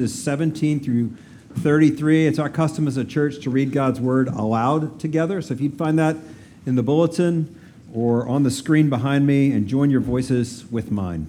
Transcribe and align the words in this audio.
is 0.00 0.14
17 0.22 0.78
through 0.78 1.12
33. 1.54 2.28
It's 2.28 2.38
our 2.38 2.48
custom 2.48 2.86
as 2.86 2.96
a 2.96 3.04
church 3.04 3.40
to 3.40 3.50
read 3.50 3.72
God's 3.72 4.00
word 4.00 4.28
aloud 4.28 5.00
together. 5.00 5.42
So 5.42 5.54
if 5.54 5.60
you'd 5.60 5.76
find 5.76 5.98
that 5.98 6.14
in 6.64 6.76
the 6.76 6.84
bulletin 6.84 7.58
or 7.92 8.24
on 8.28 8.44
the 8.44 8.50
screen 8.52 8.88
behind 8.88 9.26
me 9.26 9.50
and 9.50 9.66
join 9.66 9.90
your 9.90 10.00
voices 10.00 10.64
with 10.70 10.92
mine. 10.92 11.24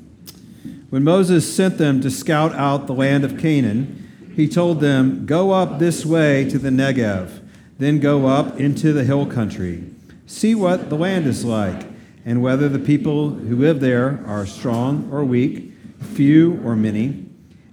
When 0.92 1.04
Moses 1.04 1.52
sent 1.52 1.80
them 1.80 2.00
to 2.02 2.12
scout 2.12 2.54
out 2.54 2.86
the 2.86 2.94
land 2.94 3.24
of 3.24 3.40
Canaan, 3.40 4.32
he 4.36 4.48
told 4.48 4.82
them, 4.82 5.26
Go 5.26 5.50
up 5.50 5.80
this 5.80 6.06
way 6.06 6.48
to 6.52 6.60
the 6.60 6.70
Negev, 6.70 7.42
then 7.80 8.00
go 8.00 8.28
up 8.28 8.60
into 8.60 8.94
the 8.94 9.04
hill 9.04 9.26
country. 9.26 9.84
See 10.28 10.54
what 10.54 10.92
the 10.92 10.96
land 10.96 11.26
is 11.26 11.44
like, 11.44 11.88
and 12.24 12.44
whether 12.44 12.70
the 12.70 12.78
people 12.78 13.32
who 13.32 13.56
live 13.56 13.80
there 13.80 14.24
are 14.28 14.46
strong 14.46 15.10
or 15.12 15.24
weak, 15.24 15.74
few 16.14 16.62
or 16.64 16.76
many. 16.76 17.29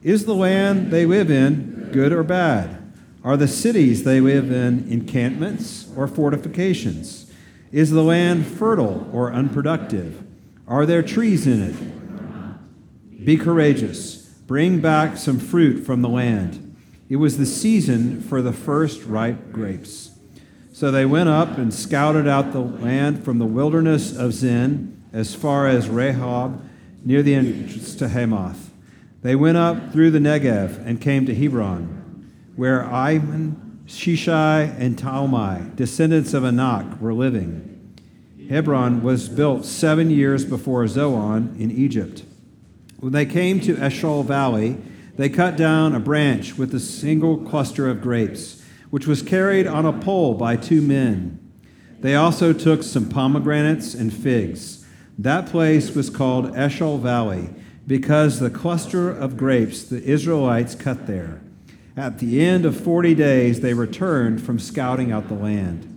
Is 0.07 0.25
the 0.25 0.37
land 0.37 0.93
they 0.93 1.05
live 1.05 1.33
in 1.33 1.89
good 1.91 2.13
or 2.13 2.23
bad? 2.23 2.93
Are 3.25 3.37
the 3.37 3.49
cities 3.49 4.05
they 4.05 4.21
live 4.21 4.53
in 4.53 4.89
encampments 4.89 5.89
or 5.97 6.07
fortifications? 6.07 7.29
Is 7.73 7.91
the 7.91 8.05
land 8.05 8.47
fertile 8.47 9.11
or 9.13 9.33
unproductive? 9.33 10.25
Are 10.69 10.87
there 10.87 11.03
trees 11.03 11.45
in 11.49 11.61
it? 11.61 13.25
Be 13.25 13.37
courageous. 13.37 14.19
Bring 14.47 14.81
back 14.81 15.17
some 15.17 15.41
fruit 15.41 15.85
from 15.85 16.03
the 16.03 16.09
land. 16.09 16.77
It 17.09 17.17
was 17.17 17.37
the 17.37 17.45
season 17.45 18.21
for 18.21 18.41
the 18.41 18.53
first 18.53 19.03
ripe 19.03 19.51
grapes. 19.51 20.13
So 20.73 20.93
they 20.93 21.05
went 21.05 21.31
up 21.31 21.59
and 21.59 21.75
scouted 21.75 22.29
out 22.29 22.53
the 22.53 22.61
land 22.61 23.25
from 23.25 23.41
the 23.41 23.45
wilderness 23.45 24.17
of 24.17 24.35
Zin 24.35 25.03
as 25.13 25.35
far 25.35 25.67
as 25.67 25.89
Rehob, 25.89 26.61
near 27.05 27.25
the 27.25 27.35
entrance 27.35 27.97
to 27.97 28.09
Hamath. 28.09 28.66
They 29.27 29.35
went 29.35 29.57
up 29.57 29.93
through 29.93 30.13
the 30.13 30.21
Negev 30.21 30.87
and 30.87 31.01
came 31.01 31.27
to 31.27 31.35
Hebron, 31.35 32.31
where 32.55 32.85
Ahiman, 32.85 33.85
Sheshai, 33.85 34.73
and 34.79 34.97
Talmai, 34.97 35.75
descendants 35.75 36.33
of 36.33 36.45
Anak, 36.45 37.01
were 37.01 37.13
living. 37.13 37.93
Hebron 38.49 39.03
was 39.03 39.29
built 39.29 39.65
seven 39.65 40.11
years 40.11 40.45
before 40.45 40.87
Zoan 40.87 41.57
in 41.59 41.73
Egypt. 41.73 42.23
When 43.01 43.13
they 43.13 43.27
came 43.27 43.59
to 43.63 43.77
Eshcol 43.79 44.23
Valley, 44.23 44.77
they 45.17 45.29
cut 45.29 45.57
down 45.57 45.97
a 45.97 45.99
branch 45.99 46.57
with 46.57 46.73
a 46.73 46.79
single 46.79 47.37
cluster 47.37 47.91
of 47.91 48.01
grapes, 48.01 48.63
which 48.91 49.09
was 49.09 49.23
carried 49.23 49.67
on 49.67 49.85
a 49.85 49.93
pole 49.93 50.35
by 50.35 50.55
two 50.55 50.81
men. 50.81 51.41
They 51.99 52.15
also 52.15 52.53
took 52.53 52.85
some 52.85 53.09
pomegranates 53.09 53.93
and 53.93 54.15
figs. 54.15 54.87
That 55.19 55.47
place 55.47 55.97
was 55.97 56.11
called 56.11 56.57
Eshcol 56.57 56.99
Valley 56.99 57.51
because 57.87 58.41
the 58.41 58.51
cluster 58.51 59.11
of 59.11 59.37
grapes 59.37 59.85
the 59.85 60.03
Israelites 60.03 60.75
cut 60.75 61.07
there. 61.07 61.41
At 61.97 62.19
the 62.19 62.45
end 62.45 62.67
of 62.67 62.79
40 62.79 63.15
days, 63.15 63.61
they 63.61 63.73
returned 63.73 64.43
from 64.43 64.59
scouting 64.59 65.13
out 65.13 65.29
the 65.29 65.35
land. 65.35 65.93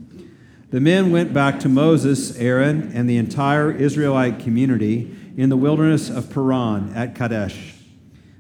The 0.72 0.80
men 0.80 1.12
went 1.12 1.34
back 1.34 1.60
to 1.62 1.70
Moses, 1.70 2.38
Aaron, 2.38 2.92
and 2.94 3.10
the 3.10 3.18
entire 3.18 3.72
Israelite 3.72 4.40
community 4.40 5.16
in 5.36 5.50
the 5.50 5.58
wilderness 5.58 6.10
of 6.10 6.32
Paran 6.32 6.94
at 6.96 7.16
Kadesh. 7.16 7.74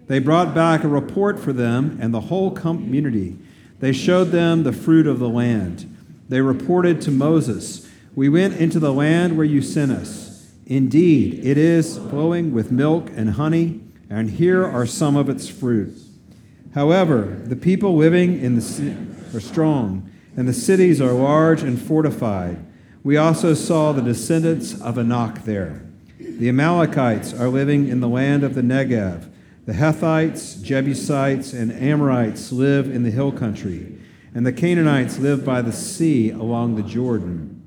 They 0.08 0.20
brought 0.20 0.54
back 0.54 0.84
a 0.84 0.88
report 0.88 1.40
for 1.40 1.54
them 1.54 1.98
and 2.02 2.14
the 2.14 2.22
whole 2.22 2.52
community. 2.52 3.38
They 3.80 3.94
showed 3.94 4.26
them 4.26 4.64
the 4.64 4.74
fruit 4.74 5.08
of 5.08 5.20
the 5.20 5.30
land. 5.30 5.96
They 6.30 6.42
reported 6.42 7.02
to 7.02 7.12
Moses, 7.12 7.90
We 8.16 8.30
went 8.30 8.58
into 8.58 8.80
the 8.80 8.94
land 8.94 9.36
where 9.36 9.46
you 9.46 9.62
sent 9.62 9.92
us. 9.92 10.29
Indeed, 10.70 11.44
it 11.44 11.58
is 11.58 11.98
flowing 11.98 12.54
with 12.54 12.72
milk 12.72 13.10
and 13.16 13.32
honey, 13.32 13.82
and 14.08 14.30
here 14.30 14.64
are 14.64 14.86
some 14.86 15.16
of 15.16 15.28
its 15.28 15.50
fruits. 15.50 16.10
However, 16.76 17.42
the 17.44 17.56
people 17.56 17.96
living 17.96 18.40
in 18.40 18.56
the 18.56 18.96
are 19.36 19.40
strong, 19.40 20.12
and 20.38 20.48
the 20.48 20.54
cities 20.54 21.02
are 21.02 21.12
large 21.12 21.64
and 21.64 21.82
fortified. 21.82 22.64
We 23.04 23.18
also 23.18 23.56
saw 23.56 23.92
the 23.92 24.04
descendants 24.04 24.80
of 24.80 25.00
Anak 25.00 25.44
there. 25.44 25.82
The 26.20 26.50
Amalekites 26.50 27.34
are 27.34 27.50
living 27.50 27.88
in 27.88 28.00
the 28.00 28.08
land 28.08 28.44
of 28.44 28.54
the 28.54 28.62
Negev. 28.62 29.28
The 29.66 29.74
Hethites, 29.74 30.62
Jebusites, 30.62 31.52
and 31.52 31.72
Amorites 31.72 32.52
live 32.52 32.94
in 32.94 33.02
the 33.02 33.12
hill 33.12 33.32
country, 33.32 33.98
and 34.36 34.46
the 34.46 34.54
Canaanites 34.54 35.18
live 35.18 35.44
by 35.44 35.64
the 35.64 35.72
sea 35.74 36.30
along 36.30 36.76
the 36.76 36.84
Jordan. 36.84 37.59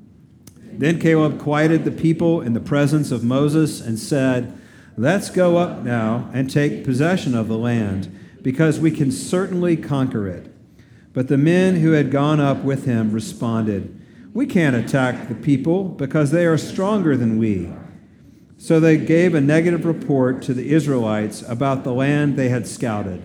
Then 0.78 0.98
Caleb 0.98 1.38
quieted 1.38 1.84
the 1.84 1.90
people 1.90 2.40
in 2.40 2.52
the 2.52 2.60
presence 2.60 3.10
of 3.10 3.24
Moses 3.24 3.80
and 3.80 3.98
said, 3.98 4.58
Let's 4.96 5.30
go 5.30 5.56
up 5.56 5.82
now 5.82 6.30
and 6.34 6.50
take 6.50 6.84
possession 6.84 7.34
of 7.34 7.48
the 7.48 7.58
land, 7.58 8.14
because 8.42 8.80
we 8.80 8.90
can 8.90 9.10
certainly 9.10 9.76
conquer 9.76 10.28
it. 10.28 10.52
But 11.12 11.28
the 11.28 11.38
men 11.38 11.76
who 11.76 11.92
had 11.92 12.10
gone 12.10 12.40
up 12.40 12.62
with 12.62 12.84
him 12.84 13.12
responded, 13.12 14.00
We 14.32 14.46
can't 14.46 14.76
attack 14.76 15.28
the 15.28 15.34
people 15.34 15.84
because 15.84 16.30
they 16.30 16.46
are 16.46 16.58
stronger 16.58 17.16
than 17.16 17.38
we. 17.38 17.70
So 18.56 18.78
they 18.78 18.96
gave 18.96 19.34
a 19.34 19.40
negative 19.40 19.84
report 19.84 20.40
to 20.42 20.54
the 20.54 20.72
Israelites 20.72 21.42
about 21.48 21.84
the 21.84 21.92
land 21.92 22.36
they 22.36 22.48
had 22.48 22.66
scouted. 22.66 23.22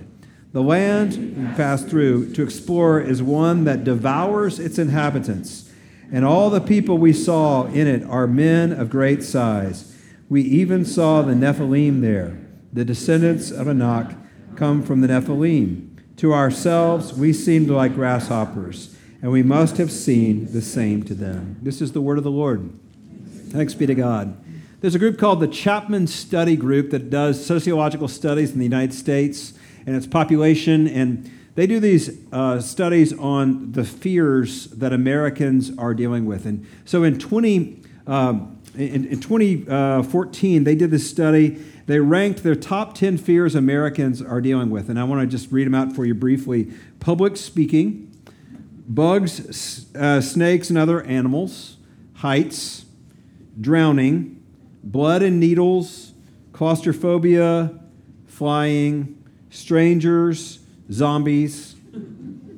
The 0.52 0.64
land 0.64 1.38
we 1.38 1.56
passed 1.56 1.88
through 1.88 2.34
to 2.34 2.42
explore 2.42 3.00
is 3.00 3.22
one 3.22 3.66
that 3.66 3.84
devours 3.84 4.60
its 4.60 4.80
inhabitants, 4.80 5.67
and 6.12 6.26
all 6.26 6.50
the 6.50 6.62
people 6.62 6.98
we 6.98 7.14
saw 7.14 7.66
in 7.66 7.88
it 7.88 8.04
are 8.04 8.28
men 8.28 8.72
of 8.72 8.90
great 8.90 9.24
size. 9.24 9.96
We 10.30 10.42
even 10.42 10.86
saw 10.86 11.22
the 11.22 11.34
Nephilim 11.34 12.02
there. 12.02 12.38
The 12.74 12.86
descendants 12.86 13.52
of 13.52 13.68
Anak 13.68 14.16
come 14.56 14.84
from 14.84 15.02
the 15.02 15.08
Nephilim. 15.08 16.00
To 16.18 16.34
ourselves, 16.34 17.14
we 17.14 17.32
seemed 17.32 17.70
like 17.70 17.94
grasshoppers, 17.94 18.96
and 19.22 19.32
we 19.32 19.44
must 19.44 19.78
have 19.78 19.92
seen 19.92 20.52
the 20.52 20.62
same 20.62 21.04
to 21.04 21.14
them. 21.14 21.58
This 21.62 21.82
is 21.82 21.92
the 21.92 22.02
word 22.02 22.18
of 22.18 22.24
the 22.24 22.32
Lord. 22.32 22.72
Thanks 23.50 23.74
be 23.74 23.86
to 23.86 23.96
God. 23.96 24.36
There's 24.82 24.96
a 24.96 25.00
group 25.00 25.18
called 25.18 25.40
the 25.40 25.48
Chapman 25.48 26.08
Study 26.08 26.56
Group 26.56 26.92
that 26.92 27.10
does 27.10 27.44
sociological 27.44 28.08
studies 28.08 28.52
in 28.52 28.60
the 28.60 28.66
United 28.66 28.94
States 28.94 29.54
and 29.86 29.96
its 29.96 30.08
population, 30.08 30.88
and 30.88 31.32
they 31.58 31.66
do 31.66 31.80
these 31.80 32.16
uh, 32.32 32.62
studies 32.62 33.18
on 33.18 33.72
the 33.72 33.84
fears 33.84 34.68
that 34.68 34.94
Americans 34.94 35.76
are 35.76 35.96
dealing 35.96 36.28
with. 36.28 36.46
And 36.46 36.68
so 36.86 37.02
in 37.02 37.18
20, 37.18 37.82
um, 38.06 38.62
in, 38.76 39.06
in 39.06 39.20
2014, 39.20 40.64
they 40.64 40.76
did 40.76 40.92
this 40.92 41.10
study. 41.10 41.50
They 41.88 42.00
ranked 42.00 42.44
their 42.44 42.54
top 42.54 42.94
10 42.94 43.18
fears 43.18 43.56
Americans 43.56 44.22
are 44.22 44.40
dealing 44.40 44.70
with. 44.70 44.88
And 44.88 45.00
I 45.00 45.04
want 45.04 45.22
to 45.22 45.26
just 45.26 45.52
read 45.52 45.66
them 45.66 45.74
out 45.74 45.96
for 45.96 46.06
you 46.06 46.14
briefly 46.14 46.72
public 47.00 47.36
speaking, 47.36 48.16
bugs, 48.88 49.88
uh, 49.96 50.22
snakes, 50.22 50.70
and 50.70 50.78
other 50.78 51.02
animals, 51.02 51.78
heights, 52.18 52.86
drowning 53.60 54.44
blood 54.84 55.24
and 55.24 55.40
needles, 55.40 56.14
claustrophobia, 56.54 57.80
flying, 58.28 59.24
strangers, 59.50 60.60
zombies, 60.92 61.76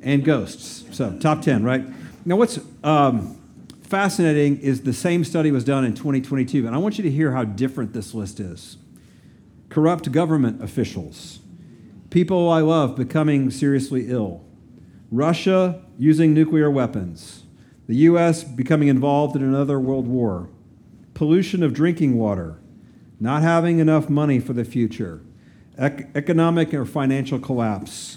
and 0.02 0.24
ghosts. 0.24 0.84
So, 0.96 1.16
top 1.18 1.42
10, 1.42 1.62
right? 1.62 1.84
Now, 2.24 2.36
what's 2.36 2.58
um, 2.84 3.36
fascinating 3.82 4.58
is 4.58 4.82
the 4.82 4.92
same 4.92 5.24
study 5.24 5.50
was 5.50 5.64
done 5.64 5.84
in 5.84 5.94
2022, 5.94 6.66
and 6.66 6.74
I 6.74 6.78
want 6.78 6.98
you 6.98 7.04
to 7.04 7.10
hear 7.10 7.32
how 7.32 7.44
different 7.44 7.92
this 7.92 8.14
list 8.14 8.40
is. 8.40 8.76
Corrupt 9.68 10.10
government 10.10 10.62
officials, 10.62 11.40
people 12.10 12.50
I 12.50 12.60
love 12.60 12.96
becoming 12.96 13.50
seriously 13.50 14.10
ill, 14.10 14.44
Russia 15.10 15.82
using 15.98 16.34
nuclear 16.34 16.70
weapons, 16.70 17.44
the 17.86 17.96
U.S. 17.96 18.42
becoming 18.42 18.88
involved 18.88 19.36
in 19.36 19.42
another 19.42 19.78
world 19.78 20.06
war 20.06 20.48
pollution 21.20 21.62
of 21.62 21.74
drinking 21.74 22.16
water, 22.16 22.58
not 23.20 23.42
having 23.42 23.78
enough 23.78 24.08
money 24.08 24.40
for 24.40 24.54
the 24.54 24.64
future, 24.64 25.20
ec- 25.76 26.08
economic 26.14 26.72
or 26.72 26.86
financial 26.86 27.38
collapse, 27.38 28.16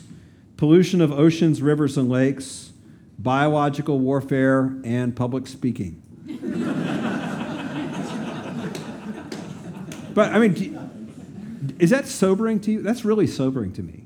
pollution 0.63 1.01
of 1.01 1.12
oceans, 1.12 1.62
rivers, 1.62 1.98
and 1.98 2.10
lakes, 2.10 2.71
biological 3.19 4.00
warfare, 4.00 4.77
and 4.86 5.13
public 5.13 5.45
speaking. 5.45 6.01
but 10.13 10.31
I 10.31 10.39
mean, 10.39 11.75
is 11.80 11.89
that 11.89 12.07
sobering 12.07 12.62
to 12.62 12.71
you? 12.71 12.81
That's 12.81 13.04
really 13.04 13.27
sobering 13.27 13.74
to 13.74 13.83
me. 13.83 14.06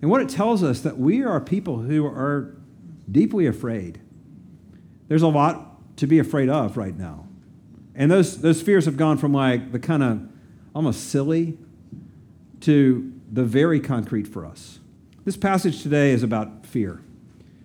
And 0.00 0.10
what 0.10 0.22
it 0.22 0.30
tells 0.30 0.62
us 0.62 0.80
that 0.80 0.96
we 0.96 1.22
are 1.22 1.38
people 1.38 1.80
who 1.80 2.06
are 2.06 2.56
deeply 3.12 3.46
afraid. 3.46 4.00
There's 5.08 5.20
a 5.20 5.28
lot 5.28 5.98
to 5.98 6.06
be 6.06 6.18
afraid 6.18 6.48
of 6.48 6.78
right 6.78 6.96
now. 6.96 7.26
And 7.94 8.10
those, 8.10 8.40
those 8.40 8.62
fears 8.62 8.86
have 8.86 8.96
gone 8.96 9.18
from 9.18 9.34
like 9.34 9.70
the 9.70 9.78
kind 9.78 10.02
of 10.02 10.26
almost 10.74 11.10
silly 11.10 11.58
to 12.60 13.12
the 13.30 13.44
very 13.44 13.80
concrete 13.80 14.26
for 14.26 14.46
us. 14.46 14.79
This 15.24 15.36
passage 15.36 15.82
today 15.82 16.12
is 16.12 16.22
about 16.22 16.64
fear. 16.64 17.02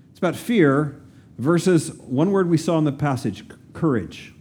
It's 0.10 0.20
about 0.20 0.36
fear 0.36 1.02
versus 1.38 1.94
one 1.94 2.32
word 2.32 2.50
we 2.50 2.58
saw 2.58 2.78
in 2.78 2.84
the 2.84 2.92
passage 2.92 3.46
courage, 3.74 4.34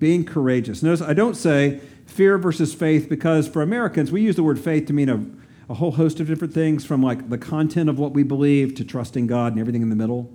being 0.00 0.24
courageous. 0.24 0.82
Notice 0.82 1.00
I 1.00 1.14
don't 1.14 1.36
say 1.36 1.80
fear 2.06 2.38
versus 2.38 2.74
faith 2.74 3.08
because 3.08 3.46
for 3.46 3.62
Americans, 3.62 4.10
we 4.10 4.20
use 4.20 4.34
the 4.34 4.42
word 4.42 4.58
faith 4.58 4.86
to 4.86 4.92
mean 4.92 5.08
a, 5.08 5.72
a 5.72 5.74
whole 5.74 5.92
host 5.92 6.18
of 6.18 6.26
different 6.26 6.52
things 6.52 6.84
from 6.84 7.02
like 7.02 7.30
the 7.30 7.38
content 7.38 7.88
of 7.88 8.00
what 8.00 8.12
we 8.12 8.24
believe 8.24 8.74
to 8.76 8.84
trusting 8.84 9.28
God 9.28 9.52
and 9.52 9.60
everything 9.60 9.82
in 9.82 9.90
the 9.90 9.96
middle. 9.96 10.28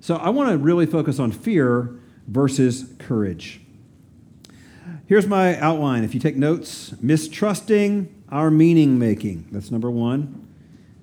So 0.00 0.16
I 0.16 0.30
want 0.30 0.50
to 0.50 0.58
really 0.58 0.86
focus 0.86 1.20
on 1.20 1.30
fear 1.30 1.94
versus 2.26 2.92
courage. 2.98 3.60
Here's 5.06 5.28
my 5.28 5.56
outline. 5.58 6.02
If 6.02 6.12
you 6.12 6.18
take 6.18 6.36
notes, 6.36 6.92
mistrusting 7.00 8.08
our 8.30 8.50
meaning 8.50 8.98
making. 8.98 9.46
That's 9.52 9.70
number 9.70 9.90
one. 9.90 10.48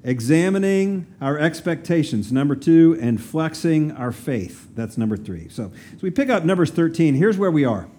Examining 0.04 1.08
our 1.20 1.38
expectations, 1.38 2.32
number 2.32 2.56
two, 2.56 2.98
and 3.02 3.22
flexing 3.22 3.92
our 3.92 4.14
faith. 4.14 4.70
That's 4.74 4.98
number 4.98 5.18
three. 5.18 5.50
So, 5.50 5.72
so 5.92 5.98
we 6.02 6.10
pick 6.10 6.30
up 6.30 6.46
Numbers 6.46 6.72
13. 6.72 7.16
Here's 7.16 7.38
where 7.38 7.52
we 7.52 7.66
are. 7.66 7.90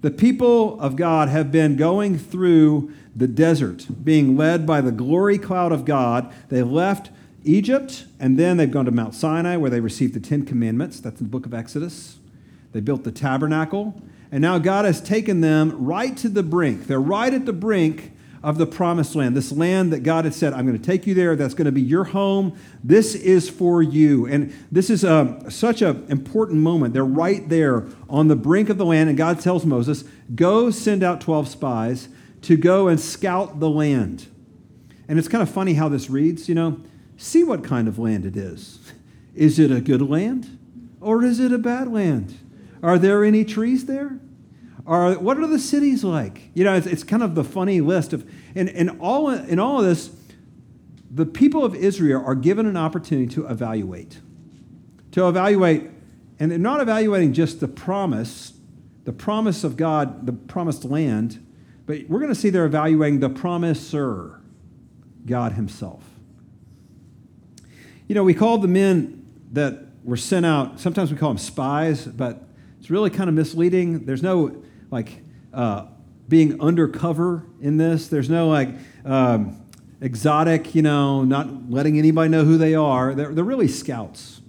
The 0.00 0.10
people 0.10 0.80
of 0.80 0.96
God 0.96 1.28
have 1.28 1.52
been 1.52 1.76
going 1.76 2.18
through 2.18 2.92
the 3.14 3.28
desert, 3.28 3.86
being 4.02 4.36
led 4.36 4.66
by 4.66 4.80
the 4.80 4.90
glory 4.90 5.38
cloud 5.38 5.72
of 5.72 5.84
God. 5.84 6.32
They 6.48 6.62
left 6.62 7.10
Egypt, 7.44 8.06
and 8.18 8.38
then 8.38 8.56
they've 8.56 8.70
gone 8.70 8.86
to 8.86 8.90
Mount 8.90 9.14
Sinai, 9.14 9.56
where 9.56 9.70
they 9.70 9.80
received 9.80 10.14
the 10.14 10.20
Ten 10.20 10.46
Commandments. 10.46 11.00
That's 11.00 11.20
in 11.20 11.26
the 11.26 11.30
book 11.30 11.44
of 11.46 11.52
Exodus. 11.52 12.18
They 12.72 12.80
built 12.80 13.04
the 13.04 13.12
tabernacle, 13.12 14.02
and 14.30 14.40
now 14.40 14.58
God 14.58 14.86
has 14.86 15.00
taken 15.00 15.42
them 15.42 15.84
right 15.84 16.16
to 16.16 16.28
the 16.28 16.42
brink. 16.42 16.86
They're 16.86 16.98
right 16.98 17.32
at 17.32 17.44
the 17.44 17.52
brink 17.52 18.12
of 18.42 18.58
the 18.58 18.66
promised 18.66 19.14
land, 19.14 19.36
this 19.36 19.52
land 19.52 19.92
that 19.92 20.02
God 20.02 20.24
had 20.24 20.34
said, 20.34 20.52
I'm 20.52 20.66
going 20.66 20.78
to 20.78 20.84
take 20.84 21.06
you 21.06 21.14
there. 21.14 21.36
That's 21.36 21.54
going 21.54 21.66
to 21.66 21.72
be 21.72 21.80
your 21.80 22.04
home. 22.04 22.56
This 22.82 23.14
is 23.14 23.48
for 23.48 23.82
you. 23.82 24.26
And 24.26 24.52
this 24.70 24.90
is 24.90 25.04
a, 25.04 25.14
um, 25.14 25.50
such 25.50 25.80
an 25.82 26.04
important 26.08 26.58
moment. 26.60 26.92
They're 26.94 27.04
right 27.04 27.48
there 27.48 27.86
on 28.08 28.28
the 28.28 28.36
brink 28.36 28.68
of 28.68 28.78
the 28.78 28.84
land, 28.84 29.08
and 29.08 29.16
God 29.16 29.40
tells 29.40 29.64
Moses, 29.64 30.04
Go 30.34 30.70
send 30.70 31.02
out 31.02 31.20
12 31.20 31.48
spies 31.48 32.08
to 32.42 32.56
go 32.56 32.88
and 32.88 32.98
scout 32.98 33.60
the 33.60 33.70
land. 33.70 34.26
And 35.08 35.18
it's 35.18 35.28
kind 35.28 35.42
of 35.42 35.50
funny 35.50 35.74
how 35.74 35.88
this 35.88 36.10
reads, 36.10 36.48
you 36.48 36.54
know, 36.54 36.80
see 37.16 37.44
what 37.44 37.62
kind 37.62 37.86
of 37.86 37.98
land 37.98 38.24
it 38.24 38.36
is. 38.36 38.80
Is 39.34 39.58
it 39.58 39.70
a 39.70 39.80
good 39.80 40.02
land 40.02 40.58
or 41.00 41.24
is 41.24 41.38
it 41.40 41.52
a 41.52 41.58
bad 41.58 41.88
land? 41.88 42.36
Are 42.82 42.98
there 42.98 43.24
any 43.24 43.44
trees 43.44 43.86
there? 43.86 44.18
Are, 44.86 45.14
what 45.14 45.38
are 45.38 45.46
the 45.46 45.58
cities 45.58 46.02
like? 46.02 46.50
You 46.54 46.64
know, 46.64 46.74
it's, 46.74 46.86
it's 46.86 47.04
kind 47.04 47.22
of 47.22 47.34
the 47.34 47.44
funny 47.44 47.80
list 47.80 48.12
of, 48.12 48.28
and, 48.54 48.68
and 48.70 48.98
all, 49.00 49.30
in 49.30 49.58
all 49.58 49.78
of 49.78 49.86
this, 49.86 50.10
the 51.10 51.26
people 51.26 51.64
of 51.64 51.74
Israel 51.74 52.22
are 52.24 52.34
given 52.34 52.66
an 52.66 52.76
opportunity 52.76 53.32
to 53.34 53.46
evaluate. 53.46 54.20
To 55.12 55.28
evaluate, 55.28 55.90
and 56.40 56.50
they're 56.50 56.58
not 56.58 56.80
evaluating 56.80 57.32
just 57.32 57.60
the 57.60 57.68
promise, 57.68 58.54
the 59.04 59.12
promise 59.12 59.62
of 59.62 59.76
God, 59.76 60.26
the 60.26 60.32
promised 60.32 60.84
land, 60.84 61.44
but 61.86 62.08
we're 62.08 62.20
going 62.20 62.32
to 62.32 62.38
see 62.38 62.50
they're 62.50 62.64
evaluating 62.64 63.20
the 63.20 63.28
promiser, 63.28 64.40
God 65.26 65.52
Himself. 65.52 66.02
You 68.08 68.14
know, 68.14 68.24
we 68.24 68.34
call 68.34 68.58
the 68.58 68.68
men 68.68 69.26
that 69.52 69.84
were 70.02 70.16
sent 70.16 70.46
out, 70.46 70.80
sometimes 70.80 71.12
we 71.12 71.18
call 71.18 71.30
them 71.30 71.38
spies, 71.38 72.06
but 72.06 72.48
it's 72.80 72.90
really 72.90 73.10
kind 73.10 73.28
of 73.28 73.34
misleading. 73.34 74.06
There's 74.06 74.22
no 74.22 74.62
like 74.92 75.22
uh, 75.52 75.86
being 76.28 76.60
undercover 76.60 77.46
in 77.60 77.78
this. 77.78 78.08
There's 78.08 78.30
no 78.30 78.48
like 78.48 78.68
um, 79.04 79.62
exotic, 80.00 80.74
you 80.74 80.82
know, 80.82 81.24
not 81.24 81.70
letting 81.70 81.98
anybody 81.98 82.28
know 82.28 82.44
who 82.44 82.58
they 82.58 82.74
are. 82.74 83.14
They're, 83.14 83.34
they're 83.34 83.44
really 83.44 83.68
scouts. 83.68 84.40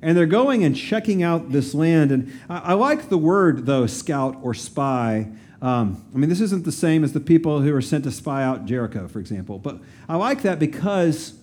And 0.00 0.16
they're 0.16 0.26
going 0.26 0.64
and 0.64 0.76
checking 0.76 1.22
out 1.22 1.52
this 1.52 1.74
land. 1.74 2.10
And 2.10 2.32
I, 2.48 2.58
I 2.58 2.72
like 2.72 3.08
the 3.08 3.18
word, 3.18 3.66
though, 3.66 3.86
scout 3.86 4.36
or 4.42 4.52
spy. 4.52 5.30
Um, 5.60 6.04
I 6.12 6.18
mean, 6.18 6.28
this 6.28 6.40
isn't 6.40 6.64
the 6.64 6.72
same 6.72 7.04
as 7.04 7.12
the 7.12 7.20
people 7.20 7.60
who 7.60 7.72
are 7.72 7.80
sent 7.80 8.02
to 8.04 8.10
spy 8.10 8.42
out 8.42 8.64
Jericho, 8.64 9.06
for 9.06 9.20
example. 9.20 9.60
But 9.60 9.78
I 10.08 10.16
like 10.16 10.42
that 10.42 10.58
because 10.58 11.34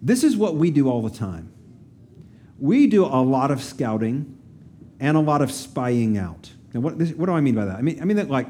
this 0.00 0.24
is 0.24 0.36
what 0.36 0.56
we 0.56 0.72
do 0.72 0.90
all 0.90 1.00
the 1.00 1.16
time. 1.16 1.52
We 2.58 2.88
do 2.88 3.04
a 3.04 3.22
lot 3.22 3.52
of 3.52 3.62
scouting 3.62 4.36
and 4.98 5.16
a 5.16 5.20
lot 5.20 5.42
of 5.42 5.52
spying 5.52 6.18
out. 6.18 6.50
Now, 6.74 6.80
what, 6.80 6.94
what 6.94 7.26
do 7.26 7.32
I 7.32 7.40
mean 7.40 7.54
by 7.54 7.64
that? 7.66 7.76
I 7.76 7.82
mean, 7.82 8.00
I 8.00 8.04
mean 8.04 8.16
that, 8.16 8.30
like, 8.30 8.46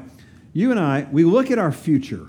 you 0.53 0.71
and 0.71 0.79
I, 0.79 1.07
we 1.11 1.23
look 1.23 1.51
at 1.51 1.57
our 1.57 1.71
future, 1.71 2.27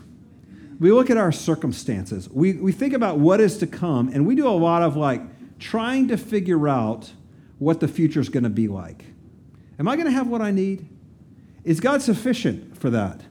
we 0.81 0.91
look 0.91 1.11
at 1.11 1.17
our 1.17 1.33
circumstances, 1.33 2.29
we, 2.31 2.55
we 2.55 2.73
think 2.73 2.95
about 2.95 3.19
what 3.19 3.41
is 3.41 3.59
to 3.59 3.67
come, 3.67 4.09
and 4.09 4.27
we 4.27 4.35
do 4.35 4.49
a 4.49 4.51
lot 4.51 4.83
of, 4.83 4.97
like, 4.97 5.23
trying 5.59 6.09
to 6.09 6.17
figure 6.17 6.69
out 6.69 7.13
what 7.59 7.81
the 7.81 7.89
future 7.89 8.21
is 8.21 8.29
going 8.29 8.43
to 8.43 8.51
be 8.51 8.67
like. 8.67 9.05
Am 9.79 9.89
I 9.89 9.97
going 9.97 10.07
to 10.07 10.13
have 10.13 10.27
what 10.27 10.43
I 10.43 10.51
need? 10.51 10.89
Is 11.65 11.81
God 11.81 12.03
sufficient 12.03 12.77
for 12.77 12.91
that? 12.91 13.23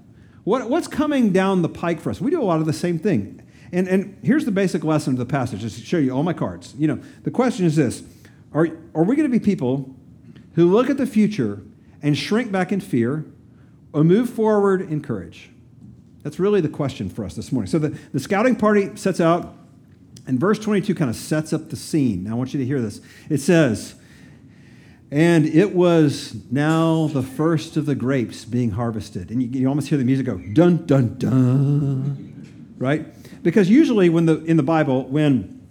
What, 0.44 0.70
what's 0.70 0.88
coming 0.88 1.32
down 1.32 1.62
the 1.62 1.70
pike 1.70 2.02
for 2.02 2.10
us? 2.10 2.20
We 2.20 2.32
do 2.32 2.42
a 2.42 2.44
lot 2.44 2.60
of 2.60 2.66
the 2.66 2.74
same 2.74 3.00
thing. 3.00 3.42
And, 3.72 3.88
and 3.88 4.20
here's 4.24 4.46
the 4.46 4.52
basic 4.52 4.84
lesson 4.84 5.14
of 5.14 5.20
the 5.20 5.26
passage, 5.26 5.62
just 5.62 5.80
to 5.80 5.86
show 5.86 5.98
you 5.98 6.12
all 6.12 6.24
my 6.24 6.34
cards. 6.34 6.76
You 6.78 6.88
know, 6.88 7.00
the 7.24 7.32
question 7.32 7.66
is 7.66 7.76
this 7.76 8.04
Are, 8.54 8.68
are 8.94 9.04
we 9.04 9.16
going 9.16 9.30
to 9.30 9.40
be 9.40 9.44
people 9.44 9.96
who 10.56 10.72
look 10.72 10.90
at 10.90 10.98
the 10.98 11.08
future 11.08 11.64
and 12.04 12.16
shrink 12.16 12.52
back 12.52 12.72
in 12.72 12.80
fear 12.80 13.26
or 13.94 14.04
move 14.04 14.30
forward 14.30 14.82
in 14.82 15.02
courage? 15.02 15.50
That's 16.22 16.40
really 16.40 16.62
the 16.62 16.70
question 16.70 17.10
for 17.10 17.26
us 17.26 17.36
this 17.36 17.52
morning. 17.52 17.70
So 17.70 17.80
the, 17.80 17.90
the 18.12 18.20
scouting 18.20 18.56
party 18.56 18.96
sets 18.96 19.20
out, 19.20 19.56
and 20.28 20.40
verse 20.40 20.60
22 20.60 20.94
kind 20.96 21.10
of 21.10 21.16
sets 21.16 21.52
up 21.52 21.70
the 21.70 21.76
scene. 21.76 22.24
Now 22.24 22.32
I 22.32 22.34
want 22.36 22.54
you 22.54 22.60
to 22.60 22.66
hear 22.66 22.82
this. 22.82 23.02
It 23.30 23.42
says, 23.42 23.96
and 25.12 25.46
it 25.46 25.76
was 25.76 26.36
now 26.50 27.08
the 27.08 27.22
first 27.22 27.78
of 27.78 27.86
the 27.86 27.94
grapes 27.94 28.46
being 28.46 28.72
harvested. 28.72 29.30
And 29.30 29.44
you, 29.44 29.62
you 29.62 29.68
almost 29.68 29.90
hear 29.90 29.98
the 29.98 30.06
music 30.06 30.26
go, 30.26 30.38
dun, 30.38 30.86
dun, 30.86 31.18
dun, 31.18 32.76
right? 32.78 33.06
Because 33.44 33.70
usually 33.70 34.10
when 34.10 34.26
the, 34.26 34.44
in 34.46 34.58
the 34.58 34.64
Bible, 34.64 35.04
when 35.04 35.62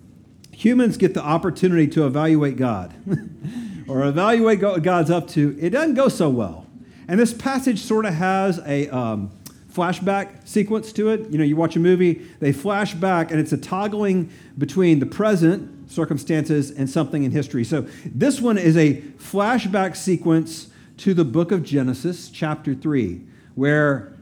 humans 0.53 0.97
get 0.97 1.15
the 1.15 1.23
opportunity 1.23 1.89
to 1.89 2.07
evaluate 2.07 2.57
God, 2.57 2.95
or 3.93 4.07
evaluate 4.07 4.63
what 4.63 4.83
God's 4.83 5.11
up 5.11 5.29
to, 5.29 5.55
it 5.61 5.71
doesn't 5.71 5.95
go 5.95 6.09
so 6.09 6.31
well. 6.31 6.67
And 7.09 7.21
this 7.21 7.35
passage 7.35 7.81
sort 7.81 8.07
of 8.07 8.15
has 8.15 8.59
a 8.65 8.89
um, 8.89 9.31
flashback 9.71 10.49
sequence 10.49 10.95
to 10.95 11.11
it. 11.11 11.29
You 11.29 11.37
know, 11.37 11.45
you 11.45 11.57
watch 11.57 11.77
a 11.77 11.81
movie, 11.81 12.27
they 12.41 12.53
flash 12.53 12.95
back, 12.95 13.31
and 13.31 13.39
it's 13.39 13.53
a 13.53 13.59
toggling 13.59 14.31
between 14.57 14.99
the 14.99 15.05
present 15.05 15.91
circumstances 15.91 16.71
and 16.71 16.89
something 16.89 17.23
in 17.23 17.33
history. 17.33 17.65
So 17.65 17.83
this 18.07 18.41
one 18.41 18.57
is 18.57 18.79
a 18.79 18.95
flashback 19.19 19.95
sequence 19.95 20.69
to 20.99 21.13
the 21.13 21.25
book 21.25 21.53
of 21.53 21.63
Genesis, 21.63 22.31
chapter 22.31 22.75
3, 22.75 23.27
where 23.57 24.17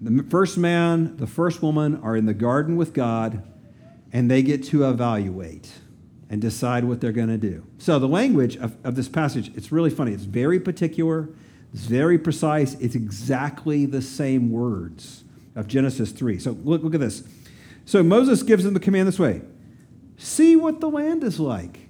the 0.00 0.24
first 0.24 0.58
man, 0.58 1.16
the 1.18 1.26
first 1.28 1.62
woman 1.62 2.00
are 2.02 2.16
in 2.16 2.26
the 2.26 2.34
garden 2.34 2.76
with 2.76 2.92
God, 2.92 3.44
and 4.12 4.28
they 4.28 4.42
get 4.42 4.64
to 4.64 4.88
evaluate 4.88 5.70
and 6.30 6.40
decide 6.40 6.84
what 6.84 7.00
they're 7.00 7.12
going 7.12 7.28
to 7.28 7.38
do. 7.38 7.64
So 7.78 7.98
the 7.98 8.08
language 8.08 8.56
of, 8.56 8.76
of 8.84 8.96
this 8.96 9.08
passage, 9.08 9.50
it's 9.56 9.72
really 9.72 9.90
funny. 9.90 10.12
It's 10.12 10.24
very 10.24 10.60
particular, 10.60 11.28
it's 11.72 11.84
very 11.84 12.18
precise. 12.18 12.74
It's 12.74 12.94
exactly 12.94 13.86
the 13.86 14.02
same 14.02 14.50
words 14.50 15.24
of 15.54 15.66
Genesis 15.66 16.12
3. 16.12 16.38
So 16.38 16.52
look, 16.52 16.82
look 16.82 16.94
at 16.94 17.00
this. 17.00 17.22
So 17.84 18.02
Moses 18.02 18.42
gives 18.42 18.64
them 18.64 18.74
the 18.74 18.80
command 18.80 19.08
this 19.08 19.18
way 19.18 19.42
See 20.18 20.56
what 20.56 20.80
the 20.80 20.90
land 20.90 21.22
is 21.22 21.38
like. 21.38 21.88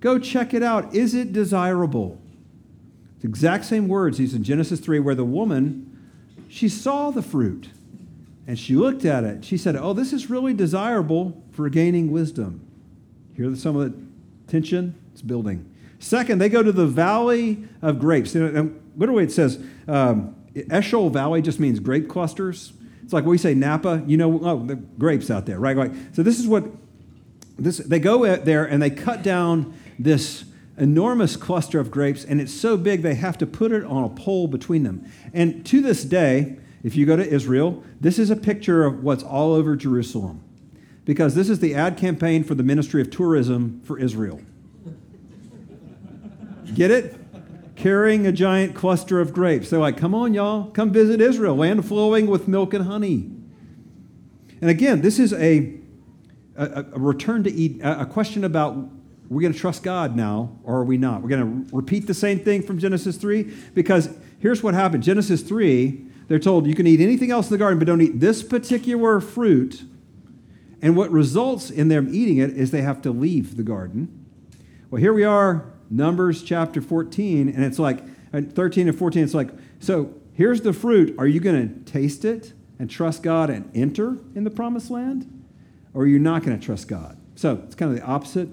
Go 0.00 0.18
check 0.18 0.54
it 0.54 0.62
out. 0.62 0.94
Is 0.94 1.14
it 1.14 1.32
desirable? 1.32 2.20
The 3.20 3.28
exact 3.28 3.66
same 3.66 3.86
words 3.86 4.18
he's 4.18 4.34
in 4.34 4.42
Genesis 4.42 4.80
3, 4.80 4.98
where 4.98 5.14
the 5.14 5.24
woman, 5.24 5.86
she 6.48 6.68
saw 6.68 7.10
the 7.10 7.22
fruit 7.22 7.68
and 8.46 8.58
she 8.58 8.74
looked 8.74 9.04
at 9.04 9.24
it. 9.24 9.44
She 9.44 9.56
said, 9.56 9.76
Oh, 9.76 9.92
this 9.92 10.12
is 10.12 10.30
really 10.30 10.54
desirable 10.54 11.40
for 11.52 11.68
gaining 11.68 12.10
wisdom. 12.10 12.66
Hear 13.40 13.56
some 13.56 13.74
of 13.74 13.90
the 13.90 13.98
tension? 14.52 14.94
It's 15.14 15.22
building. 15.22 15.64
Second, 15.98 16.40
they 16.40 16.50
go 16.50 16.62
to 16.62 16.72
the 16.72 16.86
Valley 16.86 17.64
of 17.80 17.98
Grapes. 17.98 18.34
And 18.34 18.78
literally 18.98 19.24
it 19.24 19.32
says 19.32 19.58
um, 19.88 20.36
Eshcol 20.54 21.08
Valley 21.08 21.40
just 21.40 21.58
means 21.58 21.80
grape 21.80 22.06
clusters. 22.06 22.74
It's 23.02 23.14
like 23.14 23.24
we 23.24 23.38
say 23.38 23.54
Napa, 23.54 24.04
you 24.06 24.18
know, 24.18 24.40
oh, 24.42 24.62
the 24.62 24.74
grapes 24.74 25.30
out 25.30 25.46
there, 25.46 25.58
right? 25.58 25.74
Like, 25.74 25.92
so 26.12 26.22
this 26.22 26.38
is 26.38 26.46
what 26.46 26.64
this, 27.58 27.78
they 27.78 27.98
go 27.98 28.36
there 28.36 28.66
and 28.66 28.82
they 28.82 28.90
cut 28.90 29.22
down 29.22 29.72
this 29.98 30.44
enormous 30.76 31.34
cluster 31.36 31.80
of 31.80 31.90
grapes, 31.90 32.26
and 32.26 32.42
it's 32.42 32.52
so 32.52 32.76
big 32.76 33.00
they 33.00 33.14
have 33.14 33.38
to 33.38 33.46
put 33.46 33.72
it 33.72 33.84
on 33.84 34.04
a 34.04 34.10
pole 34.10 34.48
between 34.48 34.82
them. 34.82 35.10
And 35.32 35.64
to 35.64 35.80
this 35.80 36.04
day, 36.04 36.58
if 36.82 36.94
you 36.94 37.06
go 37.06 37.16
to 37.16 37.26
Israel, 37.26 37.82
this 38.02 38.18
is 38.18 38.28
a 38.28 38.36
picture 38.36 38.84
of 38.84 39.02
what's 39.02 39.22
all 39.22 39.54
over 39.54 39.76
Jerusalem 39.76 40.42
because 41.04 41.34
this 41.34 41.48
is 41.48 41.60
the 41.60 41.74
ad 41.74 41.96
campaign 41.96 42.44
for 42.44 42.54
the 42.54 42.62
Ministry 42.62 43.00
of 43.00 43.10
Tourism 43.10 43.80
for 43.84 43.98
Israel. 43.98 44.40
Get 46.74 46.90
it? 46.90 47.16
Carrying 47.76 48.26
a 48.26 48.32
giant 48.32 48.74
cluster 48.74 49.20
of 49.20 49.32
grapes. 49.32 49.70
They're 49.70 49.80
like, 49.80 49.96
come 49.96 50.14
on, 50.14 50.34
y'all, 50.34 50.70
come 50.70 50.92
visit 50.92 51.20
Israel, 51.20 51.56
land 51.56 51.86
flowing 51.86 52.26
with 52.26 52.46
milk 52.46 52.74
and 52.74 52.84
honey. 52.84 53.30
And 54.60 54.68
again, 54.68 55.00
this 55.00 55.18
is 55.18 55.32
a, 55.32 55.78
a, 56.56 56.84
a 56.92 56.98
return 56.98 57.42
to 57.44 57.50
eat, 57.50 57.80
a 57.82 58.04
question 58.04 58.44
about 58.44 58.76
we're 59.30 59.40
going 59.40 59.52
to 59.52 59.58
trust 59.58 59.84
God 59.84 60.16
now, 60.16 60.58
or 60.64 60.78
are 60.78 60.84
we 60.84 60.98
not? 60.98 61.22
We're 61.22 61.28
going 61.28 61.66
to 61.66 61.76
repeat 61.76 62.06
the 62.08 62.14
same 62.14 62.40
thing 62.40 62.62
from 62.62 62.78
Genesis 62.78 63.16
3 63.16 63.44
because 63.74 64.10
here's 64.40 64.62
what 64.62 64.74
happened 64.74 65.04
Genesis 65.04 65.42
3, 65.42 66.04
they're 66.26 66.40
told 66.40 66.66
you 66.66 66.74
can 66.74 66.86
eat 66.86 67.00
anything 67.00 67.30
else 67.30 67.46
in 67.46 67.52
the 67.52 67.58
garden, 67.58 67.78
but 67.78 67.86
don't 67.86 68.00
eat 68.00 68.20
this 68.20 68.42
particular 68.42 69.20
fruit 69.20 69.84
And 70.82 70.96
what 70.96 71.10
results 71.10 71.70
in 71.70 71.88
them 71.88 72.08
eating 72.12 72.38
it 72.38 72.50
is 72.50 72.70
they 72.70 72.82
have 72.82 73.02
to 73.02 73.10
leave 73.10 73.56
the 73.56 73.62
garden. 73.62 74.26
Well, 74.90 75.00
here 75.00 75.12
we 75.12 75.24
are, 75.24 75.72
Numbers 75.90 76.42
chapter 76.42 76.80
14, 76.80 77.48
and 77.48 77.64
it's 77.64 77.78
like, 77.78 78.02
uh, 78.32 78.42
13 78.42 78.88
and 78.88 78.98
14, 78.98 79.22
it's 79.22 79.34
like, 79.34 79.50
so 79.78 80.14
here's 80.32 80.62
the 80.62 80.72
fruit. 80.72 81.14
Are 81.18 81.26
you 81.26 81.40
going 81.40 81.84
to 81.84 81.92
taste 81.92 82.24
it 82.24 82.52
and 82.78 82.88
trust 82.88 83.22
God 83.22 83.50
and 83.50 83.70
enter 83.74 84.18
in 84.34 84.44
the 84.44 84.50
promised 84.50 84.90
land? 84.90 85.44
Or 85.92 86.02
are 86.02 86.06
you 86.06 86.18
not 86.18 86.44
going 86.44 86.58
to 86.58 86.64
trust 86.64 86.88
God? 86.88 87.18
So 87.34 87.62
it's 87.64 87.74
kind 87.74 87.92
of 87.92 87.98
the 87.98 88.04
opposite. 88.04 88.48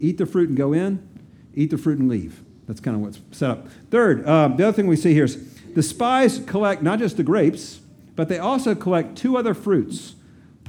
Eat 0.00 0.18
the 0.18 0.26
fruit 0.26 0.48
and 0.48 0.56
go 0.56 0.72
in, 0.72 1.06
eat 1.54 1.70
the 1.70 1.78
fruit 1.78 1.98
and 1.98 2.08
leave. 2.08 2.42
That's 2.66 2.80
kind 2.80 2.96
of 2.96 3.02
what's 3.02 3.20
set 3.30 3.50
up. 3.50 3.68
Third, 3.90 4.26
um, 4.28 4.56
the 4.56 4.68
other 4.68 4.74
thing 4.74 4.86
we 4.86 4.96
see 4.96 5.12
here 5.12 5.24
is 5.24 5.54
the 5.74 5.82
spies 5.82 6.38
collect 6.46 6.82
not 6.82 6.98
just 6.98 7.16
the 7.16 7.22
grapes, 7.22 7.80
but 8.14 8.28
they 8.28 8.38
also 8.38 8.74
collect 8.74 9.16
two 9.16 9.36
other 9.36 9.54
fruits 9.54 10.14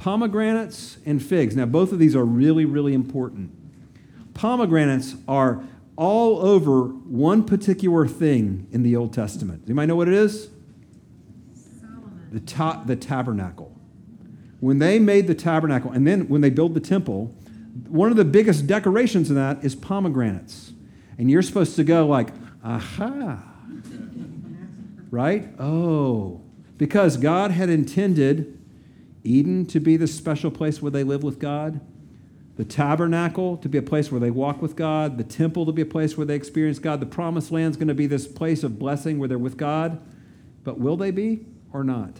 pomegranates 0.00 0.96
and 1.04 1.22
figs. 1.22 1.54
Now, 1.54 1.66
both 1.66 1.92
of 1.92 1.98
these 1.98 2.16
are 2.16 2.24
really, 2.24 2.64
really 2.64 2.94
important. 2.94 3.52
Pomegranates 4.32 5.14
are 5.28 5.62
all 5.94 6.40
over 6.40 6.84
one 6.84 7.44
particular 7.44 8.08
thing 8.08 8.66
in 8.72 8.82
the 8.82 8.96
Old 8.96 9.12
Testament. 9.12 9.62
You 9.66 9.74
might 9.74 9.86
know 9.86 9.96
what 9.96 10.08
it 10.08 10.14
is? 10.14 10.48
The, 12.32 12.40
ta- 12.40 12.82
the 12.86 12.96
tabernacle. 12.96 13.76
When 14.60 14.78
they 14.78 14.98
made 14.98 15.26
the 15.26 15.34
tabernacle, 15.34 15.90
and 15.90 16.06
then 16.06 16.28
when 16.28 16.40
they 16.40 16.50
build 16.50 16.72
the 16.72 16.80
temple, 16.80 17.34
one 17.86 18.10
of 18.10 18.16
the 18.16 18.24
biggest 18.24 18.66
decorations 18.66 19.28
in 19.28 19.36
that 19.36 19.62
is 19.62 19.74
pomegranates. 19.74 20.72
And 21.18 21.30
you're 21.30 21.42
supposed 21.42 21.76
to 21.76 21.84
go 21.84 22.06
like, 22.06 22.28
aha. 22.64 23.42
right? 25.10 25.48
Oh. 25.60 26.40
Because 26.78 27.18
God 27.18 27.50
had 27.50 27.68
intended 27.68 28.59
Eden 29.24 29.66
to 29.66 29.80
be 29.80 29.96
the 29.96 30.06
special 30.06 30.50
place 30.50 30.80
where 30.80 30.90
they 30.90 31.04
live 31.04 31.22
with 31.22 31.38
God, 31.38 31.80
the 32.56 32.64
tabernacle 32.64 33.56
to 33.58 33.68
be 33.68 33.78
a 33.78 33.82
place 33.82 34.10
where 34.10 34.20
they 34.20 34.30
walk 34.30 34.60
with 34.60 34.76
God, 34.76 35.18
the 35.18 35.24
temple 35.24 35.66
to 35.66 35.72
be 35.72 35.82
a 35.82 35.86
place 35.86 36.16
where 36.16 36.26
they 36.26 36.34
experience 36.34 36.78
God, 36.78 37.00
the 37.00 37.06
promised 37.06 37.50
land 37.50 37.72
is 37.72 37.76
going 37.76 37.88
to 37.88 37.94
be 37.94 38.06
this 38.06 38.26
place 38.26 38.62
of 38.62 38.78
blessing 38.78 39.18
where 39.18 39.28
they're 39.28 39.38
with 39.38 39.56
God. 39.56 40.00
But 40.64 40.78
will 40.78 40.96
they 40.96 41.10
be 41.10 41.46
or 41.72 41.84
not? 41.84 42.16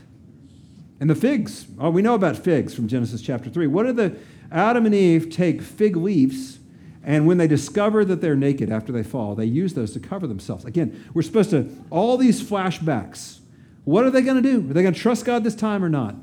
And 0.98 1.08
the 1.08 1.14
figs, 1.14 1.66
oh, 1.78 1.90
we 1.90 2.02
know 2.02 2.14
about 2.14 2.36
figs 2.36 2.74
from 2.74 2.88
Genesis 2.88 3.22
chapter 3.22 3.50
3. 3.50 3.66
What 3.66 3.84
did 3.84 3.96
the 3.96 4.16
Adam 4.52 4.86
and 4.86 4.94
Eve 4.94 5.30
take 5.30 5.62
fig 5.62 5.96
leaves 5.96 6.60
and 7.02 7.26
when 7.26 7.38
they 7.38 7.46
discover 7.46 8.04
that 8.04 8.20
they're 8.20 8.36
naked 8.36 8.70
after 8.70 8.92
they 8.92 9.02
fall, 9.02 9.34
they 9.34 9.46
use 9.46 9.74
those 9.74 9.92
to 9.92 10.00
cover 10.00 10.26
themselves. 10.26 10.64
Again, 10.64 11.10
we're 11.14 11.22
supposed 11.22 11.50
to, 11.50 11.68
all 11.90 12.16
these 12.16 12.42
flashbacks. 12.42 13.38
What 13.84 14.04
are 14.04 14.10
they 14.10 14.20
going 14.20 14.42
to 14.42 14.48
do? 14.48 14.70
Are 14.70 14.74
they 14.74 14.82
going 14.82 14.94
to 14.94 15.00
trust 15.00 15.24
God 15.24 15.42
this 15.42 15.54
time 15.54 15.82
or 15.82 15.88
not? 15.88 16.14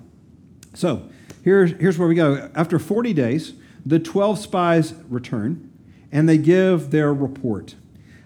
So 0.78 1.10
here's, 1.44 1.72
here's 1.72 1.98
where 1.98 2.08
we 2.08 2.14
go. 2.14 2.52
After 2.54 2.78
40 2.78 3.12
days, 3.14 3.54
the 3.84 4.00
12 4.00 4.38
spies 4.38 4.94
return 5.10 5.72
and 6.12 6.30
they 6.30 6.38
give 6.38 6.92
their 6.92 7.12
report. 7.12 7.76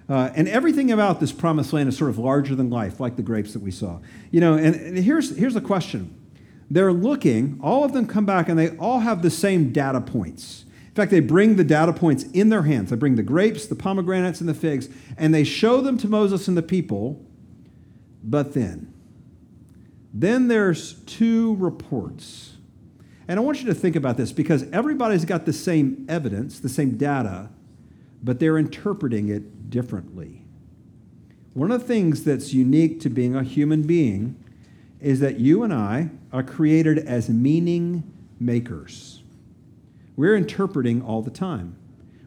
Uh, 0.10 0.30
and 0.36 0.50
everything 0.50 0.92
about 0.92 1.22
this 1.22 1.32
promised 1.32 1.72
land 1.72 1.88
is 1.88 1.98
sort 1.98 2.10
of 2.10 2.18
larger 2.18 2.54
than 2.54 2.70
life, 2.70 3.00
like 3.00 3.16
the 3.16 3.22
grapes 3.22 3.54
that 3.54 3.62
we 3.62 3.72
saw. 3.72 4.00
You 4.32 4.42
know, 4.42 4.56
and, 4.56 4.76
and 4.76 4.98
here's, 4.98 5.38
here's 5.38 5.54
the 5.54 5.62
question. 5.62 6.14
They're 6.70 6.92
looking, 6.92 7.58
all 7.64 7.86
of 7.86 7.94
them 7.94 8.06
come 8.06 8.26
back, 8.26 8.50
and 8.50 8.60
they 8.60 8.76
all 8.78 9.00
have 9.00 9.22
the 9.22 9.30
same 9.30 9.72
data 9.72 10.02
points. 10.02 10.66
In 10.90 10.96
fact, 10.96 11.12
they 11.12 11.22
bring 11.22 11.56
the 11.56 11.64
data 11.64 11.94
points 11.94 12.24
in 12.34 12.50
their 12.50 12.64
hands. 12.64 12.90
They 12.90 12.98
bring 12.98 13.16
the 13.16 13.24
grapes, 13.24 13.66
the 13.66 13.76
pomegranates, 13.76 14.42
and 14.42 14.50
the 14.50 14.54
figs, 14.54 14.90
and 15.18 15.34
they 15.34 15.46
show 15.46 15.80
them 15.80 15.98
to 16.00 16.10
Moses 16.10 16.50
and 16.50 16.58
the 16.58 16.62
people. 16.62 17.26
But 18.22 18.54
then, 18.54 18.94
then 20.14 20.48
there's 20.48 20.94
two 21.04 21.56
reports. 21.56 22.54
And 23.28 23.40
I 23.40 23.44
want 23.44 23.62
you 23.62 23.68
to 23.68 23.74
think 23.74 23.96
about 23.96 24.18
this 24.18 24.32
because 24.32 24.70
everybody's 24.72 25.26
got 25.26 25.46
the 25.46 25.54
same 25.54 26.06
evidence, 26.10 26.60
the 26.60 26.70
same 26.70 26.98
data, 26.98 27.50
but 28.22 28.40
they're 28.40 28.58
interpreting 28.58 29.30
it 29.30 29.70
differently. 29.70 30.44
One 31.54 31.72
of 31.72 31.82
the 31.82 31.88
things 31.88 32.24
that's 32.24 32.54
unique 32.54 33.00
to 33.02 33.10
being 33.10 33.36
a 33.36 33.44
human 33.44 33.84
being 33.84 34.42
is 35.00 35.20
that 35.20 35.40
you 35.40 35.64
and 35.64 35.74
I 35.74 36.10
are 36.32 36.44
created 36.44 37.00
as 37.00 37.30
meaning 37.30 38.04
makers. 38.40 39.22
We're 40.16 40.36
interpreting 40.36 41.02
all 41.02 41.22
the 41.22 41.32
time. 41.32 41.76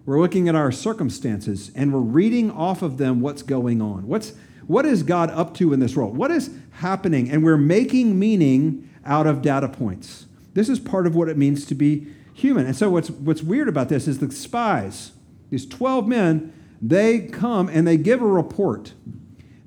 We're 0.06 0.20
looking 0.20 0.48
at 0.48 0.54
our 0.54 0.72
circumstances 0.72 1.70
and 1.74 1.92
we're 1.92 2.00
reading 2.00 2.50
off 2.50 2.82
of 2.82 2.98
them 2.98 3.20
what's 3.20 3.42
going 3.42 3.80
on. 3.80 4.06
What's, 4.06 4.34
what 4.66 4.86
is 4.86 5.02
God 5.02 5.30
up 5.30 5.54
to 5.54 5.72
in 5.72 5.80
this 5.80 5.96
world? 5.96 6.16
What 6.16 6.30
is 6.30 6.50
happening? 6.72 7.30
And 7.30 7.44
we're 7.44 7.56
making 7.56 8.18
meaning 8.18 8.88
out 9.04 9.26
of 9.26 9.42
data 9.42 9.68
points. 9.68 10.26
This 10.54 10.68
is 10.68 10.78
part 10.78 11.06
of 11.06 11.14
what 11.14 11.28
it 11.28 11.36
means 11.36 11.66
to 11.66 11.74
be 11.74 12.06
human. 12.32 12.66
And 12.66 12.76
so, 12.76 12.90
what's, 12.90 13.10
what's 13.10 13.42
weird 13.42 13.68
about 13.68 13.88
this 13.88 14.08
is 14.08 14.18
the 14.18 14.30
spies, 14.30 15.12
these 15.50 15.66
12 15.66 16.06
men, 16.08 16.52
they 16.80 17.20
come 17.20 17.68
and 17.68 17.86
they 17.86 17.96
give 17.96 18.22
a 18.22 18.26
report. 18.26 18.94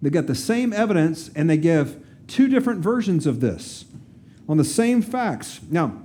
They 0.02 0.10
get 0.10 0.28
the 0.28 0.36
same 0.36 0.74
evidence 0.74 1.30
and 1.36 1.50
they 1.50 1.58
give 1.58 2.04
two 2.28 2.48
different 2.48 2.82
versions 2.82 3.26
of 3.26 3.40
this 3.40 3.86
on 4.48 4.58
the 4.58 4.64
same 4.64 5.02
facts. 5.02 5.60
Now, 5.70 6.02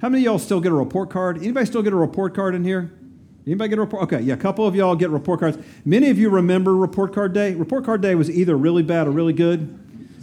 how 0.00 0.08
many 0.08 0.22
of 0.22 0.24
y'all 0.24 0.38
still 0.38 0.60
get 0.60 0.72
a 0.72 0.76
report 0.76 1.10
card? 1.10 1.38
Anybody 1.38 1.66
still 1.66 1.82
get 1.82 1.92
a 1.92 1.96
report 1.96 2.34
card 2.34 2.54
in 2.54 2.64
here? 2.64 2.92
Anybody 3.46 3.70
get 3.70 3.78
a 3.78 3.82
report? 3.82 4.02
Okay, 4.04 4.20
yeah, 4.20 4.34
a 4.34 4.36
couple 4.36 4.66
of 4.66 4.74
y'all 4.74 4.94
get 4.94 5.10
report 5.10 5.40
cards. 5.40 5.58
Many 5.84 6.10
of 6.10 6.18
you 6.18 6.28
remember 6.28 6.76
report 6.76 7.14
card 7.14 7.32
day. 7.32 7.54
Report 7.54 7.84
card 7.84 8.02
day 8.02 8.14
was 8.14 8.30
either 8.30 8.56
really 8.56 8.82
bad 8.82 9.06
or 9.06 9.10
really 9.10 9.32
good. 9.32 9.78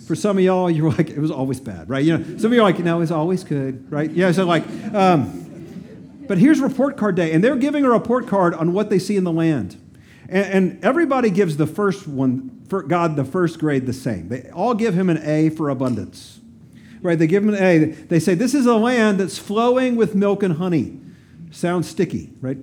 For 0.07 0.15
some 0.15 0.37
of 0.37 0.43
y'all, 0.43 0.69
you're 0.69 0.91
like, 0.91 1.09
it 1.09 1.19
was 1.19 1.31
always 1.31 1.59
bad, 1.59 1.89
right? 1.89 2.03
You 2.03 2.17
know, 2.17 2.37
some 2.37 2.51
of 2.51 2.53
you 2.53 2.61
are 2.61 2.63
like, 2.63 2.79
no, 2.79 3.01
it's 3.01 3.11
always 3.11 3.43
good, 3.43 3.91
right? 3.91 4.09
Yeah, 4.09 4.31
so 4.31 4.45
like, 4.45 4.63
um, 4.93 6.25
but 6.27 6.37
here's 6.37 6.61
report 6.61 6.95
card 6.95 7.15
day, 7.15 7.33
and 7.33 7.43
they're 7.43 7.57
giving 7.57 7.83
a 7.83 7.89
report 7.89 8.27
card 8.27 8.53
on 8.53 8.71
what 8.71 8.89
they 8.89 8.99
see 8.99 9.17
in 9.17 9.23
the 9.25 9.31
land. 9.31 9.75
And, 10.29 10.45
and 10.45 10.85
everybody 10.85 11.29
gives 11.29 11.57
the 11.57 11.67
first 11.67 12.07
one, 12.07 12.61
for 12.69 12.83
God, 12.83 13.15
the 13.15 13.25
first 13.25 13.59
grade 13.59 13.85
the 13.85 13.93
same. 13.93 14.29
They 14.29 14.49
all 14.51 14.73
give 14.75 14.93
him 14.93 15.09
an 15.09 15.19
A 15.23 15.49
for 15.49 15.69
abundance, 15.69 16.39
right? 17.01 17.17
They 17.17 17.27
give 17.27 17.43
him 17.43 17.53
an 17.53 17.61
A. 17.61 17.77
They 17.85 18.19
say, 18.19 18.33
this 18.33 18.53
is 18.53 18.65
a 18.65 18.75
land 18.75 19.19
that's 19.19 19.37
flowing 19.37 19.95
with 19.95 20.15
milk 20.15 20.43
and 20.43 20.53
honey. 20.55 20.99
Sounds 21.51 21.87
sticky, 21.89 22.29
right? 22.39 22.57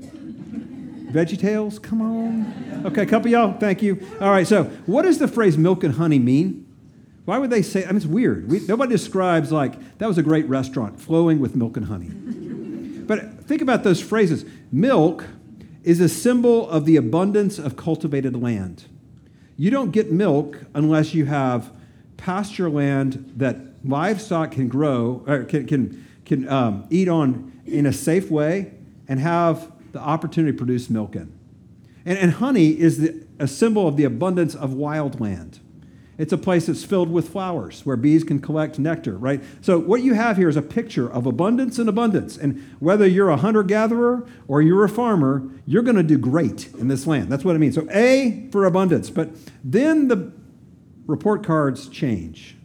Veggie 1.15 1.39
Tales, 1.39 1.79
come 1.79 2.03
on. 2.03 2.83
Okay, 2.87 3.03
a 3.03 3.07
couple 3.07 3.31
y'all, 3.31 3.57
thank 3.57 3.83
you. 3.83 4.05
All 4.21 4.31
right, 4.31 4.45
so 4.45 4.65
what 4.85 5.03
does 5.03 5.19
the 5.19 5.29
phrase 5.29 5.57
milk 5.57 5.85
and 5.85 5.95
honey 5.95 6.19
mean? 6.19 6.67
Why 7.25 7.39
would 7.39 7.51
they 7.51 7.63
say? 7.63 7.85
I 7.85 7.87
mean, 7.87 7.99
it's 7.99 8.05
weird. 8.05 8.51
We, 8.51 8.59
nobody 8.67 8.91
describes 8.91 9.53
like 9.53 9.99
that 9.99 10.09
was 10.09 10.19
a 10.19 10.25
great 10.25 10.49
restaurant 10.49 11.01
flowing 11.01 11.39
with 11.39 11.55
milk 11.55 11.77
and 11.77 11.87
honey. 11.87 12.11
But 13.07 13.45
think 13.45 13.63
about 13.63 13.85
those 13.85 14.01
phrases. 14.01 14.45
Milk 14.73 15.25
is 15.85 16.01
a 16.01 16.09
symbol 16.09 16.69
of 16.69 16.85
the 16.85 16.97
abundance 16.97 17.61
of 17.61 17.77
cultivated 17.77 18.35
land. 18.35 18.87
You 19.57 19.71
don't 19.71 19.93
get 19.93 20.11
milk 20.11 20.65
unless 20.75 21.15
you 21.15 21.27
have 21.27 21.71
pasture 22.17 22.69
land 22.69 23.35
that 23.37 23.57
livestock 23.85 24.51
can 24.51 24.67
grow, 24.67 25.23
or 25.29 25.45
can, 25.45 25.65
can, 25.69 26.07
can 26.25 26.49
um, 26.49 26.89
eat 26.91 27.07
on 27.07 27.53
in 27.67 27.87
a 27.87 27.93
safe 27.93 28.33
way 28.33 28.73
and 29.07 29.21
have 29.21 29.71
the 29.95 30.01
opportunity 30.01 30.53
to 30.53 30.59
produce 30.59 30.91
milk 30.91 31.17
in. 31.17 31.33
And, 32.05 32.19
and 32.19 32.33
honey 32.33 32.79
is 32.79 32.99
the, 32.99 33.27
a 33.39 33.49
symbol 33.49 33.89
of 33.89 33.97
the 33.97 34.05
abundance 34.05 34.55
of 34.55 34.75
wild 34.75 35.21
land. 35.21 35.61
It's 36.17 36.33
a 36.33 36.39
place 36.39 36.67
that's 36.67 36.85
filled 36.85 37.11
with 37.11 37.31
flowers 37.31 37.85
where 37.85 37.97
bees 37.97 38.23
can 38.23 38.41
collect 38.41 38.79
nectar, 38.79 39.17
right? 39.17 39.43
So, 39.61 39.81
what 39.81 40.03
you 40.03 40.15
have 40.15 40.37
here 40.37 40.49
is 40.49 40.57
a 40.57 40.63
picture 40.63 41.11
of 41.11 41.27
abundance 41.27 41.79
and 41.79 41.89
abundance. 41.89 42.37
And 42.37 42.63
whether 42.79 43.07
you're 43.07 43.31
a 43.31 43.37
hunter 43.37 43.65
gatherer 43.65 44.25
or 44.47 44.63
you're 44.63 44.85
a 44.85 44.89
farmer, 44.89 45.49
you're 45.67 45.83
going 45.83 45.97
to 45.97 46.05
do 46.05 46.17
great 46.17 46.73
in 46.75 46.87
this 46.87 47.07
land. 47.07 47.33
That's 47.33 47.45
what 47.45 47.57
it 47.57 47.59
means. 47.59 47.75
So, 47.75 47.89
A 47.91 48.49
for 48.53 48.65
abundance. 48.65 49.11
But 49.11 49.31
then 49.65 50.07
the 50.07 50.33
report 51.07 51.45
cards 51.45 51.89
change. 51.89 52.57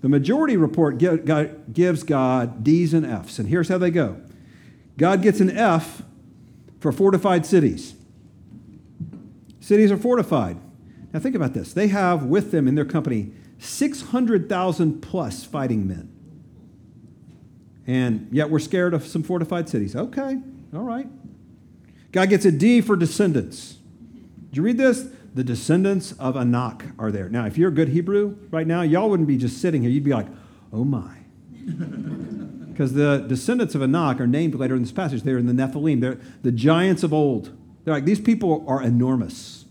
The 0.00 0.08
majority 0.08 0.56
report 0.56 0.96
gives 0.96 2.02
God 2.02 2.64
D's 2.64 2.94
and 2.94 3.04
F's. 3.04 3.38
And 3.38 3.48
here's 3.48 3.68
how 3.68 3.78
they 3.78 3.90
go 3.90 4.18
God 4.96 5.20
gets 5.20 5.40
an 5.40 5.50
F 5.50 6.02
for 6.82 6.90
fortified 6.90 7.46
cities. 7.46 7.94
Cities 9.60 9.92
are 9.92 9.96
fortified. 9.96 10.58
Now, 11.12 11.20
think 11.20 11.36
about 11.36 11.54
this. 11.54 11.72
They 11.72 11.86
have 11.88 12.24
with 12.24 12.50
them 12.50 12.66
in 12.66 12.74
their 12.74 12.84
company 12.84 13.32
600,000 13.58 15.00
plus 15.00 15.44
fighting 15.44 15.86
men. 15.86 16.12
And 17.86 18.28
yet 18.32 18.50
we're 18.50 18.58
scared 18.58 18.94
of 18.94 19.06
some 19.06 19.22
fortified 19.22 19.68
cities. 19.68 19.94
Okay, 19.94 20.40
all 20.74 20.82
right. 20.82 21.06
God 22.10 22.28
gets 22.28 22.44
a 22.44 22.50
D 22.50 22.80
for 22.80 22.96
descendants. 22.96 23.76
Did 24.48 24.56
you 24.56 24.62
read 24.64 24.78
this? 24.78 25.06
The 25.34 25.44
descendants 25.44 26.12
of 26.12 26.36
Anak 26.36 26.86
are 26.98 27.12
there. 27.12 27.28
Now, 27.28 27.46
if 27.46 27.56
you're 27.56 27.68
a 27.68 27.72
good 27.72 27.88
Hebrew 27.90 28.36
right 28.50 28.66
now, 28.66 28.82
y'all 28.82 29.08
wouldn't 29.08 29.28
be 29.28 29.36
just 29.36 29.60
sitting 29.60 29.82
here. 29.82 29.90
You'd 29.90 30.04
be 30.04 30.12
like, 30.12 30.26
oh 30.72 30.84
my. 30.84 31.18
Because 32.82 32.94
the 32.94 33.18
descendants 33.28 33.76
of 33.76 33.82
Anak 33.82 34.20
are 34.20 34.26
named 34.26 34.56
later 34.56 34.74
in 34.74 34.82
this 34.82 34.90
passage. 34.90 35.22
They're 35.22 35.38
in 35.38 35.46
the 35.46 35.52
Nephilim. 35.52 36.00
They're 36.00 36.18
the 36.42 36.50
giants 36.50 37.04
of 37.04 37.12
old. 37.12 37.56
They're 37.84 37.94
like, 37.94 38.04
these 38.04 38.18
people 38.18 38.64
are 38.66 38.82
enormous. 38.82 39.66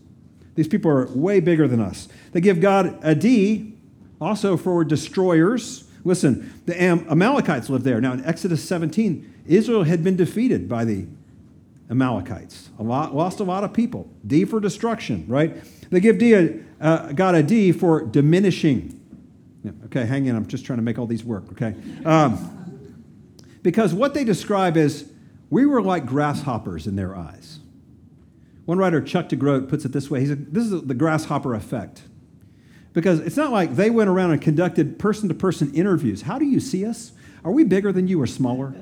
These 0.55 0.69
people 0.69 0.89
are 0.89 1.07
way 1.07 1.41
bigger 1.41 1.67
than 1.67 1.81
us. 1.81 2.07
They 2.31 2.39
give 2.39 2.61
God 2.61 2.97
a 3.03 3.13
D 3.13 3.73
also 4.21 4.55
for 4.55 4.85
destroyers. 4.85 5.89
Listen, 6.05 6.53
the 6.65 6.81
Am- 6.81 7.05
Amalekites 7.09 7.69
live 7.69 7.83
there. 7.83 7.99
Now, 7.99 8.13
in 8.13 8.23
Exodus 8.23 8.63
17, 8.63 9.41
Israel 9.45 9.83
had 9.83 10.05
been 10.05 10.15
defeated 10.15 10.69
by 10.69 10.85
the 10.85 11.05
Amalekites, 11.89 12.69
a 12.79 12.83
lot, 12.83 13.13
lost 13.13 13.41
a 13.41 13.43
lot 13.43 13.65
of 13.65 13.73
people. 13.73 14.09
D 14.25 14.45
for 14.45 14.61
destruction, 14.61 15.25
right? 15.27 15.57
They 15.89 15.99
give 15.99 16.17
D 16.17 16.33
a, 16.33 16.59
uh, 16.79 17.11
God 17.11 17.35
a 17.35 17.43
D 17.43 17.73
for 17.73 18.05
diminishing. 18.05 18.97
Yeah, 19.65 19.71
okay, 19.87 20.05
hang 20.05 20.27
in. 20.27 20.35
I'm 20.37 20.47
just 20.47 20.65
trying 20.65 20.77
to 20.77 20.83
make 20.83 20.97
all 20.97 21.07
these 21.07 21.25
work, 21.25 21.51
okay? 21.51 21.75
Um, 22.05 22.59
because 23.63 23.93
what 23.93 24.13
they 24.13 24.23
describe 24.23 24.77
is 24.77 25.11
we 25.49 25.65
were 25.65 25.81
like 25.81 26.05
grasshoppers 26.05 26.87
in 26.87 26.95
their 26.95 27.15
eyes. 27.15 27.59
One 28.65 28.77
writer, 28.77 29.01
Chuck 29.01 29.29
DeGroat, 29.29 29.67
puts 29.67 29.85
it 29.85 29.91
this 29.91 30.09
way. 30.09 30.21
He 30.21 30.27
said, 30.27 30.53
This 30.53 30.65
is 30.65 30.83
the 30.83 30.93
grasshopper 30.93 31.53
effect. 31.53 32.03
Because 32.93 33.19
it's 33.19 33.37
not 33.37 33.51
like 33.51 33.75
they 33.75 33.89
went 33.89 34.09
around 34.09 34.31
and 34.31 34.41
conducted 34.41 34.99
person 34.99 35.29
to 35.29 35.33
person 35.33 35.73
interviews. 35.73 36.23
How 36.23 36.37
do 36.37 36.45
you 36.45 36.59
see 36.59 36.85
us? 36.85 37.13
Are 37.43 37.51
we 37.51 37.63
bigger 37.63 37.91
than 37.91 38.07
you 38.07 38.21
or 38.21 38.27
smaller? 38.27 38.75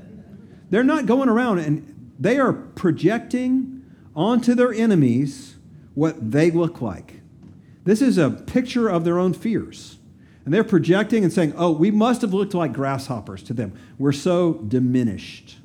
They're 0.70 0.84
not 0.84 1.06
going 1.06 1.30
around 1.30 1.60
and 1.60 2.12
they 2.20 2.40
are 2.40 2.54
projecting 2.54 3.84
onto 4.16 4.56
their 4.56 4.74
enemies 4.74 5.56
what 5.94 6.32
they 6.32 6.52
look 6.52 6.82
like. 6.82 7.22
This 7.86 8.02
is 8.02 8.18
a 8.18 8.30
picture 8.30 8.90
of 8.90 9.06
their 9.06 9.18
own 9.18 9.34
fears. 9.34 9.99
And 10.46 10.53
they're 10.53 10.63
projecting 10.63 11.24
and 11.24 11.31
saying, 11.31 11.53
oh, 11.58 11.72
we 11.72 11.91
must 11.91 12.22
have 12.22 12.34
looked 12.34 12.53
like 12.53 12.74
grasshoppers 12.74 13.43
to 13.43 13.53
them. 13.53 13.77
We're 13.98 14.12
so 14.12 14.53
diminished. 14.53 15.58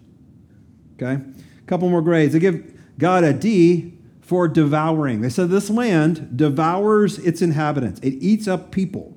Okay? 0.97 1.23
A 1.23 1.67
couple 1.67 1.89
more 1.89 2.03
grades. 2.03 2.33
They 2.33 2.39
give 2.39 2.75
God 2.99 3.25
a 3.25 3.33
D 3.33 3.95
for 4.21 4.49
devouring. 4.49 5.21
They 5.21 5.29
said 5.29 5.51
this 5.51 5.71
land 5.71 6.37
devours 6.37 7.19
its 7.19 7.43
inhabitants, 7.43 8.01
it 8.01 8.15
eats 8.15 8.49
up 8.49 8.71
people. 8.71 9.17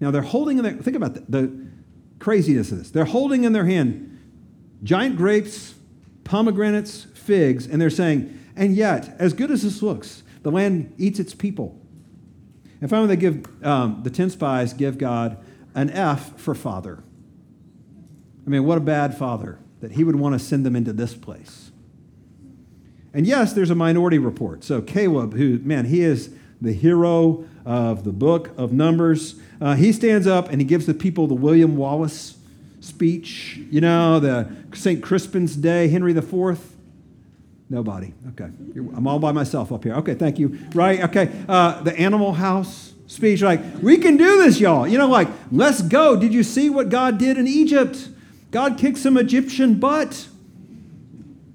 Now 0.00 0.10
they're 0.10 0.22
holding 0.22 0.56
in 0.58 0.64
their, 0.64 0.72
think 0.72 0.96
about 0.96 1.14
the, 1.14 1.20
the 1.28 1.66
craziness 2.18 2.72
of 2.72 2.78
this. 2.78 2.90
They're 2.90 3.04
holding 3.04 3.44
in 3.44 3.52
their 3.52 3.66
hand 3.66 4.06
giant 4.82 5.16
grapes, 5.16 5.74
pomegranates, 6.24 7.04
figs, 7.12 7.66
and 7.66 7.80
they're 7.80 7.90
saying, 7.90 8.38
and 8.56 8.74
yet, 8.74 9.14
as 9.18 9.32
good 9.34 9.50
as 9.50 9.62
this 9.62 9.82
looks, 9.82 10.22
the 10.42 10.50
land 10.50 10.94
eats 10.96 11.18
its 11.18 11.34
people. 11.34 11.79
And 12.80 12.88
finally, 12.88 13.08
they 13.08 13.16
give 13.16 13.64
um, 13.64 14.00
the 14.02 14.10
10 14.10 14.30
spies 14.30 14.72
give 14.72 14.98
God 14.98 15.38
an 15.74 15.90
F 15.90 16.38
for 16.38 16.54
father. 16.54 17.02
I 18.46 18.50
mean, 18.50 18.64
what 18.64 18.78
a 18.78 18.80
bad 18.80 19.16
father 19.16 19.58
that 19.80 19.92
he 19.92 20.04
would 20.04 20.16
want 20.16 20.34
to 20.34 20.38
send 20.38 20.64
them 20.64 20.76
into 20.76 20.92
this 20.92 21.14
place. 21.14 21.70
And 23.12 23.26
yes, 23.26 23.52
there's 23.52 23.70
a 23.70 23.74
minority 23.74 24.18
report. 24.18 24.64
So 24.64 24.80
Caleb, 24.80 25.34
who, 25.34 25.58
man, 25.58 25.86
he 25.86 26.00
is 26.00 26.30
the 26.60 26.72
hero 26.72 27.44
of 27.64 28.04
the 28.04 28.12
book 28.12 28.50
of 28.56 28.72
Numbers, 28.72 29.36
uh, 29.60 29.74
he 29.74 29.92
stands 29.92 30.26
up 30.26 30.48
and 30.48 30.60
he 30.60 30.66
gives 30.66 30.86
the 30.86 30.94
people 30.94 31.26
the 31.26 31.34
William 31.34 31.76
Wallace 31.76 32.36
speech, 32.80 33.60
you 33.70 33.80
know, 33.80 34.20
the 34.20 34.50
St. 34.72 35.02
Crispin's 35.02 35.56
Day, 35.56 35.88
Henry 35.88 36.16
IV. 36.16 36.69
Nobody. 37.70 38.12
Okay. 38.30 38.50
I'm 38.76 39.06
all 39.06 39.20
by 39.20 39.30
myself 39.30 39.70
up 39.70 39.84
here. 39.84 39.94
Okay, 39.94 40.14
thank 40.14 40.40
you. 40.40 40.58
Right? 40.74 41.00
Okay. 41.04 41.30
Uh, 41.48 41.80
the 41.82 41.98
Animal 41.98 42.32
House 42.32 42.92
speech, 43.06 43.42
like, 43.42 43.60
we 43.80 43.96
can 43.96 44.16
do 44.16 44.42
this, 44.42 44.58
y'all. 44.58 44.88
You 44.88 44.98
know, 44.98 45.06
like, 45.06 45.28
let's 45.52 45.80
go. 45.80 46.16
Did 46.16 46.34
you 46.34 46.42
see 46.42 46.68
what 46.68 46.88
God 46.88 47.16
did 47.16 47.38
in 47.38 47.46
Egypt? 47.46 48.08
God 48.50 48.76
kicked 48.76 48.98
some 48.98 49.16
Egyptian 49.16 49.78
butt. 49.78 50.28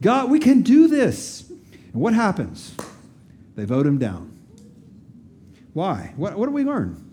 God, 0.01 0.31
we 0.31 0.39
can 0.39 0.61
do 0.61 0.87
this. 0.87 1.49
And 1.49 2.01
what 2.01 2.13
happens? 2.13 2.73
They 3.55 3.65
vote 3.65 3.85
him 3.85 3.97
down. 3.97 4.31
Why? 5.73 6.13
What, 6.15 6.37
what 6.37 6.45
do 6.45 6.53
we 6.53 6.63
learn? 6.63 7.11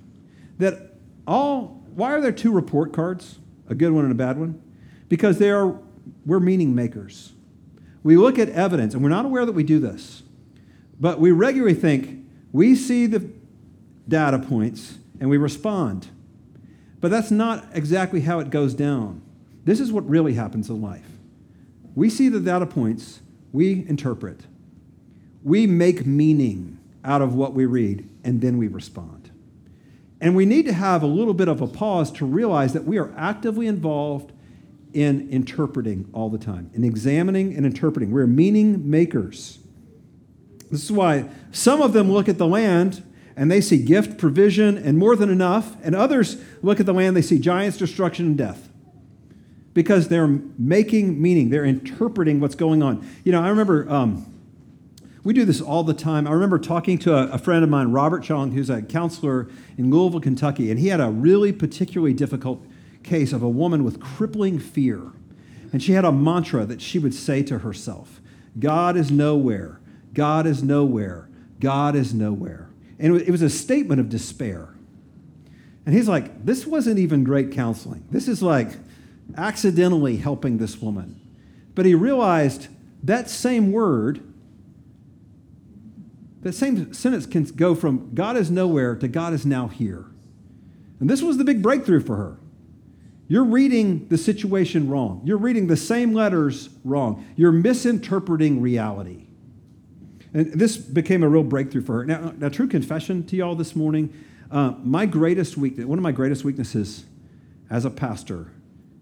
That 0.59 0.95
all, 1.27 1.83
why 1.97 2.13
are 2.13 2.21
there 2.21 2.31
two 2.31 2.53
report 2.53 2.93
cards? 2.93 3.39
A 3.69 3.75
good 3.75 3.91
one 3.91 4.05
and 4.05 4.13
a 4.13 4.17
bad 4.17 4.39
one? 4.39 4.63
Because 5.09 5.39
they 5.39 5.51
are, 5.51 5.77
we're 6.25 6.41
meaning 6.41 6.73
makers. 6.75 7.33
We 8.03 8.17
look 8.17 8.39
at 8.39 8.49
evidence, 8.49 8.95
and 8.95 9.03
we're 9.03 9.11
not 9.11 9.25
aware 9.25 9.47
that 9.47 9.53
we 9.53 9.63
do 9.63 9.79
this, 9.79 10.23
but 10.99 11.21
we 11.21 11.31
regularly 11.31 11.75
think 11.75 12.27
we 12.53 12.75
see 12.75 13.07
the 13.07 13.31
data 14.09 14.39
points 14.39 14.99
and 15.21 15.31
we 15.31 15.37
respond. 15.37 16.09
But 17.01 17.11
that's 17.11 17.31
not 17.31 17.65
exactly 17.73 18.21
how 18.21 18.41
it 18.41 18.51
goes 18.51 18.75
down. 18.75 19.23
This 19.65 19.81
is 19.81 19.93
what 19.93 20.09
really 20.09 20.35
happens 20.35 20.69
in 20.69 20.83
life. 20.83 21.07
We 21.95 22.11
see 22.11 22.29
the 22.29 22.41
data 22.41 22.67
points, 22.67 23.21
we 23.53 23.85
interpret, 23.89 24.47
we 25.43 25.67
make 25.67 26.07
meaning 26.07 26.79
out 27.05 27.23
of 27.23 27.35
what 27.35 27.53
we 27.53 27.67
read, 27.67 28.09
and 28.25 28.41
then 28.41 28.59
we 28.59 28.69
respond. 28.69 29.31
And 30.21 30.37
we 30.37 30.47
need 30.47 30.67
to 30.67 30.73
have 30.73 31.03
a 31.03 31.07
little 31.07 31.35
bit 31.35 31.49
of 31.49 31.61
a 31.61 31.67
pause 31.67 32.11
to 32.13 32.25
realize 32.25 32.73
that 32.73 32.85
we 32.85 32.97
are 32.99 33.13
actively 33.17 33.67
involved 33.67 34.33
in 34.95 35.29
interpreting 35.31 36.09
all 36.13 36.29
the 36.29 36.39
time, 36.39 36.71
in 36.75 36.85
examining 36.85 37.55
and 37.57 37.65
interpreting. 37.65 38.11
We're 38.11 38.27
meaning 38.27 38.91
makers. 38.91 39.59
This 40.71 40.85
is 40.85 40.93
why 40.93 41.29
some 41.51 41.83
of 41.83 41.93
them 41.93 42.11
look 42.11 42.29
at 42.29 42.39
the 42.39 42.47
land 42.47 43.03
and 43.37 43.51
they 43.51 43.61
see 43.61 43.83
gift, 43.83 44.19
provision, 44.19 44.77
and 44.77 44.99
more 44.99 45.17
than 45.17 45.31
enough, 45.31 45.77
and 45.83 45.95
others 45.95 46.37
look 46.63 46.81
at 46.81 46.87
the 46.87 46.93
land, 46.93 47.17
they 47.17 47.23
see 47.23 47.39
giants, 47.39 47.79
destruction, 47.79 48.27
and 48.27 48.39
death. 48.39 48.69
Because 49.75 50.09
they're 50.09 50.27
making 50.27 51.21
meaning, 51.21 51.49
they're 51.49 51.65
interpreting 51.65 52.41
what's 52.41 52.55
going 52.55 52.83
on. 52.83 53.07
You 53.25 53.33
know, 53.33 53.43
I 53.43 53.49
remember 53.49 53.91
um, 53.91 54.27
we 55.25 55.33
do 55.33 55.47
this 55.47 55.63
all 55.63 55.83
the 55.83 55.95
time. 55.95 56.27
I 56.27 56.33
remember 56.33 56.59
talking 56.59 56.99
to 56.99 57.15
a, 57.15 57.29
a 57.33 57.39
friend 57.39 57.65
of 57.65 57.71
mine, 57.71 57.91
Robert 57.91 58.23
Chong, 58.23 58.53
who's 58.53 58.69
a 58.69 58.83
counselor 58.83 59.49
in 59.79 59.91
Louisville, 59.91 60.21
Kentucky, 60.21 60.71
and 60.71 60.79
he 60.79 60.89
had 60.89 61.01
a 61.01 61.09
really 61.09 61.53
particularly 61.53 62.13
difficult 62.13 62.67
case 63.03 63.33
of 63.33 63.43
a 63.43 63.49
woman 63.49 63.85
with 63.85 64.01
crippling 64.01 64.59
fear. 64.59 65.13
And 65.73 65.83
she 65.83 65.93
had 65.93 66.05
a 66.05 66.13
mantra 66.13 66.67
that 66.67 66.83
she 66.83 66.99
would 66.99 67.15
say 67.15 67.43
to 67.45 67.59
herself 67.59 68.21
God 68.59 68.97
is 68.97 69.11
nowhere, 69.11 69.81
God 70.13 70.47
is 70.47 70.63
nowhere, 70.63 71.29
God 71.61 71.97
is 71.97 72.13
nowhere. 72.13 72.69
And 72.99 73.21
it 73.21 73.31
was 73.31 73.43
a 73.43 73.51
statement 73.51 74.01
of 74.01 74.09
despair. 74.09 74.75
And 75.85 75.95
he's 75.95 76.09
like, 76.09 76.45
This 76.45 76.67
wasn't 76.67 76.99
even 76.99 77.25
great 77.25 77.53
counseling. 77.53 78.05
This 78.11 78.29
is 78.29 78.43
like 78.43 78.71
accidentally 79.37 80.17
helping 80.17 80.59
this 80.59 80.81
woman. 80.81 81.21
But 81.75 81.87
he 81.87 81.95
realized 81.95 82.69
that 83.03 83.31
same 83.31 83.73
word, 83.73 84.23
that 86.43 86.53
same 86.53 86.93
sentence 86.93 87.27
can 87.27 87.45
go 87.45 87.75
from 87.75 88.15
God 88.15 88.37
is 88.37 88.51
nowhere 88.51 88.95
to 88.97 89.09
God 89.09 89.33
is 89.33 89.47
now 89.47 89.69
here. 89.69 90.07
And 91.01 91.11
this 91.11 91.23
was 91.23 91.39
the 91.39 91.45
big 91.45 91.63
breakthrough 91.63 92.01
for 92.01 92.17
her. 92.17 92.39
You're 93.33 93.45
reading 93.45 94.09
the 94.09 94.19
situation 94.19 94.91
wrong. 94.91 95.23
You're 95.25 95.39
reading 95.39 95.67
the 95.67 95.77
same 95.79 96.13
letters 96.13 96.69
wrong. 96.85 97.25
You're 97.35 97.51
misinterpreting 97.51 98.61
reality. 98.61 99.25
And 100.35 100.53
this 100.53 100.77
became 100.77 101.23
a 101.23 101.29
real 101.31 101.43
breakthrough 101.43 101.81
for 101.81 101.95
her. 101.95 102.05
Now, 102.05 102.35
now 102.37 102.51
true 102.51 102.69
confession 102.69 103.25
to 103.29 103.37
y'all 103.37 103.55
this 103.55 103.75
morning 103.75 104.13
uh, 104.51 104.75
my 104.83 105.07
greatest 105.07 105.57
weakness, 105.57 105.87
one 105.87 105.99
of 105.99 106.03
my 106.03 106.13
greatest 106.13 106.45
weaknesses 106.45 107.07
as 107.71 107.87
a 107.87 107.91
pastor 107.91 108.53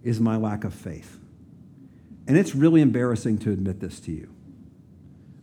is 0.05 0.21
my 0.21 0.37
lack 0.37 0.63
of 0.63 0.75
faith. 0.75 1.19
And 2.29 2.39
it's 2.39 2.55
really 2.55 2.83
embarrassing 2.83 3.39
to 3.39 3.51
admit 3.51 3.81
this 3.81 3.99
to 3.99 4.13
you. 4.13 4.33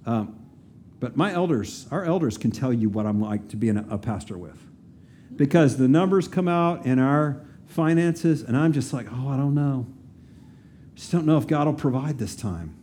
Um, 0.06 0.40
but 1.02 1.18
my 1.18 1.34
elders, 1.34 1.88
our 1.92 2.06
elders 2.06 2.38
can 2.38 2.52
tell 2.52 2.72
you 2.72 2.88
what 2.88 3.06
I'm 3.06 3.20
like 3.20 3.50
to 3.50 3.58
be 3.58 3.68
a, 3.68 3.84
a 3.90 3.98
pastor 3.98 4.38
with. 4.38 4.66
Because 5.36 5.76
the 5.76 5.90
numbers 5.90 6.30
come 6.30 6.48
out 6.48 6.86
in 6.86 7.00
our 7.00 7.44
finances, 7.68 8.42
and 8.42 8.58
I'm 8.58 8.74
just 8.74 8.94
like, 8.94 9.08
oh, 9.12 9.30
I 9.30 9.38
don't 9.38 9.54
know. 9.54 9.86
Just 10.96 11.12
don't 11.12 11.26
know 11.26 11.38
if 11.38 11.46
God 11.46 11.68
will 11.68 11.74
provide 11.74 12.18
this 12.18 12.36
time. 12.36 12.76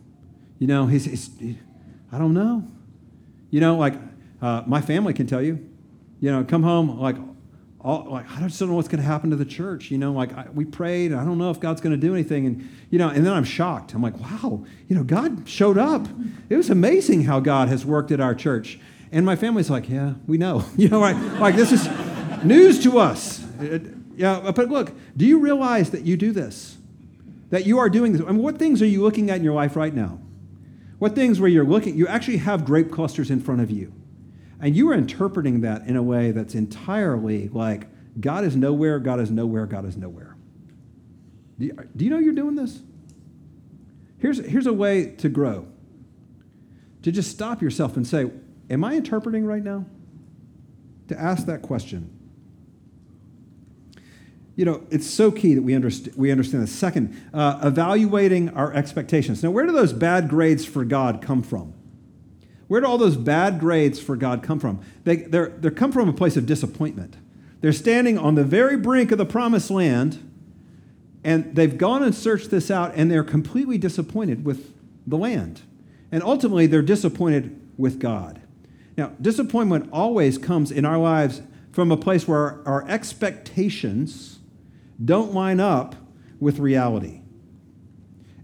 You 0.57 0.67
know, 0.67 0.87
he's, 0.87 1.05
he's 1.05 1.29
he, 1.37 1.59
I 2.11 2.17
don't 2.17 2.33
know. 2.33 2.65
You 3.49 3.59
know, 3.59 3.75
like 3.75 3.95
uh, 4.41 4.63
my 4.65 4.81
family 4.81 5.13
can 5.13 5.27
tell 5.27 5.41
you. 5.41 5.69
You 6.21 6.31
know, 6.31 6.43
come 6.43 6.63
home 6.63 6.97
like, 6.99 7.17
all, 7.81 8.07
like 8.09 8.29
I 8.31 8.39
just 8.41 8.59
don't 8.59 8.69
know 8.69 8.75
what's 8.75 8.87
going 8.87 9.01
to 9.01 9.07
happen 9.07 9.29
to 9.31 9.35
the 9.35 9.45
church. 9.45 9.91
You 9.91 9.97
know, 9.97 10.13
like 10.13 10.33
I, 10.33 10.47
we 10.53 10.65
prayed, 10.65 11.11
and 11.11 11.19
I 11.19 11.25
don't 11.25 11.37
know 11.37 11.51
if 11.51 11.59
God's 11.59 11.81
going 11.81 11.99
to 11.99 12.01
do 12.01 12.13
anything, 12.13 12.47
and 12.47 12.69
you 12.89 12.97
know, 12.97 13.09
and 13.09 13.25
then 13.25 13.33
I'm 13.33 13.43
shocked. 13.43 13.93
I'm 13.93 14.01
like, 14.01 14.17
wow, 14.19 14.65
you 14.87 14.95
know, 14.95 15.03
God 15.03 15.47
showed 15.47 15.77
up. 15.77 16.07
It 16.49 16.55
was 16.55 16.69
amazing 16.69 17.23
how 17.23 17.39
God 17.39 17.67
has 17.67 17.85
worked 17.85 18.11
at 18.11 18.19
our 18.19 18.33
church. 18.33 18.79
And 19.11 19.25
my 19.25 19.35
family's 19.35 19.69
like, 19.69 19.87
yeah, 19.89 20.15
we 20.25 20.37
know. 20.37 20.65
You 20.77 20.89
know, 20.89 20.99
like, 20.99 21.15
like 21.39 21.55
this 21.55 21.71
is 21.71 21.87
news 22.43 22.81
to 22.83 22.99
us. 22.99 23.45
It, 23.59 23.94
yeah, 24.17 24.37
uh, 24.37 24.51
but 24.51 24.69
look, 24.69 24.93
do 25.15 25.25
you 25.25 25.39
realize 25.39 25.91
that 25.91 26.01
you 26.01 26.17
do 26.17 26.31
this? 26.31 26.77
That 27.49 27.65
you 27.65 27.77
are 27.79 27.89
doing 27.89 28.13
this? 28.13 28.21
I 28.21 28.25
mean, 28.25 28.41
what 28.41 28.57
things 28.57 28.81
are 28.81 28.87
you 28.87 29.01
looking 29.01 29.29
at 29.29 29.37
in 29.37 29.43
your 29.43 29.53
life 29.53 29.75
right 29.75 29.93
now? 29.93 30.19
What 30.99 31.15
things 31.15 31.39
where 31.39 31.49
you're 31.49 31.65
looking, 31.65 31.95
you 31.95 32.07
actually 32.07 32.37
have 32.37 32.65
grape 32.65 32.91
clusters 32.91 33.29
in 33.29 33.39
front 33.39 33.61
of 33.61 33.69
you. 33.69 33.93
And 34.59 34.75
you 34.75 34.89
are 34.89 34.93
interpreting 34.93 35.61
that 35.61 35.85
in 35.85 35.95
a 35.95 36.03
way 36.03 36.31
that's 36.31 36.55
entirely 36.55 37.49
like, 37.49 37.87
God 38.19 38.45
is 38.45 38.55
nowhere, 38.55 38.99
God 38.99 39.19
is 39.19 39.29
nowhere, 39.29 39.65
God 39.65 39.85
is 39.85 39.97
nowhere. 39.97 40.35
Do 41.59 41.65
you, 41.65 41.77
do 41.95 42.05
you 42.05 42.11
know 42.11 42.17
you're 42.17 42.33
doing 42.33 42.55
this? 42.55 42.81
Here's, 44.17 44.43
here's 44.45 44.67
a 44.67 44.73
way 44.73 45.07
to 45.17 45.29
grow 45.29 45.67
to 47.05 47.11
just 47.11 47.29
stop 47.29 47.61
yourself 47.61 47.97
and 47.97 48.07
say, 48.07 48.31
Am 48.67 48.83
I 48.83 48.95
interpreting 48.95 49.45
right 49.45 49.63
now? 49.63 49.85
To 51.09 51.19
ask 51.21 51.45
that 51.45 51.61
question 51.61 52.09
You 54.55 54.63
know, 54.65 54.83
it's 54.89 55.07
so 55.07 55.31
key 55.31 55.53
that 55.53 55.61
we, 55.61 55.73
underst- 55.73 56.15
we 56.15 56.31
understand 56.31 56.63
this. 56.63 56.71
Second, 56.71 57.15
uh, 57.33 57.59
evaluating 57.61 58.49
our 58.49 58.73
expectations. 58.73 59.43
Now, 59.43 59.51
where 59.51 59.65
do 59.65 59.73
those 59.73 59.91
bad 59.91 60.29
grades 60.29 60.65
for 60.65 60.85
God 60.85 61.21
come 61.21 61.43
from? 61.43 61.73
Where 62.67 62.81
do 62.81 62.87
all 62.87 62.97
those 62.97 63.17
bad 63.17 63.59
grades 63.59 63.99
for 63.99 64.15
God 64.15 64.41
come 64.41 64.59
from? 64.59 64.79
They 65.03 65.17
they 65.17 65.69
come 65.69 65.91
from 65.91 66.09
a 66.09 66.13
place 66.13 66.35
of 66.35 66.45
disappointment. 66.45 67.15
They're 67.61 67.73
standing 67.73 68.17
on 68.17 68.35
the 68.35 68.43
very 68.43 68.77
brink 68.77 69.11
of 69.11 69.17
the 69.17 69.25
promised 69.25 69.69
land, 69.69 70.31
and 71.23 71.55
they've 71.55 71.77
gone 71.77 72.01
and 72.01 72.15
searched 72.15 72.49
this 72.49 72.71
out, 72.71 72.93
and 72.95 73.11
they're 73.11 73.23
completely 73.23 73.77
disappointed 73.77 74.45
with 74.45 74.73
the 75.05 75.17
land. 75.17 75.61
And 76.11 76.23
ultimately, 76.23 76.65
they're 76.65 76.81
disappointed 76.81 77.59
with 77.77 77.99
God. 77.99 78.41
Now, 78.97 79.11
disappointment 79.21 79.89
always 79.91 80.37
comes 80.37 80.71
in 80.71 80.85
our 80.85 80.97
lives 80.97 81.41
from 81.71 81.91
a 81.91 81.97
place 81.97 82.27
where 82.27 82.65
our 82.65 82.87
expectations 82.87 84.34
don't 85.03 85.33
line 85.33 85.59
up 85.59 85.95
with 86.39 86.59
reality. 86.59 87.21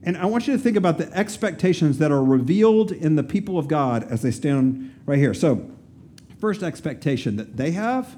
And 0.04 0.18
I 0.18 0.26
want 0.26 0.48
you 0.48 0.54
to 0.54 0.60
think 0.60 0.78
about 0.78 0.98
the 0.98 1.12
expectations 1.16 2.00
that 2.00 2.12
are 2.12 2.24
revealed 2.24 2.92
in 2.92 3.16
the 3.16 3.24
people 3.24 3.60
of 3.60 3.68
God 3.68 4.04
as 4.12 4.22
they 4.22 4.32
stand 4.32 5.00
right 5.06 5.20
here. 5.20 5.34
So, 5.34 5.70
first 6.40 6.64
expectation 6.64 7.36
that 7.36 7.56
they 7.56 7.72
have, 7.72 8.18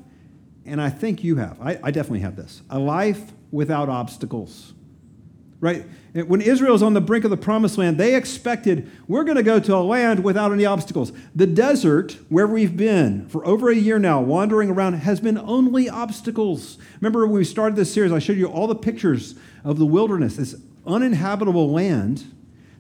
and 0.66 0.82
I 0.82 0.90
think 0.90 1.24
you 1.24 1.36
have, 1.36 1.60
I, 1.62 1.80
I 1.84 1.92
definitely 1.92 2.22
have 2.22 2.38
this 2.38 2.62
a 2.70 2.80
life 2.80 3.34
without 3.52 3.90
obstacles. 3.90 4.74
Right? 5.64 5.86
When 6.12 6.42
Israel 6.42 6.74
was 6.74 6.84
on 6.84 6.94
the 6.94 7.00
brink 7.00 7.24
of 7.24 7.32
the 7.32 7.38
promised 7.38 7.78
land, 7.78 7.98
they 7.98 8.16
expected 8.16 8.92
we're 9.08 9.24
going 9.24 9.38
to 9.38 9.44
go 9.44 9.62
to 9.62 9.74
a 9.74 9.80
land 9.80 10.22
without 10.22 10.52
any 10.52 10.66
obstacles. 10.66 11.14
The 11.34 11.48
desert, 11.48 12.18
where 12.28 12.46
we've 12.46 12.76
been 12.76 13.30
for 13.30 13.48
over 13.48 13.70
a 13.70 13.76
year 13.76 13.98
now, 13.98 14.20
wandering 14.20 14.70
around, 14.70 14.96
has 14.96 15.22
been 15.22 15.38
only 15.38 15.88
obstacles. 15.88 16.78
Remember 17.00 17.26
when 17.26 17.38
we 17.38 17.46
started 17.46 17.78
this 17.78 17.94
series, 17.94 18.12
I 18.12 18.20
showed 18.20 18.36
you 18.36 18.48
all 18.48 18.68
the 18.68 18.76
pictures 18.76 19.36
of 19.64 19.80
the 19.80 19.86
wilderness, 19.86 20.36
this 20.36 20.54
uninhabitable 20.86 21.72
land 21.72 22.26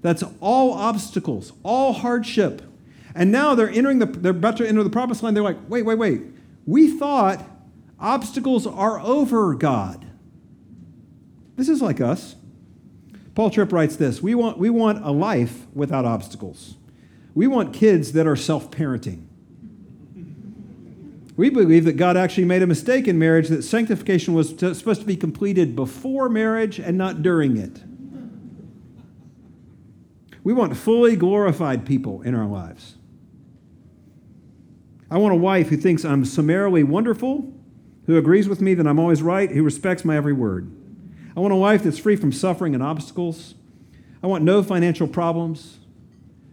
that's 0.01 0.25
all 0.41 0.73
obstacles, 0.73 1.53
all 1.63 1.93
hardship. 1.93 2.63
And 3.15 3.31
now 3.31 3.55
they're 3.55 3.69
entering 3.69 3.99
the 3.99 4.07
they're 4.07 4.31
about 4.31 4.57
to 4.57 4.67
enter 4.67 4.83
the 4.83 4.89
promised 4.89 5.23
land. 5.23 5.37
They're 5.37 5.43
like, 5.43 5.69
wait, 5.69 5.83
wait, 5.83 5.97
wait. 5.97 6.23
We 6.65 6.91
thought 6.99 7.49
obstacles 7.97 8.67
are 8.67 8.99
over, 8.99 9.55
God. 9.55 10.05
This 11.55 11.69
is 11.69 11.81
like 11.81 12.01
us. 12.01 12.35
Paul 13.35 13.49
Tripp 13.49 13.71
writes 13.71 13.95
this 13.95 14.21
we 14.21 14.35
want, 14.35 14.57
we 14.57 14.69
want 14.69 15.03
a 15.03 15.11
life 15.11 15.65
without 15.73 16.05
obstacles. 16.05 16.75
We 17.33 17.47
want 17.47 17.73
kids 17.73 18.13
that 18.13 18.27
are 18.27 18.35
self 18.35 18.69
parenting. 18.69 19.25
We 21.35 21.49
believe 21.49 21.85
that 21.85 21.97
God 21.97 22.15
actually 22.15 22.45
made 22.45 22.61
a 22.61 22.67
mistake 22.67 23.07
in 23.07 23.17
marriage, 23.17 23.47
that 23.47 23.63
sanctification 23.63 24.35
was 24.35 24.49
supposed 24.49 25.01
to 25.01 25.07
be 25.07 25.15
completed 25.15 25.75
before 25.75 26.29
marriage 26.29 26.79
and 26.79 26.95
not 26.95 27.23
during 27.23 27.57
it. 27.57 27.81
We 30.43 30.53
want 30.53 30.77
fully 30.77 31.15
glorified 31.15 31.85
people 31.87 32.21
in 32.21 32.35
our 32.35 32.45
lives. 32.45 32.95
I 35.09 35.17
want 35.17 35.33
a 35.33 35.37
wife 35.37 35.69
who 35.69 35.77
thinks 35.77 36.05
I'm 36.05 36.25
summarily 36.25 36.83
wonderful, 36.83 37.51
who 38.05 38.17
agrees 38.17 38.47
with 38.47 38.61
me 38.61 38.75
that 38.75 38.85
I'm 38.85 38.99
always 38.99 39.23
right, 39.23 39.49
who 39.49 39.63
respects 39.63 40.05
my 40.05 40.15
every 40.15 40.33
word. 40.33 40.71
I 41.35 41.39
want 41.39 41.53
a 41.53 41.57
wife 41.57 41.83
that's 41.83 41.97
free 41.97 42.15
from 42.15 42.31
suffering 42.31 42.73
and 42.73 42.83
obstacles. 42.83 43.55
I 44.21 44.27
want 44.27 44.43
no 44.43 44.63
financial 44.63 45.07
problems. 45.07 45.79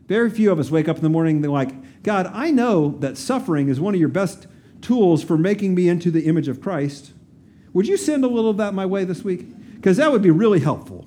Very 0.06 0.30
few 0.30 0.50
of 0.50 0.58
us 0.58 0.70
wake 0.70 0.88
up 0.88 0.96
in 0.96 1.02
the 1.02 1.08
morning 1.08 1.36
and 1.36 1.44
they're 1.44 1.50
like, 1.50 2.02
God, 2.02 2.30
I 2.32 2.50
know 2.50 2.96
that 2.98 3.16
suffering 3.16 3.68
is 3.68 3.78
one 3.78 3.94
of 3.94 4.00
your 4.00 4.08
best 4.08 4.46
tools 4.80 5.22
for 5.22 5.36
making 5.36 5.74
me 5.74 5.88
into 5.88 6.10
the 6.10 6.26
image 6.26 6.48
of 6.48 6.60
Christ. 6.60 7.12
Would 7.72 7.86
you 7.86 7.96
send 7.96 8.24
a 8.24 8.28
little 8.28 8.50
of 8.50 8.56
that 8.56 8.74
my 8.74 8.86
way 8.86 9.04
this 9.04 9.22
week? 9.22 9.46
Because 9.74 9.98
that 9.98 10.10
would 10.10 10.22
be 10.22 10.30
really 10.30 10.60
helpful. 10.60 11.06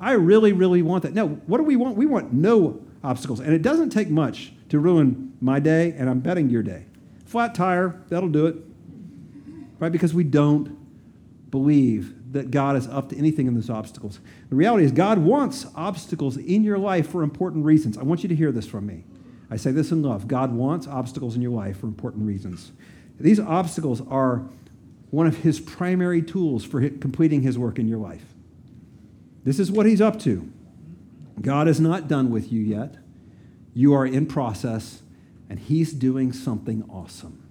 I 0.00 0.12
really, 0.12 0.52
really 0.52 0.80
want 0.80 1.02
that. 1.02 1.12
No, 1.12 1.28
what 1.46 1.58
do 1.58 1.64
we 1.64 1.76
want? 1.76 1.96
We 1.96 2.06
want 2.06 2.32
no 2.32 2.82
obstacles. 3.04 3.40
And 3.40 3.52
it 3.52 3.62
doesn't 3.62 3.90
take 3.90 4.08
much 4.08 4.52
to 4.70 4.78
ruin 4.78 5.36
my 5.40 5.60
day, 5.60 5.92
and 5.96 6.08
I'm 6.08 6.20
betting 6.20 6.48
your 6.48 6.62
day. 6.62 6.86
Flat 7.26 7.54
tire, 7.54 8.00
that'll 8.08 8.30
do 8.30 8.46
it. 8.46 8.56
Right? 9.78 9.92
Because 9.92 10.14
we 10.14 10.24
don't 10.24 10.78
believe 11.50 12.14
that 12.32 12.50
God 12.50 12.76
is 12.76 12.86
up 12.86 13.08
to 13.10 13.16
anything 13.16 13.46
in 13.46 13.54
those 13.54 13.70
obstacles. 13.70 14.20
The 14.48 14.56
reality 14.56 14.84
is, 14.84 14.92
God 14.92 15.18
wants 15.18 15.66
obstacles 15.74 16.36
in 16.36 16.62
your 16.62 16.78
life 16.78 17.10
for 17.10 17.22
important 17.22 17.64
reasons. 17.64 17.98
I 17.98 18.02
want 18.02 18.22
you 18.22 18.28
to 18.28 18.34
hear 18.34 18.52
this 18.52 18.66
from 18.66 18.86
me. 18.86 19.04
I 19.50 19.56
say 19.56 19.72
this 19.72 19.90
in 19.90 20.02
love. 20.02 20.28
God 20.28 20.52
wants 20.52 20.86
obstacles 20.86 21.34
in 21.34 21.42
your 21.42 21.50
life 21.50 21.80
for 21.80 21.86
important 21.86 22.26
reasons. 22.26 22.70
These 23.18 23.40
obstacles 23.40 24.00
are 24.08 24.44
one 25.10 25.26
of 25.26 25.38
His 25.38 25.58
primary 25.58 26.22
tools 26.22 26.64
for 26.64 26.88
completing 26.88 27.42
His 27.42 27.58
work 27.58 27.78
in 27.78 27.88
your 27.88 27.98
life. 27.98 28.24
This 29.44 29.58
is 29.58 29.70
what 29.70 29.86
He's 29.86 30.00
up 30.00 30.20
to. 30.20 30.50
God 31.40 31.66
is 31.68 31.80
not 31.80 32.06
done 32.06 32.30
with 32.30 32.52
you 32.52 32.60
yet. 32.60 32.96
You 33.74 33.94
are 33.94 34.06
in 34.06 34.26
process, 34.26 35.02
and 35.48 35.58
He's 35.58 35.92
doing 35.92 36.32
something 36.32 36.84
awesome. 36.88 37.42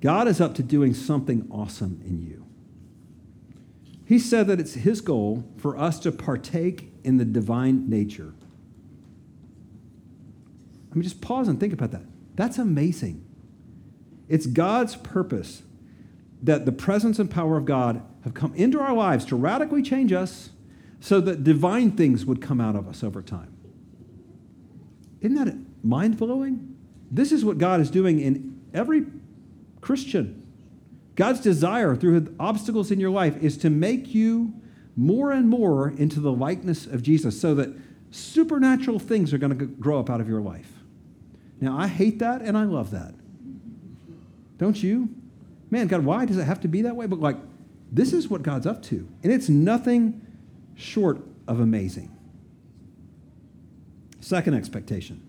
God 0.00 0.26
is 0.26 0.40
up 0.40 0.54
to 0.54 0.62
doing 0.62 0.94
something 0.94 1.46
awesome 1.50 2.00
in 2.04 2.22
you. 2.22 2.39
He 4.10 4.18
said 4.18 4.48
that 4.48 4.58
it's 4.58 4.74
his 4.74 5.00
goal 5.00 5.44
for 5.56 5.78
us 5.78 6.00
to 6.00 6.10
partake 6.10 6.92
in 7.04 7.18
the 7.18 7.24
divine 7.24 7.88
nature. 7.88 8.34
I 10.90 10.96
mean, 10.96 11.04
just 11.04 11.20
pause 11.20 11.46
and 11.46 11.60
think 11.60 11.72
about 11.72 11.92
that. 11.92 12.02
That's 12.34 12.58
amazing. 12.58 13.24
It's 14.28 14.46
God's 14.46 14.96
purpose 14.96 15.62
that 16.42 16.66
the 16.66 16.72
presence 16.72 17.20
and 17.20 17.30
power 17.30 17.56
of 17.56 17.66
God 17.66 18.02
have 18.24 18.34
come 18.34 18.52
into 18.56 18.80
our 18.80 18.94
lives 18.94 19.24
to 19.26 19.36
radically 19.36 19.80
change 19.80 20.12
us 20.12 20.50
so 20.98 21.20
that 21.20 21.44
divine 21.44 21.92
things 21.92 22.26
would 22.26 22.42
come 22.42 22.60
out 22.60 22.74
of 22.74 22.88
us 22.88 23.04
over 23.04 23.22
time. 23.22 23.56
Isn't 25.20 25.36
that 25.36 25.54
mind 25.84 26.16
blowing? 26.16 26.76
This 27.12 27.30
is 27.30 27.44
what 27.44 27.58
God 27.58 27.80
is 27.80 27.92
doing 27.92 28.18
in 28.18 28.60
every 28.74 29.06
Christian. 29.80 30.39
God's 31.16 31.40
desire 31.40 31.96
through 31.96 32.34
obstacles 32.38 32.90
in 32.90 33.00
your 33.00 33.10
life 33.10 33.36
is 33.42 33.56
to 33.58 33.70
make 33.70 34.14
you 34.14 34.54
more 34.96 35.32
and 35.32 35.48
more 35.48 35.90
into 35.90 36.20
the 36.20 36.32
likeness 36.32 36.86
of 36.86 37.02
Jesus 37.02 37.40
so 37.40 37.54
that 37.54 37.70
supernatural 38.10 38.98
things 38.98 39.32
are 39.32 39.38
going 39.38 39.56
to 39.56 39.66
grow 39.66 40.00
up 40.00 40.10
out 40.10 40.20
of 40.20 40.28
your 40.28 40.40
life. 40.40 40.72
Now, 41.60 41.78
I 41.78 41.86
hate 41.86 42.18
that 42.20 42.42
and 42.42 42.56
I 42.56 42.64
love 42.64 42.90
that. 42.90 43.14
Don't 44.58 44.82
you? 44.82 45.08
Man, 45.70 45.86
God, 45.86 46.04
why 46.04 46.24
does 46.24 46.36
it 46.36 46.44
have 46.44 46.60
to 46.60 46.68
be 46.68 46.82
that 46.82 46.96
way? 46.96 47.06
But 47.06 47.20
like, 47.20 47.36
this 47.92 48.12
is 48.12 48.28
what 48.28 48.42
God's 48.42 48.66
up 48.66 48.82
to. 48.84 49.08
And 49.22 49.32
it's 49.32 49.48
nothing 49.48 50.26
short 50.74 51.20
of 51.46 51.60
amazing. 51.60 52.16
Second 54.20 54.54
expectation. 54.54 55.22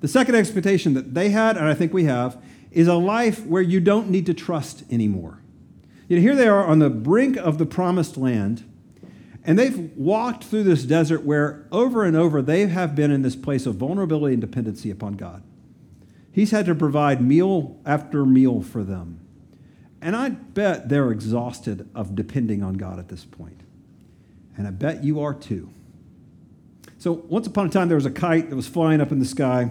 The 0.00 0.08
second 0.08 0.34
expectation 0.34 0.94
that 0.94 1.14
they 1.14 1.30
had, 1.30 1.56
and 1.56 1.66
I 1.66 1.74
think 1.74 1.92
we 1.92 2.04
have, 2.04 2.42
is 2.76 2.88
a 2.88 2.94
life 2.94 3.46
where 3.46 3.62
you 3.62 3.80
don't 3.80 4.10
need 4.10 4.26
to 4.26 4.34
trust 4.34 4.84
anymore. 4.90 5.40
You 6.08 6.16
know, 6.16 6.22
here 6.22 6.36
they 6.36 6.46
are 6.46 6.62
on 6.62 6.78
the 6.78 6.90
brink 6.90 7.38
of 7.38 7.56
the 7.56 7.64
promised 7.64 8.18
land, 8.18 8.70
and 9.44 9.58
they've 9.58 9.90
walked 9.96 10.44
through 10.44 10.64
this 10.64 10.82
desert 10.82 11.22
where 11.22 11.66
over 11.72 12.04
and 12.04 12.14
over 12.14 12.42
they 12.42 12.66
have 12.66 12.94
been 12.94 13.10
in 13.10 13.22
this 13.22 13.34
place 13.34 13.64
of 13.64 13.76
vulnerability 13.76 14.34
and 14.34 14.42
dependency 14.42 14.90
upon 14.90 15.14
God. 15.14 15.42
He's 16.30 16.50
had 16.50 16.66
to 16.66 16.74
provide 16.74 17.22
meal 17.22 17.80
after 17.86 18.26
meal 18.26 18.60
for 18.60 18.84
them. 18.84 19.20
And 20.02 20.14
I 20.14 20.28
bet 20.28 20.90
they're 20.90 21.10
exhausted 21.10 21.88
of 21.94 22.14
depending 22.14 22.62
on 22.62 22.74
God 22.74 22.98
at 22.98 23.08
this 23.08 23.24
point. 23.24 23.62
And 24.54 24.66
I 24.66 24.70
bet 24.70 25.02
you 25.02 25.22
are 25.22 25.32
too. 25.32 25.70
So, 26.98 27.12
once 27.12 27.46
upon 27.46 27.68
a 27.68 27.70
time, 27.70 27.88
there 27.88 27.96
was 27.96 28.04
a 28.04 28.10
kite 28.10 28.50
that 28.50 28.56
was 28.56 28.68
flying 28.68 29.00
up 29.00 29.12
in 29.12 29.18
the 29.18 29.24
sky 29.24 29.70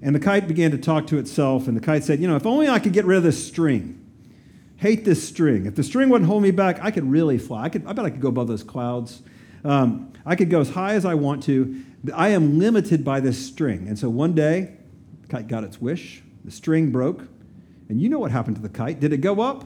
and 0.00 0.14
the 0.14 0.20
kite 0.20 0.46
began 0.46 0.70
to 0.70 0.78
talk 0.78 1.06
to 1.08 1.18
itself, 1.18 1.66
and 1.66 1.76
the 1.76 1.80
kite 1.80 2.04
said, 2.04 2.20
You 2.20 2.28
know, 2.28 2.36
if 2.36 2.46
only 2.46 2.68
I 2.68 2.78
could 2.78 2.92
get 2.92 3.04
rid 3.04 3.16
of 3.16 3.22
this 3.22 3.44
string. 3.44 4.04
Hate 4.76 5.04
this 5.04 5.26
string. 5.26 5.66
If 5.66 5.74
the 5.74 5.82
string 5.82 6.08
wouldn't 6.08 6.28
hold 6.28 6.42
me 6.42 6.52
back, 6.52 6.78
I 6.80 6.92
could 6.92 7.10
really 7.10 7.36
fly. 7.36 7.64
I, 7.64 7.68
could, 7.68 7.84
I 7.84 7.92
bet 7.92 8.04
I 8.04 8.10
could 8.10 8.20
go 8.20 8.28
above 8.28 8.46
those 8.46 8.62
clouds. 8.62 9.22
Um, 9.64 10.12
I 10.24 10.36
could 10.36 10.50
go 10.50 10.60
as 10.60 10.70
high 10.70 10.94
as 10.94 11.04
I 11.04 11.14
want 11.14 11.42
to. 11.44 11.82
I 12.14 12.28
am 12.28 12.60
limited 12.60 13.04
by 13.04 13.18
this 13.18 13.44
string. 13.44 13.88
And 13.88 13.98
so 13.98 14.08
one 14.08 14.34
day, 14.34 14.74
the 15.22 15.26
kite 15.28 15.48
got 15.48 15.64
its 15.64 15.80
wish. 15.80 16.22
The 16.44 16.52
string 16.52 16.92
broke. 16.92 17.26
And 17.88 18.00
you 18.00 18.08
know 18.08 18.20
what 18.20 18.30
happened 18.30 18.54
to 18.56 18.62
the 18.62 18.68
kite. 18.68 19.00
Did 19.00 19.12
it 19.12 19.18
go 19.18 19.40
up? 19.40 19.64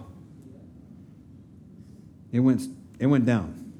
It 2.30 2.40
went, 2.40 2.62
it 2.98 3.06
went 3.06 3.26
down. 3.26 3.72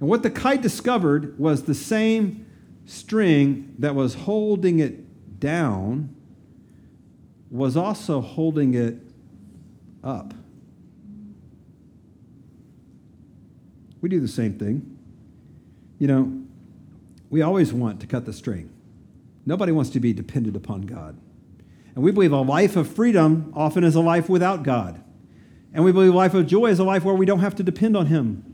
And 0.00 0.08
what 0.08 0.24
the 0.24 0.30
kite 0.30 0.60
discovered 0.60 1.38
was 1.38 1.62
the 1.62 1.74
same 1.74 2.46
string 2.84 3.74
that 3.78 3.94
was 3.94 4.14
holding 4.14 4.80
it 4.80 5.03
down 5.44 6.08
was 7.50 7.76
also 7.76 8.22
holding 8.22 8.72
it 8.72 8.96
up. 10.02 10.32
We 14.00 14.08
do 14.08 14.20
the 14.20 14.28
same 14.28 14.58
thing. 14.58 14.98
You 15.98 16.08
know, 16.08 16.42
we 17.28 17.42
always 17.42 17.74
want 17.74 18.00
to 18.00 18.06
cut 18.06 18.24
the 18.24 18.32
string. 18.32 18.70
Nobody 19.44 19.70
wants 19.70 19.90
to 19.90 20.00
be 20.00 20.14
dependent 20.14 20.56
upon 20.56 20.82
God. 20.82 21.16
And 21.94 22.02
we 22.02 22.10
believe 22.10 22.32
a 22.32 22.40
life 22.40 22.74
of 22.74 22.88
freedom 22.88 23.52
often 23.54 23.84
is 23.84 23.94
a 23.94 24.00
life 24.00 24.30
without 24.30 24.62
God. 24.62 25.02
And 25.74 25.84
we 25.84 25.92
believe 25.92 26.14
a 26.14 26.16
life 26.16 26.32
of 26.32 26.46
joy 26.46 26.66
is 26.66 26.78
a 26.78 26.84
life 26.84 27.04
where 27.04 27.14
we 27.14 27.26
don't 27.26 27.40
have 27.40 27.54
to 27.56 27.62
depend 27.62 27.98
on 27.98 28.06
Him. 28.06 28.44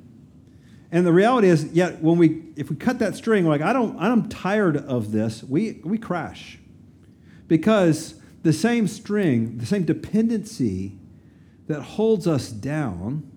And 0.90 1.06
the 1.06 1.12
reality 1.12 1.48
is, 1.48 1.66
yet 1.66 2.02
when 2.02 2.18
we 2.18 2.42
if 2.56 2.68
we 2.68 2.74
cut 2.74 2.98
that 2.98 3.14
string, 3.14 3.46
like 3.46 3.60
I 3.60 3.72
don't 3.72 3.96
I'm 4.00 4.28
tired 4.28 4.76
of 4.76 5.12
this, 5.12 5.44
we 5.44 5.80
we 5.84 5.96
crash. 5.96 6.59
Because 7.50 8.14
the 8.44 8.52
same 8.52 8.86
string, 8.86 9.58
the 9.58 9.66
same 9.66 9.82
dependency 9.82 10.96
that 11.66 11.82
holds 11.82 12.28
us 12.28 12.48
down 12.48 13.28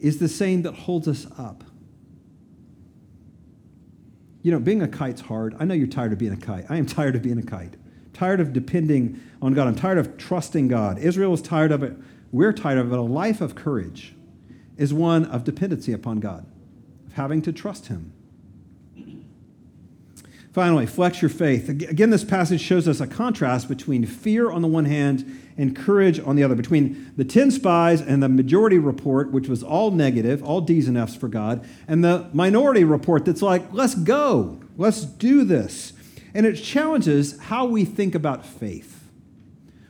is 0.00 0.18
the 0.18 0.26
same 0.26 0.62
that 0.62 0.74
holds 0.74 1.06
us 1.06 1.24
up. 1.38 1.62
You 4.42 4.50
know, 4.50 4.58
being 4.58 4.82
a 4.82 4.88
kite's 4.88 5.20
hard. 5.20 5.54
I 5.60 5.66
know 5.66 5.74
you're 5.74 5.86
tired 5.86 6.12
of 6.12 6.18
being 6.18 6.32
a 6.32 6.36
kite. 6.36 6.64
I 6.68 6.78
am 6.78 6.86
tired 6.86 7.14
of 7.14 7.22
being 7.22 7.38
a 7.38 7.44
kite. 7.44 7.76
tired 8.12 8.40
of 8.40 8.52
depending 8.52 9.20
on 9.40 9.54
God. 9.54 9.68
I'm 9.68 9.76
tired 9.76 9.98
of 9.98 10.18
trusting 10.18 10.66
God. 10.66 10.98
Israel 10.98 11.32
is 11.32 11.40
tired 11.40 11.70
of 11.70 11.84
it. 11.84 11.96
We're 12.32 12.52
tired 12.52 12.78
of 12.78 12.92
it. 12.92 12.98
A 12.98 13.02
life 13.02 13.40
of 13.40 13.54
courage 13.54 14.16
is 14.76 14.92
one 14.92 15.24
of 15.26 15.44
dependency 15.44 15.92
upon 15.92 16.18
God, 16.18 16.44
of 17.06 17.12
having 17.12 17.40
to 17.42 17.52
trust 17.52 17.86
Him. 17.86 18.12
Finally, 20.58 20.86
flex 20.86 21.22
your 21.22 21.28
faith. 21.28 21.68
Again, 21.68 22.10
this 22.10 22.24
passage 22.24 22.60
shows 22.60 22.88
us 22.88 23.00
a 23.00 23.06
contrast 23.06 23.68
between 23.68 24.04
fear 24.04 24.50
on 24.50 24.60
the 24.60 24.66
one 24.66 24.86
hand 24.86 25.40
and 25.56 25.76
courage 25.76 26.18
on 26.18 26.34
the 26.34 26.42
other, 26.42 26.56
between 26.56 27.12
the 27.16 27.24
10 27.24 27.52
spies 27.52 28.00
and 28.00 28.20
the 28.20 28.28
majority 28.28 28.76
report, 28.76 29.30
which 29.30 29.46
was 29.46 29.62
all 29.62 29.92
negative, 29.92 30.42
all 30.42 30.60
D's 30.60 30.88
and 30.88 30.98
F's 30.98 31.14
for 31.14 31.28
God, 31.28 31.64
and 31.86 32.02
the 32.02 32.28
minority 32.32 32.82
report 32.82 33.24
that's 33.24 33.40
like, 33.40 33.72
let's 33.72 33.94
go, 33.94 34.60
let's 34.76 35.04
do 35.04 35.44
this. 35.44 35.92
And 36.34 36.44
it 36.44 36.56
challenges 36.56 37.38
how 37.38 37.64
we 37.64 37.84
think 37.84 38.16
about 38.16 38.44
faith, 38.44 39.08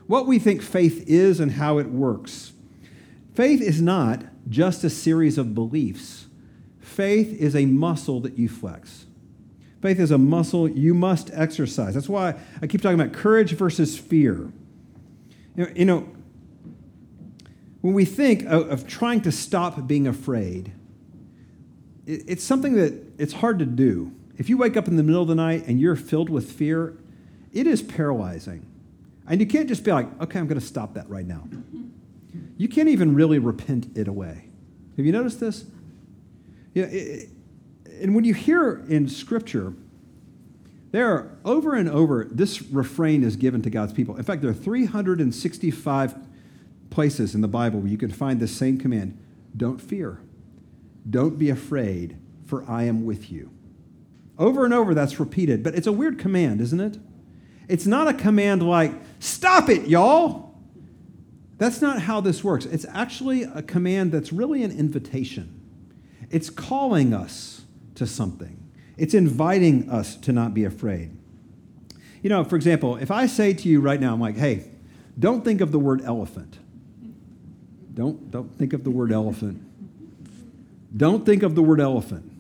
what 0.07 0.27
we 0.27 0.39
think 0.39 0.61
faith 0.61 1.03
is 1.09 1.41
and 1.41 1.53
how 1.53 1.79
it 1.79 1.87
works. 1.87 2.53
Faith 3.33 3.63
is 3.63 3.81
not 3.81 4.23
just 4.51 4.85
a 4.85 4.91
series 4.91 5.39
of 5.39 5.55
beliefs, 5.55 6.27
faith 6.79 7.33
is 7.41 7.57
a 7.57 7.65
muscle 7.65 8.21
that 8.21 8.37
you 8.37 8.51
flex. 8.51 9.07
Faith 9.81 10.01
is 10.01 10.11
a 10.11 10.19
muscle 10.19 10.69
you 10.69 10.93
must 10.93 11.31
exercise. 11.33 11.95
That's 11.95 12.09
why 12.09 12.35
I 12.61 12.67
keep 12.67 12.83
talking 12.83 13.01
about 13.01 13.13
courage 13.13 13.53
versus 13.53 13.97
fear. 13.97 14.53
You 15.57 15.85
know, 15.85 16.09
when 17.81 17.95
we 17.95 18.05
think 18.05 18.45
of, 18.45 18.71
of 18.71 18.87
trying 18.89 19.21
to 19.23 19.33
stop 19.33 19.87
being 19.87 20.07
afraid, 20.07 20.73
it, 22.07 22.25
it's 22.27 22.45
something 22.45 22.75
that 22.75 22.95
it's 23.19 23.35
hard 23.35 23.59
to 23.61 23.67
do. 23.67 24.13
If 24.37 24.49
you 24.49 24.57
wake 24.57 24.77
up 24.77 24.89
in 24.89 24.97
the 24.97 25.03
middle 25.03 25.23
of 25.23 25.29
the 25.29 25.35
night 25.35 25.67
and 25.67 25.81
you're 25.81 25.97
filled 25.97 26.31
with 26.31 26.51
fear, 26.51 26.97
it 27.53 27.67
is 27.67 27.83
paralyzing. 27.83 28.67
And 29.29 29.41
you 29.41 29.47
can't 29.47 29.69
just 29.69 29.85
be 29.85 29.93
like, 29.93 30.09
okay, 30.21 30.39
I'm 30.39 30.47
going 30.47 30.61
to 30.61 30.67
stop 30.67 30.95
that 30.95 31.09
right 31.09 31.27
now. 31.27 31.45
You 32.57 32.69
can't 32.69 32.89
even 32.89 33.15
really 33.15 33.39
repent 33.39 33.97
it 33.97 34.09
away. 34.09 34.49
Have 34.97 35.07
you 35.07 35.13
noticed 35.13 35.39
this? 35.39 35.65
Yeah, 36.75 36.85
it, 36.85 37.29
and 38.01 38.15
when 38.15 38.25
you 38.25 38.35
hear 38.35 38.85
in 38.89 39.09
Scripture, 39.09 39.75
there 40.91 41.31
over 41.45 41.75
and 41.75 41.89
over, 41.89 42.27
this 42.31 42.63
refrain 42.63 43.23
is 43.23 43.37
given 43.37 43.63
to 43.63 43.71
God's 43.71 43.93
people. 43.93 44.17
In 44.17 44.23
fact, 44.23 44.43
there 44.43 44.51
are 44.51 44.55
365 44.55 46.15
places 46.91 47.35
in 47.35 47.41
the 47.41 47.49
Bible 47.49 47.81
where 47.81 47.91
you 47.91 47.99
can 47.99 48.11
find 48.11 48.41
this 48.41 48.57
same 48.57 48.79
command 48.79 49.19
don't 49.57 49.81
fear, 49.81 50.21
don't 51.09 51.39
be 51.39 51.51
afraid, 51.51 52.17
for 52.47 52.65
I 52.69 52.85
am 52.85 53.05
with 53.05 53.31
you. 53.31 53.51
Over 54.39 54.65
and 54.65 54.73
over, 54.73 54.95
that's 54.95 55.19
repeated, 55.19 55.63
but 55.63 55.75
it's 55.75 55.87
a 55.87 55.93
weird 55.93 56.19
command, 56.19 56.61
isn't 56.61 56.81
it? 56.81 56.99
It's 57.69 57.87
not 57.87 58.09
a 58.09 58.15
command 58.15 58.63
like, 58.63 58.93
stop 59.19 59.69
it, 59.69 59.89
y'all. 59.89 60.55
That's 61.59 61.83
not 61.83 62.03
how 62.03 62.21
this 62.21 62.45
works. 62.45 62.65
It's 62.67 62.87
actually 62.89 63.43
a 63.43 63.63
command 63.63 64.13
that's 64.13 64.33
really 64.33 64.63
an 64.63 64.71
invitation. 64.71 65.61
It's 66.31 66.51
calling 66.51 67.13
us 67.13 67.63
to 67.99 68.07
something. 68.07 68.57
It's 68.97 69.15
inviting 69.15 69.89
us 69.91 70.17
to 70.17 70.33
not 70.33 70.55
be 70.55 70.65
afraid. 70.65 71.17
You 72.23 72.31
know, 72.31 72.43
for 72.45 72.57
example, 72.57 72.97
if 72.97 73.11
I 73.11 73.27
say 73.27 73.53
to 73.55 73.69
you 73.69 73.81
right 73.81 74.01
now, 74.01 74.13
I'm 74.13 74.21
like, 74.21 74.37
hey, 74.37 74.69
don't 75.19 75.45
think 75.45 75.61
of 75.61 75.71
the 75.73 75.79
word 75.79 76.03
elephant. 76.05 76.59
Don't, 77.95 78.31
don't 78.31 78.57
think 78.59 78.73
of 78.73 78.85
the 78.85 78.91
word 78.91 79.13
elephant. 79.13 79.63
Don't 80.97 81.25
think 81.25 81.43
of 81.43 81.55
the 81.55 81.63
word 81.63 81.81
elephant. 81.81 82.31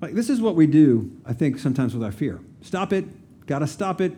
Like, 0.00 0.14
this 0.14 0.30
is 0.30 0.40
what 0.40 0.54
we 0.54 0.66
do, 0.66 1.10
I 1.26 1.32
think, 1.32 1.58
sometimes 1.58 1.94
with 1.94 2.02
our 2.02 2.12
fear. 2.12 2.40
Stop 2.62 2.92
it. 2.92 3.46
Got 3.46 3.60
to 3.60 3.66
stop 3.66 4.00
it. 4.00 4.12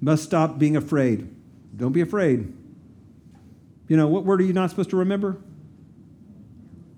Must 0.00 0.22
stop 0.22 0.58
being 0.58 0.76
afraid. 0.76 1.28
Don't 1.76 1.92
be 1.92 2.00
afraid. 2.00 2.52
You 3.88 3.96
know, 3.96 4.06
what 4.06 4.24
word 4.24 4.40
are 4.40 4.44
you 4.44 4.52
not 4.52 4.70
supposed 4.70 4.90
to 4.90 4.96
remember? 4.96 5.36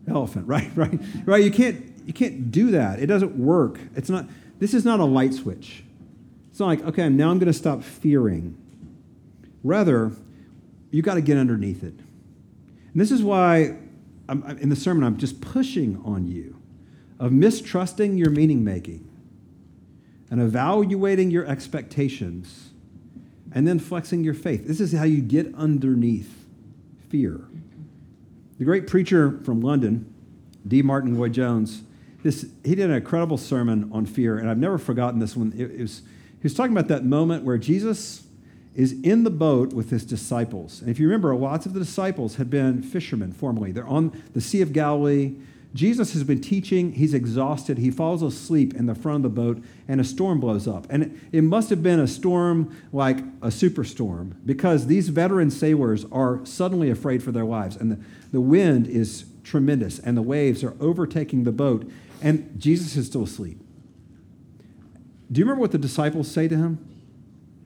Elephant, 0.08 0.46
right? 0.48 0.70
Right? 0.74 1.00
Right? 1.24 1.44
You 1.44 1.50
can't 1.50 1.91
you 2.06 2.12
can't 2.12 2.50
do 2.50 2.70
that. 2.72 2.98
It 2.98 3.06
doesn't 3.06 3.36
work. 3.36 3.78
It's 3.94 4.10
not, 4.10 4.26
this 4.58 4.74
is 4.74 4.84
not 4.84 5.00
a 5.00 5.04
light 5.04 5.34
switch. 5.34 5.84
It's 6.50 6.60
not 6.60 6.66
like, 6.66 6.82
okay, 6.84 7.08
now 7.08 7.30
I'm 7.30 7.38
going 7.38 7.52
to 7.52 7.58
stop 7.58 7.82
fearing. 7.82 8.56
Rather, 9.64 10.12
you 10.90 11.02
got 11.02 11.14
to 11.14 11.20
get 11.20 11.38
underneath 11.38 11.82
it. 11.82 11.94
And 11.94 13.00
this 13.00 13.10
is 13.10 13.22
why 13.22 13.76
I'm, 14.28 14.44
in 14.58 14.68
the 14.68 14.76
sermon 14.76 15.04
I'm 15.04 15.16
just 15.16 15.40
pushing 15.40 16.00
on 16.04 16.26
you 16.26 16.60
of 17.18 17.32
mistrusting 17.32 18.18
your 18.18 18.30
meaning 18.30 18.64
making 18.64 19.08
and 20.30 20.40
evaluating 20.40 21.30
your 21.30 21.46
expectations 21.46 22.70
and 23.54 23.66
then 23.66 23.78
flexing 23.78 24.24
your 24.24 24.34
faith. 24.34 24.66
This 24.66 24.80
is 24.80 24.92
how 24.92 25.04
you 25.04 25.20
get 25.20 25.54
underneath 25.54 26.46
fear. 27.08 27.40
The 28.58 28.64
great 28.64 28.86
preacher 28.86 29.40
from 29.44 29.60
London, 29.60 30.12
D. 30.66 30.82
Martyn 30.82 31.18
Lloyd-Jones, 31.18 31.82
this, 32.22 32.46
he 32.64 32.74
did 32.74 32.90
an 32.90 32.96
incredible 32.96 33.36
sermon 33.36 33.90
on 33.92 34.06
fear, 34.06 34.38
and 34.38 34.48
I've 34.48 34.58
never 34.58 34.78
forgotten 34.78 35.18
this 35.18 35.36
one. 35.36 35.52
It, 35.56 35.70
it 35.72 35.80
was, 35.80 35.98
he 36.00 36.44
was 36.44 36.54
talking 36.54 36.72
about 36.72 36.88
that 36.88 37.04
moment 37.04 37.44
where 37.44 37.58
Jesus 37.58 38.24
is 38.74 38.92
in 39.02 39.24
the 39.24 39.30
boat 39.30 39.72
with 39.72 39.90
his 39.90 40.04
disciples. 40.04 40.80
And 40.80 40.88
if 40.88 40.98
you 40.98 41.06
remember, 41.06 41.34
lots 41.34 41.66
of 41.66 41.74
the 41.74 41.80
disciples 41.80 42.36
had 42.36 42.48
been 42.48 42.82
fishermen 42.82 43.32
formerly. 43.32 43.72
They're 43.72 43.86
on 43.86 44.22
the 44.32 44.40
Sea 44.40 44.62
of 44.62 44.72
Galilee. 44.72 45.34
Jesus 45.74 46.12
has 46.12 46.24
been 46.24 46.40
teaching. 46.40 46.92
He's 46.92 47.14
exhausted. 47.14 47.78
He 47.78 47.90
falls 47.90 48.22
asleep 48.22 48.74
in 48.74 48.86
the 48.86 48.94
front 48.94 49.24
of 49.24 49.34
the 49.34 49.42
boat, 49.42 49.62
and 49.88 50.00
a 50.00 50.04
storm 50.04 50.40
blows 50.40 50.66
up. 50.66 50.86
And 50.90 51.02
it, 51.02 51.12
it 51.32 51.42
must 51.42 51.70
have 51.70 51.82
been 51.82 52.00
a 52.00 52.06
storm 52.06 52.74
like 52.92 53.18
a 53.18 53.48
superstorm 53.48 54.34
because 54.46 54.86
these 54.86 55.08
veteran 55.08 55.50
sailors 55.50 56.06
are 56.12 56.44
suddenly 56.44 56.90
afraid 56.90 57.22
for 57.22 57.32
their 57.32 57.44
lives. 57.44 57.76
And 57.76 57.92
the, 57.92 57.98
the 58.32 58.40
wind 58.40 58.86
is 58.86 59.26
tremendous, 59.44 59.98
and 59.98 60.16
the 60.16 60.22
waves 60.22 60.64
are 60.64 60.74
overtaking 60.80 61.44
the 61.44 61.52
boat 61.52 61.90
and 62.22 62.58
Jesus 62.58 62.96
is 62.96 63.06
still 63.06 63.24
asleep. 63.24 63.58
Do 65.30 65.38
you 65.38 65.44
remember 65.44 65.60
what 65.60 65.72
the 65.72 65.78
disciples 65.78 66.30
say 66.30 66.48
to 66.48 66.56
him? 66.56 66.88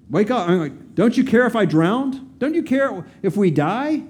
Wake 0.08 0.30
up. 0.30 0.48
Like, 0.48 0.94
don't 0.94 1.16
you 1.16 1.24
care 1.24 1.46
if 1.46 1.56
I 1.56 1.64
drowned? 1.64 2.38
Don't 2.38 2.54
you 2.54 2.62
care 2.62 3.06
if 3.22 3.36
we 3.36 3.50
die? 3.50 4.04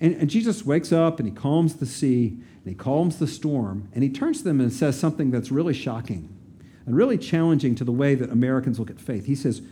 And, 0.00 0.16
and 0.16 0.30
Jesus 0.30 0.64
wakes 0.64 0.90
up 0.90 1.18
and 1.20 1.28
he 1.28 1.34
calms 1.34 1.74
the 1.74 1.86
sea 1.86 2.28
and 2.28 2.66
he 2.66 2.74
calms 2.74 3.18
the 3.18 3.26
storm 3.26 3.88
and 3.94 4.02
he 4.02 4.08
turns 4.08 4.38
to 4.38 4.44
them 4.44 4.60
and 4.60 4.72
says 4.72 4.98
something 4.98 5.30
that's 5.30 5.50
really 5.50 5.74
shocking 5.74 6.34
and 6.86 6.96
really 6.96 7.18
challenging 7.18 7.74
to 7.74 7.84
the 7.84 7.92
way 7.92 8.14
that 8.14 8.30
Americans 8.30 8.78
look 8.78 8.90
at 8.90 9.00
faith. 9.00 9.26
He 9.26 9.34
says, 9.34 9.62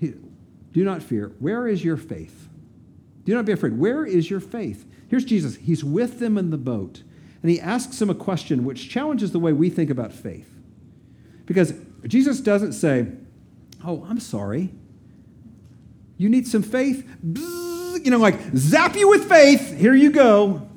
Do 0.00 0.84
not 0.84 1.02
fear. 1.02 1.32
Where 1.38 1.68
is 1.68 1.84
your 1.84 1.96
faith? 1.96 2.48
Do 3.24 3.34
not 3.34 3.44
be 3.44 3.52
afraid. 3.52 3.78
Where 3.78 4.04
is 4.04 4.30
your 4.30 4.40
faith? 4.40 4.86
Here's 5.08 5.24
Jesus. 5.24 5.56
He's 5.56 5.84
with 5.84 6.18
them 6.18 6.38
in 6.38 6.50
the 6.50 6.58
boat 6.58 7.02
and 7.42 7.50
he 7.50 7.60
asks 7.60 8.00
him 8.00 8.08
a 8.08 8.14
question 8.14 8.64
which 8.64 8.88
challenges 8.88 9.32
the 9.32 9.38
way 9.38 9.52
we 9.52 9.68
think 9.68 9.90
about 9.90 10.12
faith. 10.12 10.48
Because 11.44 11.74
Jesus 12.06 12.40
doesn't 12.40 12.72
say, 12.72 13.08
Oh, 13.84 14.06
I'm 14.08 14.20
sorry. 14.20 14.70
You 16.16 16.28
need 16.28 16.46
some 16.46 16.62
faith? 16.62 17.08
You 17.24 18.10
know, 18.10 18.18
like 18.18 18.38
zap 18.54 18.94
you 18.94 19.08
with 19.08 19.28
faith. 19.28 19.76
Here 19.76 19.94
you 19.94 20.12
go. 20.12 20.68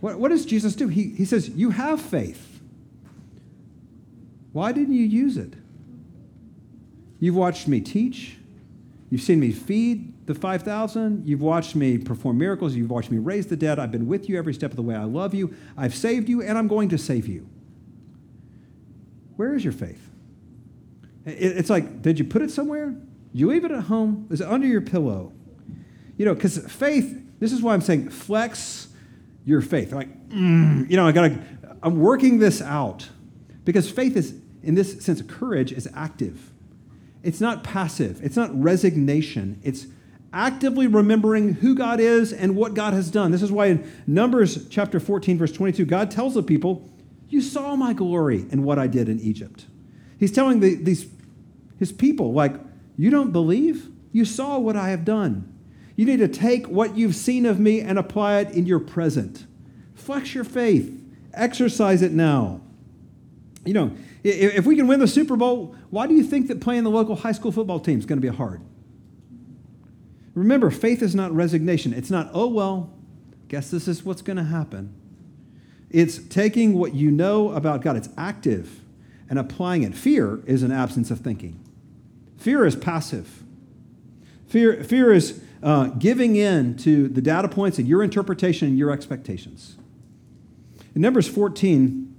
What, 0.00 0.18
what 0.18 0.30
does 0.30 0.44
Jesus 0.44 0.74
do? 0.74 0.88
He, 0.88 1.10
he 1.10 1.24
says, 1.24 1.48
You 1.50 1.70
have 1.70 2.00
faith. 2.00 2.60
Why 4.52 4.72
didn't 4.72 4.94
you 4.94 5.04
use 5.04 5.36
it? 5.36 5.54
You've 7.20 7.36
watched 7.36 7.68
me 7.68 7.80
teach. 7.80 8.36
You've 9.08 9.22
seen 9.22 9.38
me 9.38 9.52
feed 9.52 10.11
the 10.26 10.34
5,000. 10.34 11.26
You've 11.26 11.40
watched 11.40 11.74
me 11.74 11.98
perform 11.98 12.38
miracles. 12.38 12.74
You've 12.74 12.90
watched 12.90 13.10
me 13.10 13.18
raise 13.18 13.46
the 13.46 13.56
dead. 13.56 13.78
I've 13.78 13.90
been 13.90 14.06
with 14.06 14.28
you 14.28 14.38
every 14.38 14.54
step 14.54 14.70
of 14.70 14.76
the 14.76 14.82
way. 14.82 14.94
I 14.94 15.04
love 15.04 15.34
you. 15.34 15.54
I've 15.76 15.94
saved 15.94 16.28
you, 16.28 16.42
and 16.42 16.56
I'm 16.56 16.68
going 16.68 16.88
to 16.90 16.98
save 16.98 17.26
you. 17.26 17.48
Where 19.36 19.54
is 19.54 19.64
your 19.64 19.72
faith? 19.72 20.10
It's 21.24 21.70
like, 21.70 22.02
did 22.02 22.18
you 22.18 22.24
put 22.24 22.42
it 22.42 22.50
somewhere? 22.50 22.94
You 23.32 23.48
leave 23.48 23.64
it 23.64 23.70
at 23.70 23.84
home? 23.84 24.26
Is 24.30 24.40
it 24.40 24.46
under 24.46 24.66
your 24.66 24.80
pillow? 24.80 25.32
You 26.16 26.26
know, 26.26 26.34
because 26.34 26.58
faith, 26.70 27.24
this 27.38 27.52
is 27.52 27.62
why 27.62 27.74
I'm 27.74 27.80
saying 27.80 28.10
flex 28.10 28.88
your 29.44 29.60
faith. 29.60 29.92
Like, 29.92 30.28
mm, 30.28 30.88
you 30.90 30.96
know, 30.96 31.06
I 31.06 31.12
gotta, 31.12 31.42
I'm 31.82 32.00
working 32.00 32.38
this 32.38 32.60
out. 32.60 33.08
Because 33.64 33.90
faith 33.90 34.16
is, 34.16 34.34
in 34.62 34.74
this 34.74 35.04
sense, 35.04 35.22
courage 35.22 35.72
is 35.72 35.88
active. 35.94 36.50
It's 37.22 37.40
not 37.40 37.62
passive. 37.62 38.22
It's 38.22 38.36
not 38.36 38.50
resignation. 38.60 39.60
It's 39.62 39.86
actively 40.32 40.86
remembering 40.86 41.54
who 41.54 41.74
God 41.74 42.00
is 42.00 42.32
and 42.32 42.56
what 42.56 42.74
God 42.74 42.94
has 42.94 43.10
done. 43.10 43.30
This 43.30 43.42
is 43.42 43.52
why 43.52 43.66
in 43.66 43.92
Numbers 44.06 44.68
chapter 44.68 44.98
14, 44.98 45.38
verse 45.38 45.52
22, 45.52 45.84
God 45.84 46.10
tells 46.10 46.34
the 46.34 46.42
people, 46.42 46.90
You 47.28 47.40
saw 47.40 47.76
my 47.76 47.92
glory 47.92 48.46
and 48.50 48.64
what 48.64 48.78
I 48.78 48.86
did 48.86 49.08
in 49.08 49.20
Egypt. 49.20 49.66
He's 50.18 50.32
telling 50.32 50.60
the, 50.60 50.74
these, 50.74 51.06
his 51.78 51.92
people, 51.92 52.32
like, 52.32 52.54
You 52.96 53.10
don't 53.10 53.32
believe? 53.32 53.88
You 54.12 54.24
saw 54.24 54.58
what 54.58 54.76
I 54.76 54.90
have 54.90 55.04
done. 55.04 55.48
You 55.96 56.06
need 56.06 56.18
to 56.18 56.28
take 56.28 56.66
what 56.68 56.96
you've 56.96 57.14
seen 57.14 57.44
of 57.44 57.60
me 57.60 57.80
and 57.80 57.98
apply 57.98 58.40
it 58.40 58.50
in 58.52 58.66
your 58.66 58.80
present. 58.80 59.46
Flex 59.94 60.34
your 60.34 60.44
faith, 60.44 60.98
exercise 61.34 62.02
it 62.02 62.12
now. 62.12 62.60
You 63.64 63.74
know, 63.74 63.92
if 64.24 64.66
we 64.66 64.76
can 64.76 64.86
win 64.86 65.00
the 65.00 65.06
Super 65.06 65.36
Bowl, 65.36 65.76
why 65.90 66.06
do 66.06 66.14
you 66.14 66.24
think 66.24 66.48
that 66.48 66.60
playing 66.60 66.84
the 66.84 66.90
local 66.90 67.16
high 67.16 67.32
school 67.32 67.52
football 67.52 67.78
team 67.78 67.98
is 67.98 68.06
going 68.06 68.20
to 68.20 68.28
be 68.28 68.34
hard? 68.34 68.60
Remember, 70.34 70.70
faith 70.70 71.02
is 71.02 71.14
not 71.14 71.32
resignation. 71.32 71.92
It's 71.92 72.10
not, 72.10 72.30
oh, 72.32 72.48
well, 72.48 72.92
guess 73.48 73.70
this 73.70 73.86
is 73.86 74.04
what's 74.04 74.22
going 74.22 74.38
to 74.38 74.44
happen. 74.44 74.94
It's 75.90 76.18
taking 76.18 76.74
what 76.74 76.94
you 76.94 77.10
know 77.10 77.50
about 77.50 77.82
God, 77.82 77.96
it's 77.96 78.08
active, 78.16 78.80
and 79.28 79.38
applying 79.38 79.82
it. 79.82 79.94
Fear 79.94 80.42
is 80.46 80.62
an 80.62 80.72
absence 80.72 81.10
of 81.10 81.20
thinking, 81.20 81.60
fear 82.38 82.64
is 82.64 82.76
passive. 82.76 83.42
Fear, 84.46 84.84
fear 84.84 85.12
is 85.12 85.42
uh, 85.62 85.86
giving 85.86 86.36
in 86.36 86.76
to 86.76 87.08
the 87.08 87.22
data 87.22 87.48
points 87.48 87.78
and 87.78 87.88
your 87.88 88.02
interpretation 88.02 88.68
and 88.68 88.78
your 88.78 88.90
expectations. 88.90 89.76
In 90.94 91.00
Numbers 91.00 91.26
14, 91.26 92.14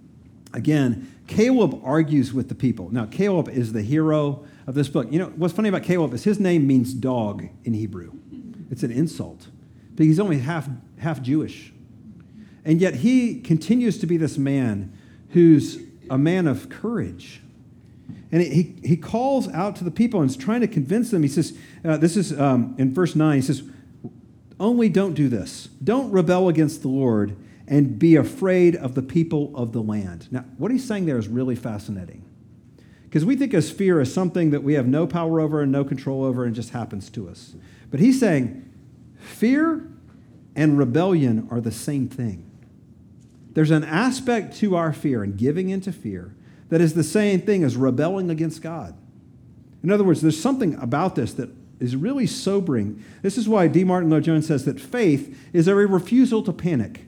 again, 0.54 1.14
Caleb 1.28 1.80
argues 1.84 2.34
with 2.34 2.50
the 2.50 2.56
people. 2.56 2.90
Now, 2.92 3.06
Caleb 3.06 3.50
is 3.50 3.74
the 3.74 3.84
hero 3.84 4.46
of 4.68 4.76
this 4.76 4.90
book. 4.90 5.12
You 5.12 5.20
know, 5.20 5.34
what's 5.36 5.54
funny 5.54 5.70
about 5.70 5.84
Caleb 5.84 6.14
is 6.14 6.24
his 6.24 6.40
name 6.40 6.66
means 6.68 6.94
dog 6.94 7.48
in 7.64 7.74
Hebrew. 7.74 8.12
It's 8.70 8.84
an 8.84 8.92
insult 8.92 9.48
because 9.92 10.06
he's 10.06 10.20
only 10.20 10.40
half, 10.40 10.68
half 10.98 11.22
Jewish. 11.22 11.74
And 12.66 12.80
yet 12.80 12.96
he 12.96 13.42
continues 13.42 14.00
to 14.00 14.08
be 14.08 14.18
this 14.18 14.38
man 14.38 14.98
who's 15.30 15.80
a 16.10 16.18
man 16.18 16.48
of 16.48 16.70
courage. 16.70 17.42
And 18.32 18.42
he, 18.42 18.76
he 18.84 18.98
calls 18.98 19.48
out 19.50 19.76
to 19.78 19.84
the 19.84 19.92
people 19.92 20.22
and 20.22 20.30
is 20.30 20.38
trying 20.38 20.62
to 20.62 20.68
convince 20.68 21.12
them. 21.12 21.22
He 21.22 21.30
says, 21.30 21.58
uh, 21.86 21.98
this 21.98 22.18
is 22.18 22.38
um, 22.40 22.76
in 22.78 22.94
verse 22.94 23.16
9, 23.16 23.36
he 23.36 23.42
says, 23.42 23.64
Only 24.60 24.90
don't 24.90 25.14
do 25.14 25.30
this. 25.30 25.70
Don't 25.84 26.12
rebel 26.12 26.50
against 26.50 26.82
the 26.82 26.88
Lord 26.88 27.36
and 27.68 28.00
be 28.00 28.16
afraid 28.16 28.76
of 28.76 28.96
the 28.96 29.02
people 29.02 29.52
of 29.56 29.72
the 29.72 29.82
land. 29.82 30.28
Now, 30.32 30.46
what 30.58 30.72
he's 30.72 30.86
saying 30.86 31.06
there 31.06 31.18
is 31.18 31.28
really 31.28 31.56
fascinating. 31.56 32.24
Because 33.14 33.26
we 33.26 33.36
think 33.36 33.54
of 33.54 33.64
fear 33.64 34.02
as 34.02 34.12
something 34.12 34.50
that 34.50 34.64
we 34.64 34.74
have 34.74 34.88
no 34.88 35.06
power 35.06 35.40
over 35.40 35.62
and 35.62 35.72
no 35.72 35.84
control 35.84 36.24
over 36.24 36.46
and 36.46 36.56
just 36.56 36.72
happens 36.72 37.12
to 37.12 37.30
us. 37.30 37.54
But 37.92 38.00
he's 38.00 38.20
saying 38.20 38.68
fear 39.20 39.88
and 40.56 40.80
rebellion 40.80 41.48
are 41.52 41.62
the 41.62 41.72
same 41.72 42.08
thing. 42.10 42.50
There's 43.52 43.70
an 43.70 43.84
aspect 43.84 44.56
to 44.58 44.76
our 44.76 44.92
fear 44.92 45.22
and 45.22 45.38
giving 45.38 45.70
into 45.70 45.92
fear 45.92 46.36
that 46.70 46.82
is 46.82 46.96
the 46.96 47.04
same 47.04 47.42
thing 47.42 47.64
as 47.64 47.78
rebelling 47.78 48.32
against 48.32 48.64
God. 48.64 48.98
In 49.84 49.92
other 49.92 50.04
words, 50.04 50.22
there's 50.22 50.42
something 50.42 50.74
about 50.82 51.14
this 51.14 51.34
that 51.34 51.52
is 51.80 51.96
really 51.96 52.26
sobering. 52.26 53.04
This 53.22 53.38
is 53.38 53.48
why 53.48 53.68
D. 53.68 53.84
Martyn 53.84 54.10
Lloyd 54.10 54.24
Jones 54.24 54.48
says 54.48 54.66
that 54.66 54.80
faith 54.80 55.38
is 55.54 55.68
a 55.68 55.76
refusal 55.76 56.42
to 56.42 56.52
panic. 56.52 57.06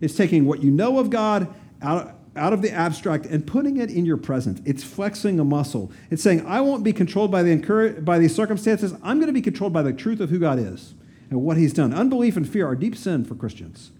It's 0.00 0.16
taking 0.16 0.44
what 0.44 0.60
you 0.60 0.72
know 0.72 0.98
of 0.98 1.08
God 1.08 1.54
out, 1.80 2.17
out 2.36 2.52
of 2.52 2.62
the 2.62 2.70
abstract 2.70 3.26
and 3.26 3.46
putting 3.46 3.76
it 3.76 3.90
in 3.90 4.04
your 4.04 4.16
present. 4.16 4.60
It's 4.64 4.84
flexing 4.84 5.40
a 5.40 5.44
muscle. 5.44 5.90
It's 6.10 6.22
saying, 6.22 6.46
I 6.46 6.60
won't 6.60 6.84
be 6.84 6.92
controlled 6.92 7.30
by, 7.30 7.42
the 7.42 8.00
by 8.00 8.18
these 8.18 8.34
circumstances. 8.34 8.92
I'm 9.02 9.18
going 9.18 9.28
to 9.28 9.32
be 9.32 9.42
controlled 9.42 9.72
by 9.72 9.82
the 9.82 9.92
truth 9.92 10.20
of 10.20 10.30
who 10.30 10.38
God 10.38 10.58
is 10.58 10.94
and 11.30 11.42
what 11.42 11.56
He's 11.56 11.72
done. 11.72 11.92
Unbelief 11.92 12.36
and 12.36 12.48
fear 12.48 12.66
are 12.66 12.76
deep 12.76 12.96
sin 12.96 13.24
for 13.24 13.34
Christians. 13.34 13.90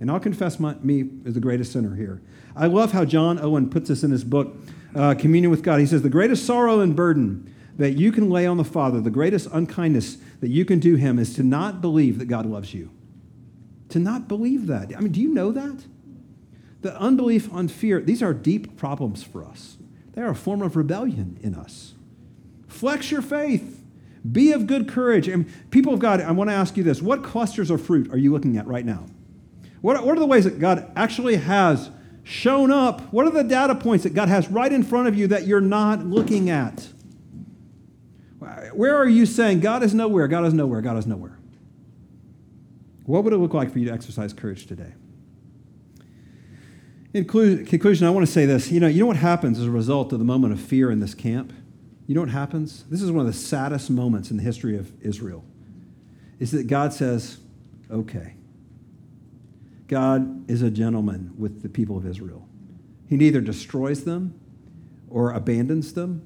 And 0.00 0.10
I'll 0.10 0.20
confess 0.20 0.58
my, 0.58 0.74
me 0.76 1.10
as 1.26 1.34
the 1.34 1.40
greatest 1.40 1.72
sinner 1.72 1.94
here. 1.94 2.22
I 2.56 2.66
love 2.66 2.92
how 2.92 3.04
John 3.04 3.38
Owen 3.38 3.68
puts 3.68 3.88
this 3.88 4.02
in 4.02 4.10
his 4.10 4.24
book, 4.24 4.56
uh, 4.94 5.14
Communion 5.14 5.50
with 5.50 5.62
God. 5.62 5.78
He 5.80 5.86
says, 5.86 6.02
The 6.02 6.08
greatest 6.08 6.46
sorrow 6.46 6.80
and 6.80 6.96
burden 6.96 7.54
that 7.76 7.92
you 7.92 8.12
can 8.12 8.28
lay 8.28 8.46
on 8.46 8.56
the 8.56 8.64
Father, 8.64 9.00
the 9.00 9.10
greatest 9.10 9.48
unkindness 9.52 10.18
that 10.40 10.48
you 10.48 10.64
can 10.64 10.78
do 10.78 10.96
Him, 10.96 11.18
is 11.18 11.34
to 11.34 11.42
not 11.42 11.80
believe 11.80 12.18
that 12.18 12.26
God 12.26 12.46
loves 12.46 12.74
you. 12.74 12.90
To 13.90 13.98
not 13.98 14.28
believe 14.28 14.66
that. 14.66 14.94
I 14.96 15.00
mean, 15.00 15.12
do 15.12 15.20
you 15.20 15.32
know 15.32 15.50
that? 15.52 15.84
The 16.80 16.98
unbelief 16.98 17.52
on 17.52 17.68
fear, 17.68 18.00
these 18.00 18.22
are 18.22 18.32
deep 18.32 18.76
problems 18.76 19.22
for 19.22 19.44
us. 19.44 19.76
They 20.12 20.22
are 20.22 20.30
a 20.30 20.34
form 20.34 20.62
of 20.62 20.76
rebellion 20.76 21.38
in 21.42 21.54
us. 21.54 21.94
Flex 22.68 23.10
your 23.10 23.22
faith. 23.22 23.82
Be 24.30 24.52
of 24.52 24.66
good 24.66 24.88
courage. 24.88 25.28
And 25.28 25.50
people 25.70 25.94
of 25.94 26.00
God, 26.00 26.20
I 26.20 26.30
want 26.32 26.50
to 26.50 26.54
ask 26.54 26.76
you 26.76 26.82
this 26.82 27.00
what 27.00 27.22
clusters 27.22 27.70
of 27.70 27.84
fruit 27.84 28.12
are 28.12 28.18
you 28.18 28.32
looking 28.32 28.56
at 28.56 28.66
right 28.66 28.84
now? 28.84 29.06
What, 29.80 30.04
what 30.04 30.16
are 30.16 30.20
the 30.20 30.26
ways 30.26 30.44
that 30.44 30.58
God 30.58 30.90
actually 30.94 31.36
has 31.36 31.90
shown 32.22 32.70
up? 32.70 33.00
What 33.12 33.26
are 33.26 33.30
the 33.30 33.44
data 33.44 33.74
points 33.74 34.04
that 34.04 34.14
God 34.14 34.28
has 34.28 34.48
right 34.50 34.72
in 34.72 34.82
front 34.82 35.08
of 35.08 35.16
you 35.16 35.26
that 35.28 35.46
you're 35.46 35.60
not 35.60 36.04
looking 36.04 36.50
at? 36.50 36.88
Where 38.72 38.96
are 38.96 39.08
you 39.08 39.26
saying, 39.26 39.60
God 39.60 39.82
is 39.82 39.94
nowhere, 39.94 40.28
God 40.28 40.44
is 40.44 40.54
nowhere, 40.54 40.80
God 40.80 40.96
is 40.96 41.06
nowhere? 41.06 41.38
What 43.04 43.24
would 43.24 43.32
it 43.32 43.38
look 43.38 43.54
like 43.54 43.72
for 43.72 43.78
you 43.78 43.86
to 43.86 43.92
exercise 43.92 44.32
courage 44.32 44.66
today? 44.66 44.92
In 47.12 47.24
conclusion, 47.24 48.06
I 48.06 48.10
want 48.10 48.24
to 48.24 48.32
say 48.32 48.46
this. 48.46 48.70
You 48.70 48.78
know, 48.78 48.86
you 48.86 49.00
know 49.00 49.06
what 49.06 49.16
happens 49.16 49.58
as 49.58 49.66
a 49.66 49.70
result 49.70 50.12
of 50.12 50.20
the 50.20 50.24
moment 50.24 50.52
of 50.52 50.60
fear 50.60 50.92
in 50.92 51.00
this 51.00 51.14
camp? 51.14 51.52
You 52.06 52.14
know 52.14 52.20
what 52.20 52.30
happens? 52.30 52.84
This 52.88 53.02
is 53.02 53.10
one 53.10 53.26
of 53.26 53.32
the 53.32 53.38
saddest 53.38 53.90
moments 53.90 54.30
in 54.30 54.36
the 54.36 54.42
history 54.42 54.76
of 54.76 54.92
Israel. 55.02 55.44
Is 56.38 56.52
that 56.52 56.68
God 56.68 56.92
says, 56.92 57.38
okay. 57.90 58.34
God 59.88 60.48
is 60.48 60.62
a 60.62 60.70
gentleman 60.70 61.32
with 61.36 61.62
the 61.62 61.68
people 61.68 61.96
of 61.96 62.06
Israel. 62.06 62.46
He 63.08 63.16
neither 63.16 63.40
destroys 63.40 64.04
them 64.04 64.38
or 65.08 65.32
abandons 65.32 65.94
them, 65.94 66.22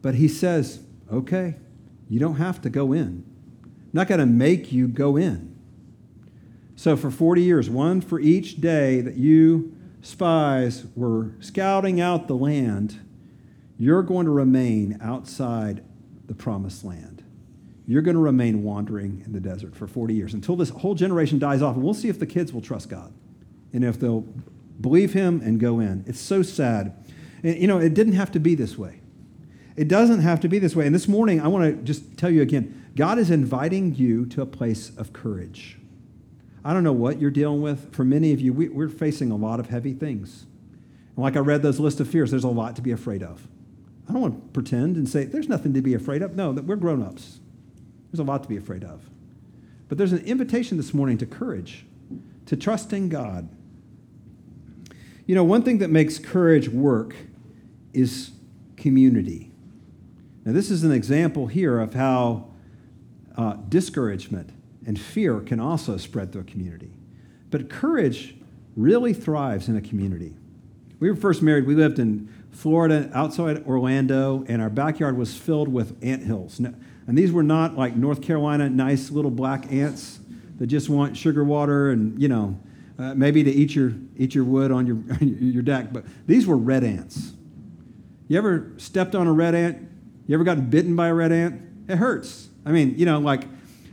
but 0.00 0.14
he 0.14 0.28
says, 0.28 0.80
okay, 1.12 1.56
you 2.08 2.18
don't 2.18 2.36
have 2.36 2.62
to 2.62 2.70
go 2.70 2.94
in. 2.94 3.22
I'm 3.62 3.90
not 3.92 4.08
going 4.08 4.20
to 4.20 4.26
make 4.26 4.72
you 4.72 4.88
go 4.88 5.18
in. 5.18 5.54
So 6.74 6.96
for 6.96 7.10
40 7.10 7.42
years, 7.42 7.68
one 7.68 8.00
for 8.00 8.18
each 8.18 8.62
day 8.62 9.02
that 9.02 9.16
you 9.16 9.76
spies 10.02 10.84
were 10.94 11.30
scouting 11.40 12.00
out 12.00 12.28
the 12.28 12.36
land, 12.36 13.00
you're 13.78 14.02
going 14.02 14.26
to 14.26 14.32
remain 14.32 14.98
outside 15.00 15.82
the 16.26 16.34
promised 16.34 16.84
land. 16.84 17.24
You're 17.86 18.02
going 18.02 18.16
to 18.16 18.20
remain 18.20 18.62
wandering 18.62 19.22
in 19.24 19.32
the 19.32 19.40
desert 19.40 19.74
for 19.74 19.86
40 19.86 20.14
years 20.14 20.34
until 20.34 20.56
this 20.56 20.68
whole 20.68 20.94
generation 20.94 21.38
dies 21.38 21.62
off, 21.62 21.74
and 21.74 21.84
we'll 21.84 21.94
see 21.94 22.08
if 22.08 22.18
the 22.18 22.26
kids 22.26 22.52
will 22.52 22.60
trust 22.60 22.88
God 22.88 23.12
and 23.72 23.84
if 23.84 23.98
they'll 23.98 24.26
believe 24.80 25.12
Him 25.14 25.40
and 25.42 25.58
go 25.58 25.80
in. 25.80 26.04
It's 26.06 26.20
so 26.20 26.42
sad. 26.42 26.94
And, 27.42 27.56
you 27.56 27.66
know, 27.66 27.78
it 27.78 27.94
didn't 27.94 28.12
have 28.14 28.30
to 28.32 28.40
be 28.40 28.54
this 28.54 28.76
way. 28.76 29.00
It 29.76 29.88
doesn't 29.88 30.20
have 30.20 30.40
to 30.40 30.48
be 30.48 30.58
this 30.58 30.76
way. 30.76 30.86
And 30.86 30.94
this 30.94 31.08
morning, 31.08 31.40
I 31.40 31.48
want 31.48 31.64
to 31.64 31.82
just 31.82 32.16
tell 32.16 32.30
you 32.30 32.42
again 32.42 32.90
God 32.94 33.18
is 33.18 33.30
inviting 33.30 33.94
you 33.94 34.26
to 34.26 34.42
a 34.42 34.46
place 34.46 34.94
of 34.96 35.12
courage. 35.12 35.78
I 36.64 36.72
don't 36.72 36.84
know 36.84 36.92
what 36.92 37.20
you're 37.20 37.30
dealing 37.30 37.60
with. 37.60 37.92
For 37.94 38.04
many 38.04 38.32
of 38.32 38.40
you, 38.40 38.52
we, 38.52 38.68
are 38.68 38.88
facing 38.88 39.30
a 39.30 39.36
lot 39.36 39.58
of 39.58 39.68
heavy 39.68 39.94
things. 39.94 40.46
And 41.16 41.22
like 41.22 41.36
I 41.36 41.40
read 41.40 41.62
those 41.62 41.80
list 41.80 42.00
of 42.00 42.08
fears, 42.08 42.30
there's 42.30 42.44
a 42.44 42.48
lot 42.48 42.76
to 42.76 42.82
be 42.82 42.92
afraid 42.92 43.22
of. 43.22 43.46
I 44.08 44.12
don't 44.12 44.22
want 44.22 44.34
to 44.34 44.48
pretend 44.52 44.96
and 44.96 45.08
say 45.08 45.24
there's 45.24 45.48
nothing 45.48 45.74
to 45.74 45.82
be 45.82 45.94
afraid 45.94 46.22
of. 46.22 46.36
No, 46.36 46.52
that 46.52 46.64
we're 46.64 46.76
grown 46.76 47.02
ups. 47.02 47.40
There's 48.10 48.20
a 48.20 48.24
lot 48.24 48.42
to 48.42 48.48
be 48.48 48.56
afraid 48.56 48.84
of. 48.84 49.08
But 49.88 49.98
there's 49.98 50.12
an 50.12 50.24
invitation 50.24 50.76
this 50.76 50.94
morning 50.94 51.18
to 51.18 51.26
courage, 51.26 51.84
to 52.46 52.56
trust 52.56 52.92
in 52.92 53.08
God. 53.08 53.48
You 55.26 55.34
know, 55.34 55.44
one 55.44 55.62
thing 55.62 55.78
that 55.78 55.90
makes 55.90 56.18
courage 56.18 56.68
work 56.68 57.14
is 57.92 58.30
community. 58.76 59.50
Now, 60.44 60.52
this 60.52 60.70
is 60.70 60.82
an 60.82 60.92
example 60.92 61.46
here 61.46 61.78
of 61.78 61.94
how 61.94 62.48
uh, 63.36 63.54
discouragement 63.68 64.50
and 64.86 65.00
fear 65.00 65.40
can 65.40 65.60
also 65.60 65.96
spread 65.96 66.32
through 66.32 66.42
a 66.42 66.44
community. 66.44 66.90
But 67.50 67.68
courage 67.68 68.34
really 68.76 69.12
thrives 69.12 69.68
in 69.68 69.76
a 69.76 69.80
community. 69.80 70.34
We 71.00 71.10
were 71.10 71.16
first 71.16 71.42
married, 71.42 71.66
we 71.66 71.74
lived 71.74 71.98
in 71.98 72.32
Florida, 72.52 73.10
outside 73.12 73.64
Orlando, 73.66 74.44
and 74.46 74.62
our 74.62 74.70
backyard 74.70 75.16
was 75.16 75.36
filled 75.36 75.68
with 75.68 75.96
ant 76.02 76.22
hills. 76.22 76.60
And 76.60 77.18
these 77.18 77.32
were 77.32 77.42
not 77.42 77.76
like 77.76 77.96
North 77.96 78.22
Carolina 78.22 78.70
nice 78.70 79.10
little 79.10 79.30
black 79.30 79.72
ants 79.72 80.20
that 80.58 80.66
just 80.66 80.88
want 80.88 81.16
sugar 81.16 81.42
water 81.42 81.90
and, 81.90 82.20
you 82.20 82.28
know, 82.28 82.58
uh, 82.98 83.14
maybe 83.14 83.42
to 83.42 83.50
eat 83.50 83.74
your, 83.74 83.92
eat 84.16 84.34
your 84.34 84.44
wood 84.44 84.70
on 84.70 84.86
your, 84.86 84.96
your 85.20 85.62
deck, 85.62 85.92
but 85.92 86.04
these 86.26 86.46
were 86.46 86.56
red 86.56 86.84
ants. 86.84 87.32
You 88.28 88.38
ever 88.38 88.70
stepped 88.76 89.14
on 89.14 89.26
a 89.26 89.32
red 89.32 89.54
ant? 89.54 89.88
You 90.26 90.34
ever 90.34 90.44
gotten 90.44 90.70
bitten 90.70 90.94
by 90.94 91.08
a 91.08 91.14
red 91.14 91.32
ant? 91.32 91.60
It 91.88 91.96
hurts. 91.96 92.48
I 92.64 92.70
mean, 92.70 92.94
you 92.96 93.06
know, 93.06 93.18
like 93.18 93.44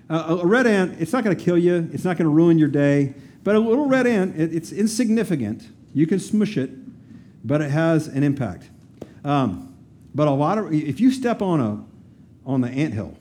a 0.10 0.46
red 0.46 0.66
ant, 0.66 1.00
it's 1.00 1.14
not 1.14 1.24
going 1.24 1.36
to 1.36 1.44
kill 1.44 1.58
you, 1.58 1.90
it's 1.94 2.04
not 2.04 2.18
going 2.18 2.26
to 2.26 2.34
ruin 2.34 2.58
your 2.58 2.68
day, 2.68 3.14
but 3.44 3.56
a 3.56 3.60
little 3.60 3.88
red 3.88 4.08
ant, 4.08 4.40
it, 4.40 4.54
it's 4.54 4.72
insignificant. 4.72 5.70
You 5.94 6.08
can 6.08 6.20
smush 6.20 6.58
it, 6.58 6.72
but 7.46 7.62
it 7.62 7.70
has 7.70 8.08
an 8.08 8.24
impact. 8.24 8.70
Um, 9.24 9.78
but 10.16 10.28
a 10.28 10.32
lot 10.32 10.58
of, 10.58 10.74
if 10.74 11.00
you 11.00 11.12
step 11.12 11.42
on 11.42 11.60
a 11.60 11.84
on 12.46 12.62
the 12.62 12.70
ant 12.70 12.94
hill, 12.96 13.16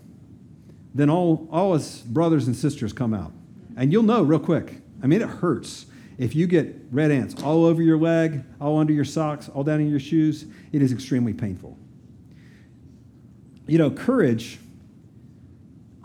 then 0.95 1.11
all, 1.11 1.47
all 1.53 1.75
his 1.75 2.01
brothers 2.01 2.47
and 2.47 2.57
sisters 2.57 2.93
come 2.95 3.13
out. 3.13 3.33
And 3.77 3.93
you'll 3.93 4.03
know 4.03 4.23
real 4.23 4.39
quick. 4.39 4.81
I 5.03 5.07
mean, 5.07 5.21
it 5.21 5.29
hurts. 5.29 5.87
If 6.17 6.35
you 6.35 6.47
get 6.47 6.75
red 6.91 7.11
ants 7.11 7.41
all 7.43 7.65
over 7.65 7.83
your 7.83 7.99
leg, 7.99 8.43
all 8.61 8.79
under 8.79 8.93
your 8.93 9.05
socks, 9.05 9.49
all 9.51 9.63
down 9.63 9.81
in 9.81 9.91
your 9.91 10.01
shoes, 10.01 10.47
it 10.73 10.83
is 10.83 10.93
extremely 10.93 11.35
painful. 11.35 11.77
You 13.67 13.79
know, 13.79 13.91
courage 13.91 14.59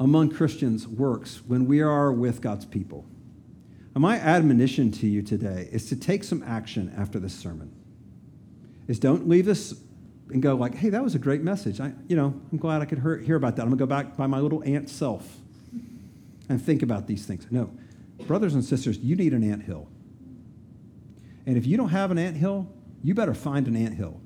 among 0.04 0.30
Christians 0.30 0.86
works 0.86 1.41
when 1.47 1.66
we 1.66 1.80
are 1.80 2.12
with 2.12 2.41
God's 2.41 2.66
people. 2.66 3.06
And 3.95 4.01
my 4.01 4.18
admonition 4.18 4.91
to 4.91 5.08
you 5.08 5.22
today 5.22 5.70
is 5.72 5.88
to 5.89 5.95
take 5.95 6.26
some 6.26 6.43
action 6.43 6.93
after 6.97 7.20
this 7.20 7.34
sermon. 7.34 7.72
Is 8.89 8.99
don't 8.99 9.30
leave 9.30 9.45
this 9.45 9.74
and 10.30 10.41
go 10.41 10.56
like, 10.56 10.76
hey, 10.76 10.89
that 10.89 11.01
was 11.01 11.16
a 11.16 11.20
great 11.20 11.41
message. 11.41 11.80
I, 11.80 11.93
you 12.10 12.18
know, 12.18 12.34
I'm 12.51 12.58
glad 12.58 12.82
I 12.82 12.86
could 12.86 12.99
hear, 12.99 13.18
hear 13.18 13.36
about 13.38 13.56
that. 13.56 13.62
I'm 13.62 13.70
gonna 13.70 13.80
go 13.80 13.86
back 13.86 14.18
by 14.18 14.28
my 14.28 14.39
little 14.39 14.62
ant 14.66 14.89
self 14.89 15.38
and 16.49 16.62
think 16.62 16.82
about 16.82 17.08
these 17.08 17.26
things. 17.26 17.47
No, 17.49 17.72
brothers 18.28 18.56
and 18.56 18.64
sisters, 18.64 18.97
you 18.97 19.16
need 19.16 19.34
an 19.34 19.49
ant 19.49 19.64
hill. 19.64 19.88
And 21.45 21.56
if 21.56 21.66
you 21.66 21.78
don't 21.78 21.89
have 21.89 22.12
an 22.12 22.18
ant 22.18 22.36
hill, 22.36 22.68
you 23.04 23.14
better 23.14 23.34
find 23.34 23.68
an 23.70 23.78
ant 23.78 23.93
hill. 23.93 24.20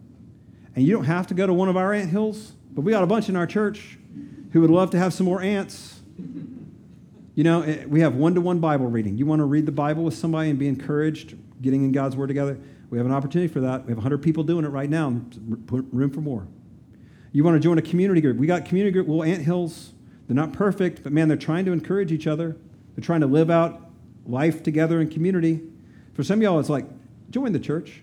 And 0.75 0.85
you 0.85 0.93
don't 0.93 1.05
have 1.05 1.27
to 1.27 1.35
go 1.35 1.45
to 1.45 1.53
one 1.53 1.69
of 1.69 1.77
our 1.77 1.93
ant 1.93 2.09
hills, 2.09 2.53
but 2.71 2.81
we 2.81 2.91
got 2.91 3.03
a 3.03 3.07
bunch 3.07 3.29
in 3.29 3.35
our 3.35 3.47
church 3.47 3.99
who 4.57 4.61
would 4.61 4.71
love 4.71 4.89
to 4.89 4.97
have 4.97 5.13
some 5.13 5.27
more 5.27 5.39
ants. 5.39 5.99
You 7.35 7.43
know, 7.43 7.61
eh, 7.61 7.85
we 7.85 8.01
have 8.01 8.15
one 8.15 8.33
to 8.33 8.41
one 8.41 8.57
Bible 8.57 8.87
reading. 8.87 9.15
You 9.15 9.27
want 9.27 9.39
to 9.39 9.45
read 9.45 9.67
the 9.67 9.71
Bible 9.71 10.03
with 10.03 10.15
somebody 10.15 10.49
and 10.49 10.57
be 10.57 10.67
encouraged, 10.67 11.35
getting 11.61 11.83
in 11.83 11.91
God's 11.91 12.15
Word 12.15 12.25
together? 12.25 12.57
We 12.89 12.97
have 12.97 13.05
an 13.05 13.13
opportunity 13.13 13.53
for 13.53 13.59
that. 13.59 13.85
We 13.85 13.91
have 13.91 13.97
100 13.97 14.17
people 14.23 14.43
doing 14.43 14.65
it 14.65 14.69
right 14.69 14.89
now. 14.89 15.09
Room 15.69 16.09
for 16.09 16.21
more. 16.21 16.47
You 17.33 17.43
want 17.43 17.53
to 17.53 17.59
join 17.59 17.77
a 17.77 17.83
community 17.83 18.19
group? 18.19 18.37
We 18.37 18.47
got 18.47 18.65
community 18.65 18.91
group, 18.91 19.05
Well, 19.05 19.21
ant 19.21 19.43
hills. 19.43 19.93
They're 20.27 20.33
not 20.33 20.53
perfect, 20.53 21.03
but 21.03 21.13
man, 21.13 21.27
they're 21.27 21.37
trying 21.37 21.65
to 21.65 21.71
encourage 21.71 22.11
each 22.11 22.25
other. 22.25 22.57
They're 22.95 23.05
trying 23.05 23.21
to 23.21 23.27
live 23.27 23.51
out 23.51 23.91
life 24.25 24.63
together 24.63 24.99
in 25.01 25.09
community. 25.09 25.61
For 26.15 26.23
some 26.23 26.39
of 26.39 26.41
y'all, 26.41 26.59
it's 26.59 26.67
like, 26.69 26.85
join 27.29 27.51
the 27.51 27.59
church. 27.59 28.01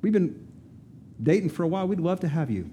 We've 0.00 0.14
been 0.14 0.48
dating 1.22 1.50
for 1.50 1.62
a 1.62 1.68
while. 1.68 1.86
We'd 1.86 2.00
love 2.00 2.20
to 2.20 2.28
have 2.28 2.50
you. 2.50 2.70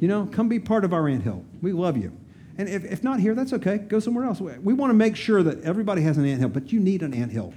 You 0.00 0.08
know, 0.08 0.28
come 0.30 0.48
be 0.48 0.60
part 0.60 0.84
of 0.84 0.92
our 0.92 1.08
ant 1.08 1.22
hill. 1.22 1.44
We 1.60 1.72
love 1.72 1.96
you. 1.96 2.16
And 2.56 2.68
if, 2.68 2.84
if 2.84 3.04
not 3.04 3.20
here, 3.20 3.34
that's 3.34 3.52
okay. 3.52 3.78
Go 3.78 4.00
somewhere 4.00 4.24
else. 4.24 4.40
We 4.40 4.74
want 4.74 4.90
to 4.90 4.94
make 4.94 5.16
sure 5.16 5.42
that 5.42 5.62
everybody 5.62 6.02
has 6.02 6.18
an 6.18 6.26
ant 6.26 6.40
hill, 6.40 6.48
but 6.48 6.72
you 6.72 6.80
need 6.80 7.02
an 7.02 7.14
ant 7.14 7.32
hill. 7.32 7.54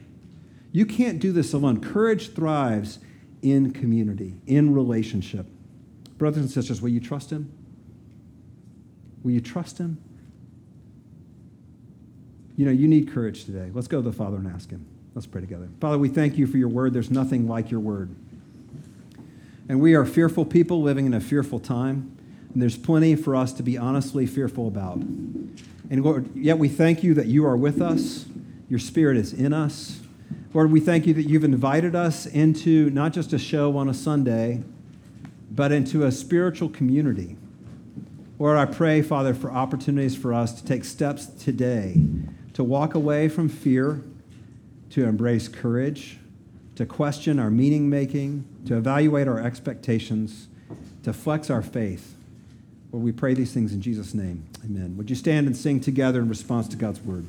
You 0.71 0.85
can't 0.85 1.19
do 1.19 1.31
this 1.31 1.53
alone. 1.53 1.81
Courage 1.81 2.33
thrives 2.33 2.99
in 3.41 3.71
community, 3.73 4.35
in 4.45 4.73
relationship. 4.73 5.47
Brothers 6.17 6.41
and 6.41 6.51
sisters, 6.51 6.81
will 6.81 6.89
you 6.89 6.99
trust 6.99 7.31
Him? 7.31 7.51
Will 9.23 9.31
you 9.31 9.41
trust 9.41 9.79
Him? 9.79 10.01
You 12.55 12.65
know, 12.65 12.71
you 12.71 12.87
need 12.87 13.11
courage 13.11 13.45
today. 13.45 13.71
Let's 13.73 13.87
go 13.87 14.01
to 14.01 14.07
the 14.07 14.15
Father 14.15 14.37
and 14.37 14.47
ask 14.47 14.69
Him. 14.69 14.85
Let's 15.15 15.25
pray 15.25 15.41
together. 15.41 15.67
Father, 15.79 15.97
we 15.97 16.09
thank 16.09 16.37
you 16.37 16.45
for 16.45 16.57
your 16.57 16.69
word. 16.69 16.93
There's 16.93 17.11
nothing 17.11 17.47
like 17.47 17.71
your 17.71 17.79
word. 17.79 18.15
And 19.67 19.81
we 19.81 19.95
are 19.95 20.05
fearful 20.05 20.45
people 20.45 20.81
living 20.81 21.05
in 21.05 21.13
a 21.13 21.19
fearful 21.19 21.59
time. 21.59 22.17
And 22.53 22.61
there's 22.61 22.77
plenty 22.77 23.15
for 23.15 23.35
us 23.35 23.53
to 23.53 23.63
be 23.63 23.77
honestly 23.77 24.25
fearful 24.25 24.67
about. 24.67 24.97
And 24.97 26.03
Lord, 26.03 26.35
yet 26.35 26.57
we 26.57 26.69
thank 26.69 27.03
you 27.03 27.13
that 27.13 27.27
you 27.27 27.45
are 27.45 27.57
with 27.57 27.81
us. 27.81 28.25
Your 28.69 28.79
spirit 28.79 29.17
is 29.17 29.33
in 29.33 29.53
us. 29.53 30.01
Lord, 30.53 30.71
we 30.71 30.79
thank 30.79 31.05
you 31.07 31.13
that 31.13 31.23
you've 31.23 31.43
invited 31.43 31.95
us 31.95 32.25
into 32.25 32.89
not 32.89 33.13
just 33.13 33.33
a 33.33 33.39
show 33.39 33.77
on 33.77 33.89
a 33.89 33.93
Sunday, 33.93 34.63
but 35.49 35.71
into 35.71 36.05
a 36.05 36.11
spiritual 36.11 36.69
community. 36.69 37.37
Lord, 38.39 38.57
I 38.57 38.65
pray, 38.65 39.01
Father, 39.01 39.33
for 39.33 39.51
opportunities 39.51 40.15
for 40.15 40.33
us 40.33 40.53
to 40.59 40.65
take 40.65 40.83
steps 40.83 41.27
today 41.27 41.95
to 42.53 42.63
walk 42.63 42.95
away 42.95 43.29
from 43.29 43.49
fear, 43.49 44.01
to 44.89 45.05
embrace 45.05 45.47
courage, 45.47 46.19
to 46.75 46.85
question 46.85 47.39
our 47.39 47.49
meaning 47.49 47.89
making, 47.89 48.45
to 48.65 48.77
evaluate 48.77 49.27
our 49.27 49.39
expectations, 49.39 50.47
to 51.03 51.13
flex 51.13 51.49
our 51.49 51.61
faith. 51.61 52.15
Lord, 52.91 53.05
we 53.05 53.11
pray 53.11 53.33
these 53.33 53.53
things 53.53 53.73
in 53.73 53.81
Jesus' 53.81 54.13
name. 54.13 54.43
Amen. 54.65 54.97
Would 54.97 55.09
you 55.09 55.15
stand 55.15 55.47
and 55.47 55.55
sing 55.55 55.79
together 55.79 56.19
in 56.19 56.29
response 56.29 56.67
to 56.69 56.75
God's 56.75 57.01
word? 57.01 57.25